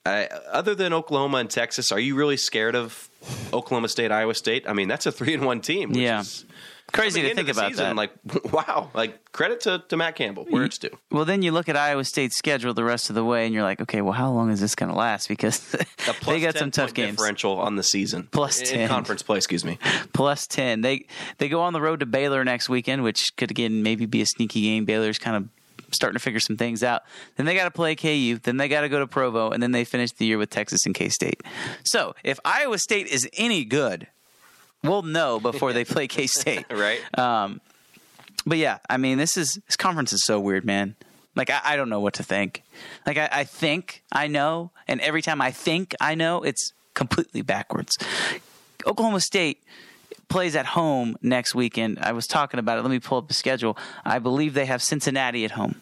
I, 0.07 0.26
other 0.52 0.74
than 0.74 0.92
Oklahoma 0.92 1.38
and 1.38 1.48
Texas, 1.50 1.90
are 1.90 1.98
you 1.98 2.14
really 2.14 2.37
scared 2.37 2.76
of 2.76 3.09
Oklahoma 3.54 3.88
State, 3.88 4.12
Iowa 4.12 4.35
State? 4.35 4.68
I 4.68 4.74
mean, 4.74 4.87
that's 4.87 5.07
a 5.07 5.12
three 5.12 5.33
and 5.33 5.44
one 5.46 5.61
team. 5.62 5.90
which 5.90 5.98
Yeah. 5.98 6.20
is 6.20 6.44
Crazy 6.92 7.22
to 7.22 7.35
think 7.35 7.48
about 7.48 7.70
season, 7.70 7.87
that. 7.87 7.96
Like, 7.96 8.12
wow! 8.52 8.90
Like 8.92 9.33
credit 9.33 9.62
to, 9.62 9.83
to 9.88 9.96
Matt 9.96 10.14
Campbell, 10.16 10.44
where 10.50 10.64
it's 10.64 10.76
due. 10.76 10.90
Well, 11.11 11.24
then 11.24 11.40
you 11.40 11.50
look 11.50 11.70
at 11.70 11.76
Iowa 11.76 12.04
State's 12.04 12.37
schedule 12.37 12.74
the 12.74 12.85
rest 12.85 13.09
of 13.09 13.14
the 13.14 13.24
way, 13.24 13.46
and 13.46 13.54
you're 13.54 13.62
like, 13.64 13.80
okay, 13.80 14.02
well, 14.02 14.12
how 14.12 14.30
long 14.30 14.50
is 14.50 14.61
this 14.61 14.74
going 14.74 14.92
to 14.92 14.96
last? 14.96 15.26
Because 15.26 15.59
they 16.26 16.40
got 16.40 16.52
10 16.52 16.57
some 16.57 16.70
tough 16.70 16.92
games. 16.92 17.16
Differential 17.16 17.59
on 17.59 17.76
the 17.76 17.83
season, 17.83 18.28
Plus 18.30 18.61
in 18.61 18.66
10. 18.66 18.88
conference 18.90 19.22
play. 19.22 19.38
Excuse 19.38 19.64
me. 19.64 19.78
Plus 20.12 20.46
ten. 20.46 20.83
They 20.83 21.07
they 21.38 21.48
go 21.48 21.62
on 21.62 21.72
the 21.72 21.80
road 21.80 22.00
to 22.00 22.07
Baylor 22.07 22.44
next 22.44 22.68
weekend, 22.68 23.02
which 23.02 23.35
could 23.38 23.50
again 23.50 23.83
maybe 23.83 24.04
be 24.04 24.20
a 24.20 24.26
sneaky 24.26 24.61
game. 24.61 24.85
Baylor's 24.85 25.18
kind 25.18 25.37
of 25.38 25.48
starting 25.94 26.16
to 26.16 26.22
figure 26.22 26.40
some 26.40 26.57
things 26.57 26.83
out. 26.83 27.02
Then 27.37 27.46
they 27.46 27.54
got 27.54 27.64
to 27.64 27.70
play 27.70 27.94
KU. 27.94 28.38
Then 28.42 28.57
they 28.57 28.68
got 28.68 28.83
to 28.83 28.88
go 28.88 28.98
to 28.98 29.07
Provo, 29.07 29.50
and 29.50 29.62
then 29.62 29.72
they 29.72 29.85
finish 29.85 30.12
the 30.12 30.26
year 30.26 30.38
with 30.38 30.50
Texas 30.50 30.87
and 30.87 30.94
K 30.94 31.09
State. 31.09 31.42
So 31.85 32.14
if 32.22 32.38
Iowa 32.44 32.78
State 32.78 33.07
is 33.07 33.28
any 33.37 33.64
good, 33.64 34.07
we'll 34.83 35.02
know 35.02 35.40
before 35.40 35.72
they 35.72 35.85
play 35.85 36.07
K 36.07 36.26
State. 36.26 36.66
Right? 36.74 37.00
Um, 37.18 37.61
but 38.46 38.59
yeah, 38.59 38.78
I 38.90 38.96
mean, 38.96 39.18
this 39.18 39.37
is 39.37 39.59
this 39.66 39.76
conference 39.76 40.12
is 40.12 40.24
so 40.24 40.38
weird, 40.40 40.64
man. 40.64 40.96
Like 41.35 41.50
I, 41.50 41.61
I 41.64 41.77
don't 41.77 41.88
know 41.88 42.00
what 42.00 42.14
to 42.14 42.23
think. 42.23 42.62
Like 43.06 43.16
I, 43.16 43.29
I 43.33 43.44
think 43.44 44.02
I 44.12 44.27
know, 44.27 44.71
and 44.87 45.00
every 45.00 45.23
time 45.23 45.40
I 45.40 45.50
think 45.50 45.94
I 46.00 46.14
know, 46.14 46.42
it's 46.42 46.73
completely 46.94 47.42
backwards. 47.42 47.96
Oklahoma 48.87 49.21
State 49.21 49.62
plays 50.29 50.56
at 50.56 50.66
home 50.66 51.16
next 51.23 51.54
weekend. 51.54 51.98
I 52.00 52.12
was 52.12 52.27
talking 52.27 52.60
about 52.60 52.79
it. 52.79 52.83
Let 52.83 52.90
me 52.90 52.98
pull 52.98 53.19
up 53.19 53.29
the 53.29 53.35
schedule. 53.35 53.77
I 54.04 54.19
believe 54.19 54.54
they 54.54 54.66
have 54.66 54.83
Cincinnati 54.83 55.44
at 55.44 55.52
home. 55.52 55.81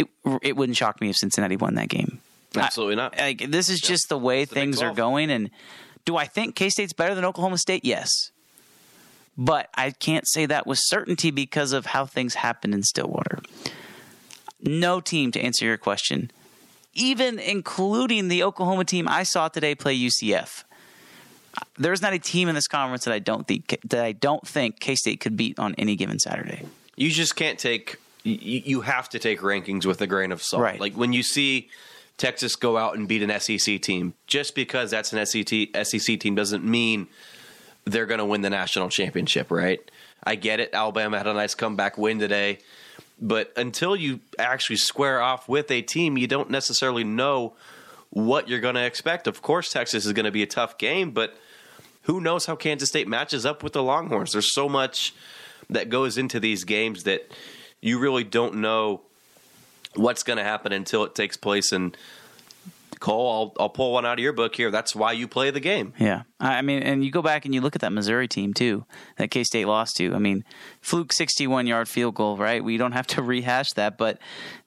It 0.00 0.08
it 0.42 0.56
wouldn't 0.56 0.76
shock 0.76 1.00
me 1.00 1.10
if 1.10 1.16
Cincinnati 1.16 1.56
won 1.56 1.74
that 1.74 1.88
game. 1.88 2.20
Absolutely 2.56 2.96
not. 2.96 3.16
Like 3.16 3.50
this 3.50 3.68
is 3.68 3.80
just 3.80 4.08
the 4.08 4.18
way 4.18 4.44
the 4.44 4.54
things 4.54 4.82
are 4.82 4.94
going. 4.94 5.30
And 5.30 5.50
do 6.04 6.16
I 6.16 6.24
think 6.24 6.56
K 6.56 6.70
State's 6.70 6.92
better 6.92 7.14
than 7.14 7.24
Oklahoma 7.24 7.58
State? 7.58 7.84
Yes, 7.84 8.10
but 9.36 9.68
I 9.74 9.90
can't 9.90 10.26
say 10.28 10.46
that 10.46 10.66
with 10.66 10.78
certainty 10.82 11.30
because 11.30 11.72
of 11.72 11.86
how 11.86 12.06
things 12.06 12.34
happened 12.34 12.74
in 12.74 12.82
Stillwater. 12.82 13.40
No 14.62 15.00
team, 15.00 15.32
to 15.32 15.40
answer 15.40 15.64
your 15.64 15.78
question, 15.78 16.30
even 16.92 17.38
including 17.38 18.28
the 18.28 18.42
Oklahoma 18.42 18.84
team 18.84 19.08
I 19.08 19.22
saw 19.22 19.48
today 19.48 19.74
play 19.74 19.98
UCF. 19.98 20.64
There's 21.78 22.02
not 22.02 22.12
a 22.12 22.18
team 22.18 22.48
in 22.48 22.54
this 22.54 22.68
conference 22.68 23.04
that 23.04 23.14
I 23.14 23.18
don't 23.18 23.46
think 23.46 23.78
that 23.84 24.04
I 24.04 24.12
don't 24.12 24.46
think 24.46 24.80
K 24.80 24.94
State 24.94 25.20
could 25.20 25.36
beat 25.36 25.58
on 25.58 25.74
any 25.76 25.96
given 25.96 26.18
Saturday. 26.18 26.64
You 26.96 27.10
just 27.10 27.36
can't 27.36 27.58
take. 27.58 27.96
You, 28.22 28.62
you 28.64 28.80
have 28.82 29.08
to 29.10 29.18
take 29.18 29.40
rankings 29.40 29.86
with 29.86 30.00
a 30.00 30.06
grain 30.06 30.32
of 30.32 30.42
salt. 30.42 30.62
Right. 30.62 30.80
Like 30.80 30.94
when 30.94 31.12
you 31.12 31.22
see 31.22 31.68
Texas 32.16 32.56
go 32.56 32.76
out 32.76 32.96
and 32.96 33.08
beat 33.08 33.22
an 33.22 33.40
SEC 33.40 33.80
team, 33.80 34.14
just 34.26 34.54
because 34.54 34.90
that's 34.90 35.12
an 35.12 35.24
SEC 35.24 35.68
SEC 35.84 36.20
team 36.20 36.34
doesn't 36.34 36.64
mean 36.64 37.08
they're 37.84 38.06
going 38.06 38.18
to 38.18 38.24
win 38.24 38.42
the 38.42 38.50
national 38.50 38.90
championship, 38.90 39.50
right? 39.50 39.80
I 40.22 40.34
get 40.34 40.60
it. 40.60 40.70
Alabama 40.74 41.16
had 41.16 41.26
a 41.26 41.32
nice 41.32 41.54
comeback 41.54 41.96
win 41.96 42.18
today, 42.18 42.58
but 43.20 43.52
until 43.56 43.96
you 43.96 44.20
actually 44.38 44.76
square 44.76 45.20
off 45.20 45.48
with 45.48 45.70
a 45.70 45.80
team, 45.80 46.18
you 46.18 46.26
don't 46.26 46.50
necessarily 46.50 47.04
know 47.04 47.54
what 48.10 48.48
you're 48.48 48.60
going 48.60 48.74
to 48.74 48.84
expect. 48.84 49.26
Of 49.26 49.40
course, 49.40 49.72
Texas 49.72 50.04
is 50.04 50.12
going 50.12 50.24
to 50.24 50.30
be 50.30 50.42
a 50.42 50.46
tough 50.46 50.76
game, 50.78 51.12
but 51.12 51.36
who 52.02 52.20
knows 52.20 52.46
how 52.46 52.56
Kansas 52.56 52.88
State 52.88 53.08
matches 53.08 53.46
up 53.46 53.62
with 53.62 53.72
the 53.72 53.82
Longhorns? 53.82 54.32
There's 54.32 54.52
so 54.54 54.68
much 54.68 55.14
that 55.68 55.88
goes 55.88 56.18
into 56.18 56.40
these 56.40 56.64
games 56.64 57.04
that 57.04 57.30
you 57.80 57.98
really 57.98 58.24
don't 58.24 58.56
know 58.56 59.02
what's 59.94 60.22
going 60.22 60.36
to 60.36 60.44
happen 60.44 60.72
until 60.72 61.04
it 61.04 61.14
takes 61.14 61.36
place. 61.36 61.72
And 61.72 61.96
Cole, 63.00 63.54
I'll, 63.58 63.64
I'll 63.64 63.68
pull 63.70 63.94
one 63.94 64.04
out 64.04 64.18
of 64.18 64.22
your 64.22 64.34
book 64.34 64.54
here. 64.54 64.70
That's 64.70 64.94
why 64.94 65.12
you 65.12 65.26
play 65.26 65.50
the 65.50 65.58
game. 65.58 65.94
Yeah, 65.98 66.22
I 66.38 66.60
mean, 66.60 66.82
and 66.82 67.02
you 67.02 67.10
go 67.10 67.22
back 67.22 67.46
and 67.46 67.54
you 67.54 67.62
look 67.62 67.74
at 67.74 67.80
that 67.80 67.92
Missouri 67.92 68.28
team 68.28 68.52
too, 68.52 68.84
that 69.16 69.30
K 69.30 69.42
State 69.42 69.64
lost 69.64 69.96
to. 69.96 70.14
I 70.14 70.18
mean, 70.18 70.44
fluke 70.82 71.10
sixty-one 71.10 71.66
yard 71.66 71.88
field 71.88 72.14
goal, 72.14 72.36
right? 72.36 72.62
We 72.62 72.76
don't 72.76 72.92
have 72.92 73.06
to 73.08 73.22
rehash 73.22 73.72
that, 73.72 73.96
but 73.96 74.18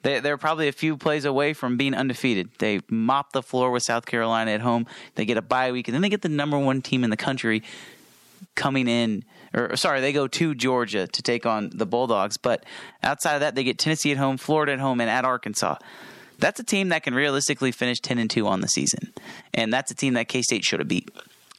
they, 0.01 0.20
they're 0.20 0.39
probably 0.39 0.68
a 0.68 0.72
few 0.72 0.97
plays 0.97 1.26
away 1.26 1.53
from 1.53 1.78
being 1.78 1.93
undefeated. 1.93 2.49
They 2.57 2.82
mop 2.89 3.34
the 3.34 3.43
floor 3.43 3.70
with 3.70 3.84
South 3.84 4.07
Carolina 4.07 4.49
at 4.51 4.61
home. 4.61 4.88
They 5.14 5.26
get 5.26 5.38
a 5.38 5.43
bye 5.43 5.72
week, 5.72 5.88
and 5.88 5.93
then 5.93 6.01
they 6.01 6.09
get 6.09 6.24
the 6.24 6.30
number 6.30 6.57
one 6.57 6.82
team 6.82 7.03
in 7.03 7.11
the 7.11 7.18
country 7.18 7.61
coming 8.55 8.88
in. 8.88 9.24
Or 9.53 9.75
sorry, 9.75 10.01
they 10.01 10.13
go 10.13 10.27
to 10.27 10.55
Georgia 10.55 11.07
to 11.07 11.21
take 11.21 11.45
on 11.45 11.71
the 11.73 11.85
Bulldogs. 11.85 12.37
But 12.37 12.65
outside 13.03 13.35
of 13.35 13.41
that, 13.41 13.55
they 13.55 13.63
get 13.63 13.77
Tennessee 13.77 14.11
at 14.11 14.17
home, 14.17 14.37
Florida 14.37 14.73
at 14.73 14.79
home, 14.79 14.99
and 14.99 15.09
at 15.09 15.25
Arkansas 15.25 15.75
that's 16.39 16.59
a 16.59 16.63
team 16.63 16.89
that 16.89 17.03
can 17.03 17.13
realistically 17.13 17.71
finish 17.71 17.99
10 18.01 18.17
and 18.17 18.29
2 18.29 18.47
on 18.47 18.59
the 18.61 18.67
season. 18.67 19.13
And 19.53 19.71
that's 19.71 19.91
a 19.91 19.95
team 19.95 20.15
that 20.15 20.27
K 20.27 20.41
State 20.41 20.63
should 20.63 20.79
have 20.79 20.89
beat. 20.89 21.09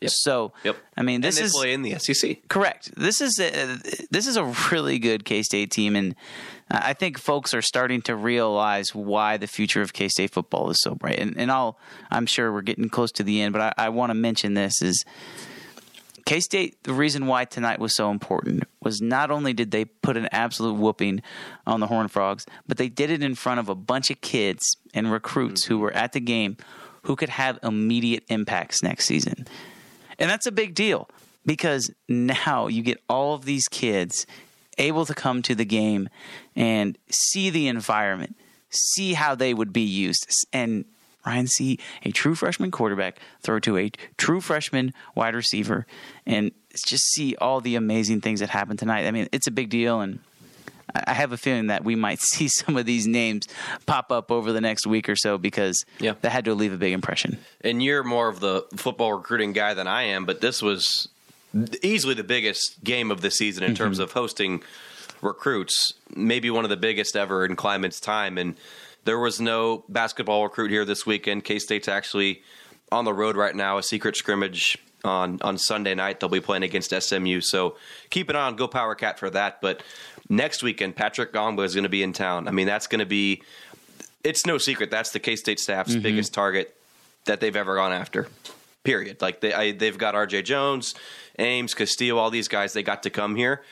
Yep. 0.01 0.11
So, 0.11 0.53
Yep. 0.65 0.77
I 0.97 1.03
mean, 1.03 1.23
this 1.23 1.41
is 1.41 1.53
play 1.53 1.73
in 1.73 1.81
the 1.83 1.99
SEC. 1.99 2.47
correct. 2.49 2.91
This 2.95 3.23
is 3.23 3.39
a, 3.41 3.79
this 4.11 4.27
is 4.27 4.37
a 4.37 4.45
really 4.71 4.99
good 4.99 5.25
K 5.25 5.43
State 5.43 5.71
team, 5.71 5.97
and 5.97 6.15
I 6.71 6.93
think 6.93 7.19
folks 7.19 7.55
are 7.55 7.63
starting 7.63 8.03
to 8.03 8.15
realize 8.15 8.95
why 8.95 9.39
the 9.39 9.47
future 9.47 9.81
of 9.81 9.95
K 9.95 10.09
State 10.09 10.33
football 10.33 10.69
is 10.69 10.81
so 10.83 10.95
bright. 10.95 11.19
And, 11.19 11.39
and 11.39 11.51
I'll, 11.51 11.79
I'm 12.11 12.27
sure 12.27 12.53
we're 12.53 12.63
getting 12.63 12.91
close 12.91 13.13
to 13.13 13.23
the 13.23 13.41
end, 13.41 13.55
but 13.55 13.63
I, 13.79 13.87
I 13.87 13.89
want 13.89 14.11
to 14.11 14.15
mention 14.15 14.53
this 14.53 14.83
is 14.83 15.03
K 16.27 16.41
State, 16.41 16.83
the 16.85 16.95
reason 16.95 17.27
why 17.27 17.45
tonight 17.45 17.79
was 17.79 17.95
so 17.95 18.11
important 18.11 18.65
was 18.81 19.03
not 19.03 19.31
only 19.31 19.53
did 19.53 19.71
they 19.71 19.85
put 19.85 20.17
an 20.17 20.29
absolute 20.33 20.75
whooping 20.75 21.23
on 21.67 21.81
the 21.81 21.87
Horned 21.87 22.11
Frogs, 22.11 22.47
but 22.67 22.79
they 22.79 22.89
did 22.89 23.11
it 23.11 23.23
in 23.23 23.35
front 23.35 23.61
of 23.61 23.69
a 23.69 23.75
bunch 23.75 24.11
of 24.11 24.21
kids 24.21 24.77
and 24.95 25.13
recruits 25.13 25.65
who 25.65 25.75
mm-hmm. 25.75 25.83
were 25.83 25.93
at 25.93 26.13
the 26.13 26.21
game 26.21 26.57
who 27.03 27.17
could 27.17 27.29
have 27.29 27.59
immediate 27.63 28.25
impacts 28.29 28.83
next 28.83 29.05
season. 29.05 29.47
And 30.19 30.31
that's 30.31 30.47
a 30.47 30.53
big 30.53 30.75
deal 30.75 31.09
because 31.45 31.93
now 32.09 32.67
you 32.69 32.83
get 32.83 33.03
all 33.09 33.35
of 33.35 33.45
these 33.45 33.69
kids 33.69 34.27
able 34.79 35.05
to 35.05 35.15
come 35.15 35.43
to 35.43 35.55
the 35.55 35.65
game 35.67 36.09
and 36.57 36.97
see 37.11 37.51
the 37.51 37.69
environment, 37.69 38.37
see 38.71 39.13
how 39.13 39.35
they 39.35 39.53
would 39.53 39.73
be 39.73 39.83
used, 39.83 40.27
and 40.53 40.87
Ryan 41.27 41.47
see 41.47 41.79
a 42.03 42.11
true 42.11 42.35
freshman 42.35 42.71
quarterback 42.71 43.19
throw 43.43 43.59
to 43.61 43.77
a 43.79 43.91
true 44.17 44.41
freshman 44.41 44.93
wide 45.15 45.35
receiver, 45.35 45.87
and 46.27 46.53
just 46.87 47.05
see 47.13 47.35
all 47.37 47.61
the 47.61 47.77
amazing 47.77 48.21
things 48.21 48.41
that 48.41 48.51
happened 48.51 48.79
tonight. 48.79 49.07
I 49.07 49.11
mean, 49.11 49.29
it's 49.33 49.47
a 49.47 49.51
big 49.51 49.71
deal, 49.71 50.01
and 50.01 50.19
I 50.95 51.15
have 51.15 51.33
a 51.33 51.37
feeling 51.37 51.69
that 51.69 51.85
we 51.85 51.97
might 51.97 52.21
see 52.21 52.49
some 52.49 52.77
of 52.77 52.87
these 52.87 53.07
names 53.07 53.49
pop 53.87 54.13
up 54.13 54.31
over 54.31 54.53
the 54.53 54.61
next 54.61 54.87
week 54.87 55.09
or 55.09 55.17
so 55.17 55.39
because 55.39 55.85
Yeah. 55.99 56.15
that 56.21 56.31
had 56.31 56.45
to 56.47 56.55
leave 56.55 56.73
a 56.73 56.77
big 56.77 56.93
impression. 56.93 57.39
And 57.61 57.83
you're 57.83 58.05
more 58.05 58.29
of 58.29 58.41
the 58.41 58.67
football 58.77 59.13
recruiting 59.15 59.53
guy 59.53 59.75
than 59.75 59.87
I 59.87 60.05
am, 60.05 60.25
but 60.25 60.41
this 60.41 60.63
was 60.63 61.09
easily 61.83 62.15
the 62.15 62.25
biggest 62.25 62.83
game 62.83 63.11
of 63.11 63.21
the 63.21 63.31
season 63.31 63.63
in 63.63 63.71
mm-hmm. 63.71 63.77
terms 63.77 63.99
of 63.99 64.13
hosting 64.13 64.63
recruits. 65.21 65.95
Maybe 66.15 66.51
one 66.51 66.65
of 66.65 66.71
the 66.71 66.77
biggest 66.77 67.17
ever 67.17 67.45
in 67.45 67.57
Klieman's 67.57 68.01
time. 68.01 68.39
And 68.39 68.57
there 69.05 69.19
was 69.19 69.41
no 69.41 69.85
basketball 69.89 70.45
recruit 70.45 70.71
here 70.71 70.85
this 70.85 71.07
weekend. 71.07 71.45
K 71.45 71.59
State's 71.59 71.89
actually 71.89 72.43
on 72.91 73.05
the 73.05 73.13
road 73.13 73.37
right 73.37 73.55
now, 73.55 73.79
a 73.79 73.83
secret 73.83 74.17
scrimmage 74.17 74.79
on, 75.05 75.41
on 75.43 75.59
Sunday 75.59 75.95
night. 75.95 76.21
They'll 76.21 76.31
be 76.31 76.41
playing 76.41 76.63
against 76.63 76.91
SMU. 76.91 77.41
So 77.41 77.77
keep 78.11 78.29
an 78.31 78.37
eye 78.37 78.47
on 78.47 78.57
GoPowercat 78.57 79.19
for 79.19 79.31
that. 79.31 79.61
But 79.61 79.83
next 80.29 80.63
weekend, 80.63 80.97
Patrick 80.97 81.33
Ngongba 81.33 81.65
is 81.65 81.75
going 81.75 81.85
to 81.85 81.91
be 81.91 82.03
in 82.03 82.13
town. 82.13 82.49
I 82.49 82.51
mean, 82.51 82.67
that's 82.67 82.87
going 82.87 83.01
to 83.01 83.07
be, 83.07 83.43
it's 84.23 84.47
no 84.47 84.59
secret. 84.59 84.91
That's 84.91 85.11
the 85.11 85.21
K 85.21 85.37
State 85.37 85.61
staff's 85.61 85.93
mm-hmm. 85.93 86.03
biggest 86.03 86.33
target 86.33 86.75
that 87.27 87.41
they've 87.41 87.57
ever 87.57 87.77
gone 87.77 87.93
after. 87.93 88.29
Period. 88.83 89.21
Like 89.21 89.41
they, 89.41 89.53
I, 89.53 89.73
they've 89.73 89.97
got 89.97 90.15
R.J. 90.15 90.43
Jones, 90.43 90.95
Ames, 91.39 91.75
Castillo, 91.75 92.19
all 92.19 92.31
these 92.31 92.49
guys. 92.49 92.75
They 92.75 92.83
got 92.83 93.03
to 93.05 93.11
come 93.11 93.35
here. 93.35 93.63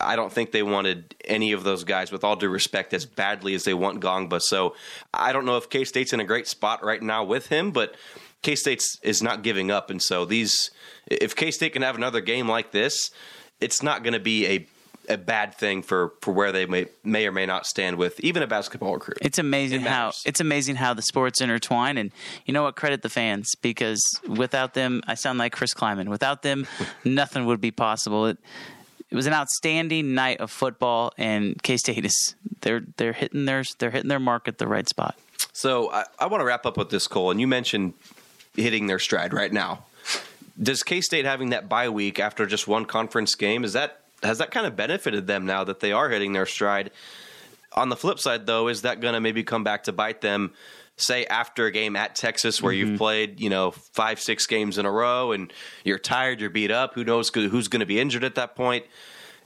I 0.00 0.16
don't 0.16 0.32
think 0.32 0.52
they 0.52 0.62
wanted 0.62 1.14
any 1.24 1.52
of 1.52 1.64
those 1.64 1.84
guys, 1.84 2.12
with 2.12 2.24
all 2.24 2.36
due 2.36 2.48
respect, 2.48 2.94
as 2.94 3.04
badly 3.04 3.54
as 3.54 3.64
they 3.64 3.74
want 3.74 4.00
Ngongba. 4.00 4.40
So 4.40 4.74
I 5.12 5.32
don't 5.32 5.44
know 5.44 5.56
if 5.56 5.68
K 5.68 5.84
State's 5.84 6.12
in 6.12 6.20
a 6.20 6.24
great 6.24 6.46
spot 6.46 6.84
right 6.84 7.02
now 7.02 7.24
with 7.24 7.48
him, 7.48 7.72
but 7.72 7.94
K 8.42 8.54
State's 8.54 8.98
is 9.02 9.22
not 9.22 9.42
giving 9.42 9.70
up. 9.70 9.90
And 9.90 10.00
so 10.00 10.24
these, 10.24 10.70
if 11.06 11.34
K 11.34 11.50
State 11.50 11.72
can 11.72 11.82
have 11.82 11.96
another 11.96 12.20
game 12.20 12.48
like 12.48 12.70
this, 12.70 13.10
it's 13.60 13.82
not 13.82 14.02
going 14.02 14.12
to 14.12 14.20
be 14.20 14.46
a 14.46 14.66
a 15.08 15.16
bad 15.16 15.54
thing 15.54 15.82
for, 15.82 16.12
for 16.20 16.32
where 16.32 16.52
they 16.52 16.66
may 16.66 16.86
may 17.02 17.26
or 17.26 17.32
may 17.32 17.46
not 17.46 17.66
stand 17.66 17.96
with 17.96 18.20
even 18.20 18.42
a 18.42 18.46
basketball 18.46 18.94
recruit. 18.94 19.18
It's 19.22 19.38
amazing 19.38 19.80
It 19.80 19.88
how 19.88 20.12
it's 20.24 20.40
amazing 20.40 20.76
how 20.76 20.94
the 20.94 21.02
sports 21.02 21.40
intertwine, 21.40 21.96
and 21.96 22.12
you 22.44 22.52
know 22.52 22.62
what? 22.62 22.76
Credit 22.76 23.02
the 23.02 23.08
fans 23.08 23.54
because 23.62 24.02
without 24.28 24.74
them, 24.74 25.02
I 25.06 25.14
sound 25.14 25.38
like 25.38 25.52
Chris 25.52 25.74
Klieman. 25.74 26.08
Without 26.08 26.42
them, 26.42 26.66
nothing 27.04 27.46
would 27.46 27.60
be 27.60 27.70
possible. 27.70 28.26
It, 28.26 28.38
it 29.10 29.16
was 29.16 29.26
an 29.26 29.32
outstanding 29.32 30.14
night 30.14 30.40
of 30.40 30.50
football, 30.50 31.12
and 31.16 31.60
K 31.62 31.76
State 31.76 32.04
is 32.04 32.34
they're 32.60 32.82
they're 32.96 33.12
hitting 33.12 33.46
their 33.46 33.64
they're 33.78 33.90
hitting 33.90 34.08
their 34.08 34.20
mark 34.20 34.48
at 34.48 34.58
the 34.58 34.66
right 34.66 34.88
spot. 34.88 35.18
So 35.52 35.90
I, 35.90 36.04
I 36.18 36.26
want 36.26 36.40
to 36.40 36.44
wrap 36.44 36.66
up 36.66 36.76
with 36.76 36.90
this, 36.90 37.06
Cole. 37.08 37.30
And 37.30 37.40
you 37.40 37.46
mentioned 37.46 37.94
hitting 38.54 38.86
their 38.86 38.98
stride 38.98 39.32
right 39.32 39.52
now. 39.52 39.84
Does 40.60 40.82
K 40.82 41.00
State 41.00 41.24
having 41.24 41.50
that 41.50 41.68
bye 41.68 41.88
week 41.88 42.18
after 42.18 42.46
just 42.46 42.68
one 42.68 42.84
conference 42.84 43.34
game 43.34 43.64
is 43.64 43.72
that 43.72 44.00
has 44.22 44.38
that 44.38 44.50
kind 44.50 44.66
of 44.66 44.76
benefited 44.76 45.26
them 45.26 45.46
now 45.46 45.64
that 45.64 45.80
they 45.80 45.92
are 45.92 46.08
hitting 46.08 46.32
their 46.32 46.46
stride? 46.46 46.90
On 47.74 47.88
the 47.88 47.96
flip 47.96 48.18
side, 48.18 48.46
though, 48.46 48.68
is 48.68 48.82
that 48.82 49.00
going 49.00 49.14
to 49.14 49.20
maybe 49.20 49.44
come 49.44 49.62
back 49.62 49.84
to 49.84 49.92
bite 49.92 50.20
them? 50.20 50.52
Say 50.98 51.24
after 51.26 51.66
a 51.66 51.70
game 51.70 51.96
at 51.96 52.14
Texas 52.14 52.60
where 52.60 52.72
you've 52.72 52.88
mm-hmm. 52.88 52.98
played, 52.98 53.40
you 53.40 53.50
know, 53.50 53.70
five, 53.70 54.20
six 54.20 54.46
games 54.46 54.78
in 54.78 54.84
a 54.86 54.90
row, 54.90 55.32
and 55.32 55.52
you're 55.84 55.98
tired, 55.98 56.40
you're 56.40 56.50
beat 56.50 56.70
up. 56.70 56.94
Who 56.94 57.04
knows 57.04 57.30
who's 57.32 57.68
going 57.68 57.80
to 57.80 57.86
be 57.86 58.00
injured 58.00 58.24
at 58.24 58.34
that 58.34 58.56
point? 58.56 58.84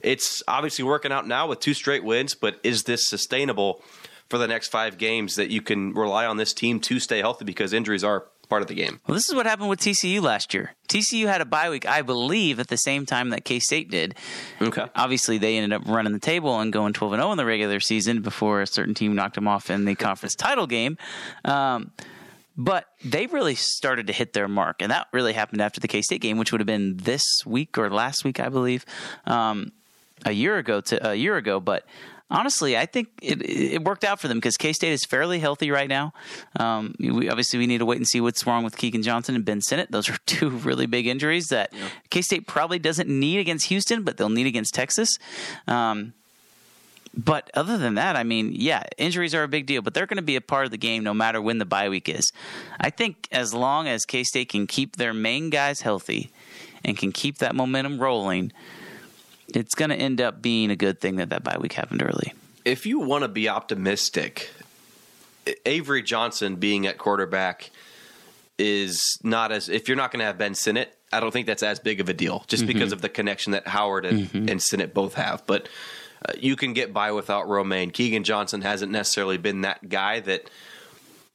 It's 0.01 0.43
obviously 0.47 0.83
working 0.83 1.11
out 1.11 1.27
now 1.27 1.47
with 1.47 1.59
two 1.59 1.73
straight 1.73 2.03
wins, 2.03 2.35
but 2.35 2.59
is 2.63 2.83
this 2.83 3.07
sustainable 3.07 3.81
for 4.29 4.37
the 4.37 4.47
next 4.47 4.69
five 4.69 4.97
games 4.97 5.35
that 5.35 5.49
you 5.49 5.61
can 5.61 5.93
rely 5.93 6.25
on 6.25 6.37
this 6.37 6.53
team 6.53 6.79
to 6.81 6.99
stay 6.99 7.19
healthy 7.19 7.45
because 7.45 7.71
injuries 7.71 8.03
are 8.03 8.25
part 8.53 8.61
of 8.61 8.67
the 8.67 8.75
game? 8.75 8.99
Well, 9.07 9.15
this 9.15 9.27
is 9.27 9.33
what 9.33 9.47
happened 9.47 9.69
with 9.69 9.79
TCU 9.79 10.21
last 10.21 10.53
year. 10.53 10.75
TCU 10.87 11.25
had 11.25 11.41
a 11.41 11.45
bye 11.45 11.71
week, 11.71 11.87
I 11.87 12.03
believe, 12.03 12.59
at 12.59 12.67
the 12.67 12.77
same 12.77 13.03
time 13.03 13.31
that 13.31 13.45
K 13.45 13.57
State 13.57 13.89
did. 13.89 14.13
Okay. 14.61 14.85
Obviously, 14.95 15.39
they 15.39 15.57
ended 15.57 15.73
up 15.73 15.87
running 15.87 16.13
the 16.13 16.19
table 16.19 16.59
and 16.59 16.71
going 16.71 16.93
12 16.93 17.13
and 17.13 17.21
0 17.23 17.31
in 17.31 17.37
the 17.39 17.45
regular 17.45 17.79
season 17.79 18.21
before 18.21 18.61
a 18.61 18.67
certain 18.67 18.93
team 18.93 19.15
knocked 19.15 19.33
them 19.33 19.47
off 19.47 19.71
in 19.71 19.85
the 19.85 19.95
conference 19.95 20.35
title 20.35 20.67
game. 20.67 20.99
Um, 21.45 21.93
but 22.55 22.85
they 23.03 23.25
really 23.25 23.55
started 23.55 24.05
to 24.05 24.13
hit 24.13 24.33
their 24.33 24.47
mark, 24.47 24.83
and 24.83 24.91
that 24.91 25.07
really 25.11 25.33
happened 25.33 25.59
after 25.59 25.79
the 25.79 25.87
K 25.87 26.03
State 26.03 26.21
game, 26.21 26.37
which 26.37 26.51
would 26.51 26.61
have 26.61 26.67
been 26.67 26.97
this 26.97 27.25
week 27.47 27.75
or 27.79 27.89
last 27.89 28.23
week, 28.23 28.39
I 28.39 28.49
believe, 28.49 28.85
um, 29.25 29.71
a 30.27 30.31
year 30.31 30.59
ago. 30.59 30.79
To 30.79 31.09
a 31.09 31.15
year 31.15 31.37
ago, 31.37 31.59
but 31.59 31.87
honestly, 32.33 32.75
I 32.75 32.85
think 32.85 33.09
it, 33.21 33.41
it 33.41 33.83
worked 33.83 34.03
out 34.03 34.19
for 34.19 34.27
them 34.27 34.37
because 34.37 34.57
K 34.57 34.73
State 34.73 34.91
is 34.91 35.05
fairly 35.05 35.39
healthy 35.39 35.71
right 35.71 35.87
now. 35.87 36.13
Um, 36.59 36.95
we, 36.99 37.29
obviously, 37.29 37.59
we 37.59 37.67
need 37.67 37.77
to 37.77 37.85
wait 37.85 37.97
and 37.97 38.07
see 38.07 38.19
what's 38.19 38.45
wrong 38.45 38.63
with 38.63 38.75
Keegan 38.75 39.03
Johnson 39.03 39.35
and 39.35 39.45
Ben 39.45 39.61
Sinnott. 39.61 39.91
Those 39.91 40.09
are 40.09 40.17
two 40.25 40.49
really 40.49 40.87
big 40.87 41.07
injuries 41.07 41.47
that 41.47 41.71
K 42.09 42.21
State 42.21 42.47
probably 42.47 42.79
doesn't 42.79 43.07
need 43.07 43.37
against 43.37 43.67
Houston, 43.67 44.03
but 44.03 44.17
they'll 44.17 44.29
need 44.29 44.47
against 44.47 44.73
Texas. 44.73 45.17
Um, 45.67 46.13
but 47.15 47.51
other 47.53 47.77
than 47.77 47.95
that, 47.95 48.15
I 48.15 48.23
mean, 48.23 48.53
yeah, 48.55 48.81
injuries 48.97 49.35
are 49.35 49.43
a 49.43 49.47
big 49.47 49.67
deal, 49.67 49.83
but 49.83 49.93
they're 49.93 50.07
going 50.07 50.17
to 50.17 50.23
be 50.23 50.35
a 50.35 50.41
part 50.41 50.65
of 50.65 50.71
the 50.71 50.77
game 50.77 51.03
no 51.03 51.13
matter 51.13 51.39
when 51.39 51.59
the 51.59 51.65
bye 51.65 51.87
week 51.87 52.09
is. 52.09 52.31
I 52.79 52.89
think 52.89 53.27
as 53.31 53.53
long 53.53 53.87
as 53.87 54.03
K 54.03 54.23
State 54.23 54.49
can 54.49 54.65
keep 54.65 54.95
their 54.95 55.13
main 55.13 55.51
guys 55.51 55.81
healthy 55.81 56.31
and 56.83 56.97
can 56.97 57.11
keep 57.11 57.37
that 57.37 57.55
momentum 57.55 57.99
rolling, 57.99 58.51
it's 59.55 59.75
going 59.75 59.89
to 59.89 59.95
end 59.95 60.21
up 60.21 60.41
being 60.41 60.71
a 60.71 60.75
good 60.75 60.99
thing 60.99 61.17
that 61.17 61.29
that 61.29 61.43
bye 61.43 61.57
week 61.59 61.73
happened 61.73 62.01
early. 62.03 62.33
If 62.65 62.85
you 62.85 62.99
want 62.99 63.23
to 63.23 63.27
be 63.27 63.49
optimistic, 63.49 64.49
Avery 65.65 66.01
Johnson 66.01 66.55
being 66.55 66.87
at 66.87 66.97
quarterback 66.97 67.71
is 68.57 69.17
not 69.23 69.51
as 69.51 69.69
if 69.69 69.87
you're 69.87 69.97
not 69.97 70.11
going 70.11 70.19
to 70.19 70.25
have 70.25 70.37
Ben 70.37 70.55
Sinnott. 70.55 70.95
I 71.11 71.19
don't 71.19 71.31
think 71.31 71.47
that's 71.47 71.63
as 71.63 71.79
big 71.79 71.99
of 71.99 72.09
a 72.09 72.13
deal, 72.13 72.43
just 72.47 72.63
mm-hmm. 72.63 72.73
because 72.73 72.91
of 72.91 73.01
the 73.01 73.09
connection 73.09 73.51
that 73.51 73.67
Howard 73.67 74.05
and, 74.05 74.21
mm-hmm. 74.21 74.49
and 74.49 74.61
Sinnott 74.61 74.93
both 74.93 75.15
have. 75.15 75.45
But 75.45 75.69
uh, 76.25 76.33
you 76.39 76.55
can 76.55 76.73
get 76.73 76.93
by 76.93 77.11
without 77.11 77.47
Romaine. 77.47 77.91
Keegan 77.91 78.23
Johnson 78.23 78.61
hasn't 78.61 78.91
necessarily 78.91 79.37
been 79.37 79.61
that 79.61 79.89
guy 79.89 80.21
that 80.21 80.49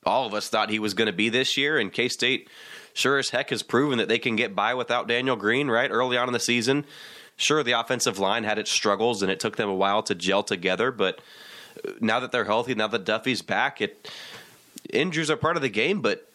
all 0.05 0.27
of 0.27 0.35
us 0.35 0.49
thought 0.49 0.71
he 0.71 0.79
was 0.79 0.95
going 0.95 1.07
to 1.07 1.12
be 1.12 1.29
this 1.29 1.57
year, 1.57 1.79
and 1.79 1.93
K 1.93 2.09
State 2.09 2.49
sure 2.95 3.19
as 3.19 3.31
heck 3.31 3.51
has 3.51 3.62
proven 3.62 3.99
that 3.99 4.09
they 4.09 4.19
can 4.19 4.35
get 4.35 4.55
by 4.55 4.75
without 4.75 5.07
Daniel 5.07 5.37
Green. 5.37 5.69
Right 5.69 5.91
early 5.91 6.16
on 6.16 6.29
in 6.29 6.33
the 6.33 6.41
season, 6.41 6.85
sure 7.39 7.62
the 7.62 7.72
offensive 7.72 8.18
line 8.18 8.45
had 8.45 8.59
its 8.59 8.70
struggles, 8.70 9.22
and 9.22 9.32
it 9.32 9.41
took 9.41 9.57
them 9.57 9.70
a 9.70 9.74
while 9.74 10.03
to 10.03 10.14
gel 10.14 10.43
together, 10.43 10.93
but 10.93 11.20
uh, 11.86 11.93
now 12.01 12.20
that 12.20 12.32
they're 12.32 12.45
healthy, 12.45 12.74
now 12.74 12.89
that 12.89 13.05
Duffy's 13.05 13.41
back, 13.41 13.80
it 13.80 14.11
injuries 14.93 15.30
are 15.30 15.36
part 15.36 15.57
of 15.57 15.62
the 15.62 15.70
game. 15.70 16.03
But 16.03 16.28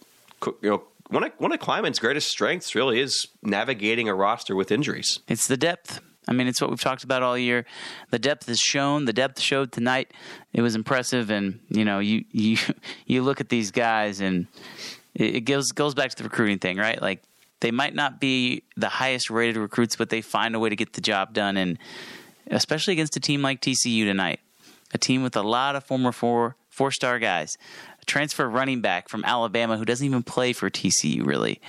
you 0.43 0.69
know, 0.69 0.83
one 1.09 1.23
of 1.25 1.31
one 1.37 1.51
of 1.51 1.59
Klieman's 1.59 1.99
greatest 1.99 2.29
strengths 2.29 2.73
really 2.73 2.99
is 2.99 3.27
navigating 3.43 4.09
a 4.09 4.15
roster 4.15 4.55
with 4.55 4.71
injuries. 4.71 5.19
It's 5.27 5.47
the 5.47 5.57
depth. 5.57 6.01
I 6.25 6.31
mean, 6.31 6.47
it's 6.47 6.61
what 6.61 6.69
we've 6.69 6.81
talked 6.81 7.03
about 7.03 7.21
all 7.21 7.37
year. 7.37 7.65
The 8.11 8.19
depth 8.19 8.47
is 8.47 8.59
shown. 8.59 9.05
The 9.05 9.13
depth 9.13 9.41
showed 9.41 9.73
tonight. 9.73 10.13
It 10.53 10.61
was 10.61 10.73
impressive, 10.73 11.29
and 11.29 11.59
you 11.69 11.85
know, 11.85 11.99
you 11.99 12.23
you 12.31 12.57
you 13.05 13.21
look 13.23 13.41
at 13.41 13.49
these 13.49 13.71
guys, 13.71 14.21
and 14.21 14.47
it, 15.13 15.41
goes 15.41 15.71
goes 15.71 15.93
back 15.93 16.11
to 16.11 16.15
the 16.15 16.23
recruiting 16.23 16.59
thing, 16.59 16.77
right? 16.77 17.01
Like 17.01 17.23
they 17.63 17.71
might 17.71 17.95
not 17.95 18.19
be 18.19 18.61
the 18.77 18.89
highest 18.89 19.31
rated 19.31 19.57
recruits, 19.57 19.95
but 19.95 20.09
they 20.09 20.21
find 20.21 20.53
a 20.53 20.59
way 20.59 20.69
to 20.69 20.75
get 20.75 20.93
the 20.93 21.01
job 21.01 21.33
done, 21.33 21.57
and 21.57 21.79
especially 22.51 22.93
against 22.93 23.17
a 23.17 23.19
team 23.19 23.41
like 23.41 23.59
TCU 23.61 24.05
tonight 24.05 24.39
a 24.93 24.97
team 24.97 25.23
with 25.23 25.35
a 25.35 25.41
lot 25.41 25.75
of 25.75 25.83
former 25.83 26.11
four 26.11 26.55
four 26.69 26.91
star 26.91 27.19
guys. 27.19 27.57
A 28.01 28.05
transfer 28.05 28.47
running 28.47 28.81
back 28.81 29.09
from 29.09 29.25
Alabama 29.25 29.77
who 29.77 29.85
doesn't 29.85 30.05
even 30.05 30.23
play 30.23 30.53
for 30.53 30.69
TCU 30.69 31.25
really, 31.25 31.59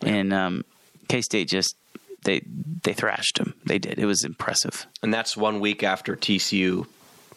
and 0.00 0.32
um, 0.32 0.64
K 1.08 1.20
State 1.20 1.48
just 1.48 1.76
they 2.24 2.42
they 2.82 2.92
thrashed 2.92 3.38
them. 3.38 3.54
They 3.64 3.78
did. 3.78 3.98
It 3.98 4.06
was 4.06 4.24
impressive. 4.24 4.86
And 5.02 5.12
that's 5.12 5.36
one 5.36 5.60
week 5.60 5.82
after 5.82 6.16
TCU 6.16 6.86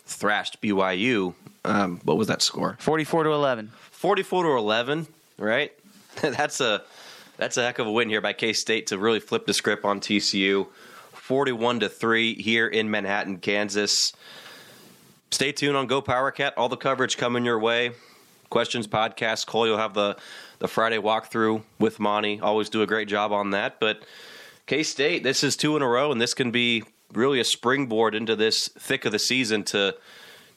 thrashed 0.05 0.61
BYU. 0.61 1.33
Um, 1.65 2.01
what 2.03 2.17
was 2.17 2.27
that 2.27 2.41
score? 2.41 2.77
Forty 2.79 3.03
four 3.03 3.23
to 3.23 3.31
eleven. 3.31 3.71
Forty 3.91 4.23
four 4.23 4.43
to 4.43 4.49
eleven. 4.49 5.07
Right. 5.37 5.71
that's 6.21 6.61
a 6.61 6.83
that's 7.43 7.57
a 7.57 7.63
heck 7.63 7.77
of 7.77 7.87
a 7.87 7.91
win 7.91 8.07
here 8.07 8.21
by 8.21 8.31
K 8.31 8.53
State 8.53 8.87
to 8.87 8.97
really 8.97 9.19
flip 9.19 9.45
the 9.45 9.53
script 9.53 9.83
on 9.83 9.99
TCU. 9.99 10.67
Forty 11.11 11.51
one 11.51 11.81
to 11.81 11.89
three 11.89 12.35
here 12.35 12.67
in 12.67 12.89
Manhattan, 12.89 13.39
Kansas 13.39 14.13
stay 15.29 15.51
tuned 15.51 15.75
on 15.75 15.89
GoPowercat. 15.89 16.53
All 16.55 16.69
the 16.69 16.77
coverage 16.77 17.17
coming 17.17 17.43
your 17.43 17.59
way. 17.59 17.91
Questions, 18.49 18.87
podcasts. 18.87 19.45
Cole, 19.45 19.67
you'll 19.67 19.77
have 19.77 19.93
the, 19.93 20.15
the 20.59 20.69
Friday 20.69 20.99
walkthrough 20.99 21.63
with 21.79 21.99
Monty. 21.99 22.39
Always 22.39 22.69
do 22.69 22.81
a 22.81 22.87
great 22.87 23.09
job 23.09 23.33
on 23.33 23.49
that. 23.51 23.77
But 23.79 24.03
K 24.65 24.83
State, 24.83 25.23
this 25.23 25.43
is 25.43 25.57
two 25.57 25.75
in 25.75 25.81
a 25.81 25.87
row, 25.87 26.13
and 26.13 26.21
this 26.21 26.33
can 26.33 26.51
be 26.51 26.83
really 27.11 27.41
a 27.41 27.43
springboard 27.43 28.15
into 28.15 28.37
this 28.37 28.69
thick 28.69 29.03
of 29.03 29.11
the 29.11 29.19
season 29.19 29.63
to 29.65 29.95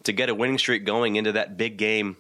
to 0.05 0.13
get 0.13 0.29
a 0.29 0.35
winning 0.37 0.59
streak 0.59 0.85
going 0.85 1.17
into 1.17 1.33
that 1.33 1.57
big 1.57 1.79
game 1.79 2.17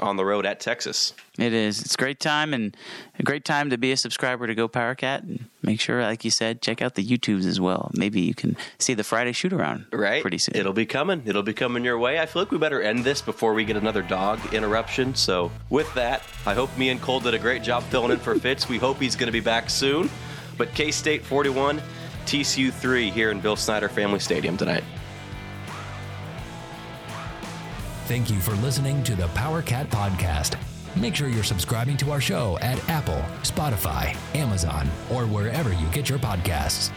on 0.00 0.16
the 0.16 0.24
road 0.24 0.46
at 0.46 0.60
Texas. 0.60 1.14
It 1.38 1.52
is. 1.52 1.80
It's 1.80 1.94
a 1.94 1.98
great 1.98 2.20
time 2.20 2.52
and 2.52 2.76
a 3.18 3.22
great 3.22 3.44
time 3.44 3.70
to 3.70 3.78
be 3.78 3.92
a 3.92 3.96
subscriber 3.96 4.46
to 4.46 4.54
GoPowercat 4.54 5.22
and 5.22 5.46
make 5.62 5.80
sure, 5.80 6.02
like 6.02 6.24
you 6.24 6.30
said, 6.30 6.62
check 6.62 6.82
out 6.82 6.94
the 6.94 7.04
YouTubes 7.04 7.46
as 7.46 7.60
well. 7.60 7.90
Maybe 7.94 8.20
you 8.20 8.34
can 8.34 8.56
see 8.78 8.94
the 8.94 9.04
Friday 9.04 9.32
shoot 9.32 9.52
around 9.52 9.86
right 9.92 10.22
pretty 10.22 10.38
soon. 10.38 10.56
It'll 10.56 10.72
be 10.72 10.86
coming. 10.86 11.22
It'll 11.26 11.42
be 11.42 11.54
coming 11.54 11.84
your 11.84 11.98
way. 11.98 12.18
I 12.18 12.26
feel 12.26 12.42
like 12.42 12.50
we 12.50 12.58
better 12.58 12.82
end 12.82 13.04
this 13.04 13.22
before 13.22 13.54
we 13.54 13.64
get 13.64 13.76
another 13.76 14.02
dog 14.02 14.40
interruption. 14.52 15.14
So 15.14 15.50
with 15.68 15.92
that, 15.94 16.22
I 16.46 16.54
hope 16.54 16.76
me 16.76 16.88
and 16.90 17.00
Cole 17.00 17.20
did 17.20 17.34
a 17.34 17.38
great 17.38 17.62
job 17.62 17.82
filling 17.84 18.12
in 18.12 18.18
for 18.18 18.34
Fitz. 18.38 18.68
We 18.68 18.78
hope 18.78 18.98
he's 18.98 19.16
going 19.16 19.28
to 19.28 19.32
be 19.32 19.40
back 19.40 19.70
soon. 19.70 20.10
But 20.58 20.74
K 20.74 20.90
State 20.90 21.24
41, 21.24 21.80
TCU 22.26 22.72
3 22.72 23.10
here 23.10 23.30
in 23.30 23.40
Bill 23.40 23.56
Snyder 23.56 23.88
Family 23.88 24.18
Stadium 24.20 24.56
tonight. 24.56 24.84
Thank 28.10 28.28
you 28.28 28.40
for 28.40 28.54
listening 28.54 29.04
to 29.04 29.14
the 29.14 29.28
Powercat 29.34 29.86
Podcast. 29.86 30.58
Make 31.00 31.14
sure 31.14 31.28
you're 31.28 31.44
subscribing 31.44 31.96
to 31.98 32.10
our 32.10 32.20
show 32.20 32.58
at 32.58 32.76
Apple, 32.88 33.24
Spotify, 33.42 34.16
Amazon, 34.34 34.90
or 35.12 35.26
wherever 35.26 35.72
you 35.72 35.86
get 35.92 36.08
your 36.08 36.18
podcasts. 36.18 36.90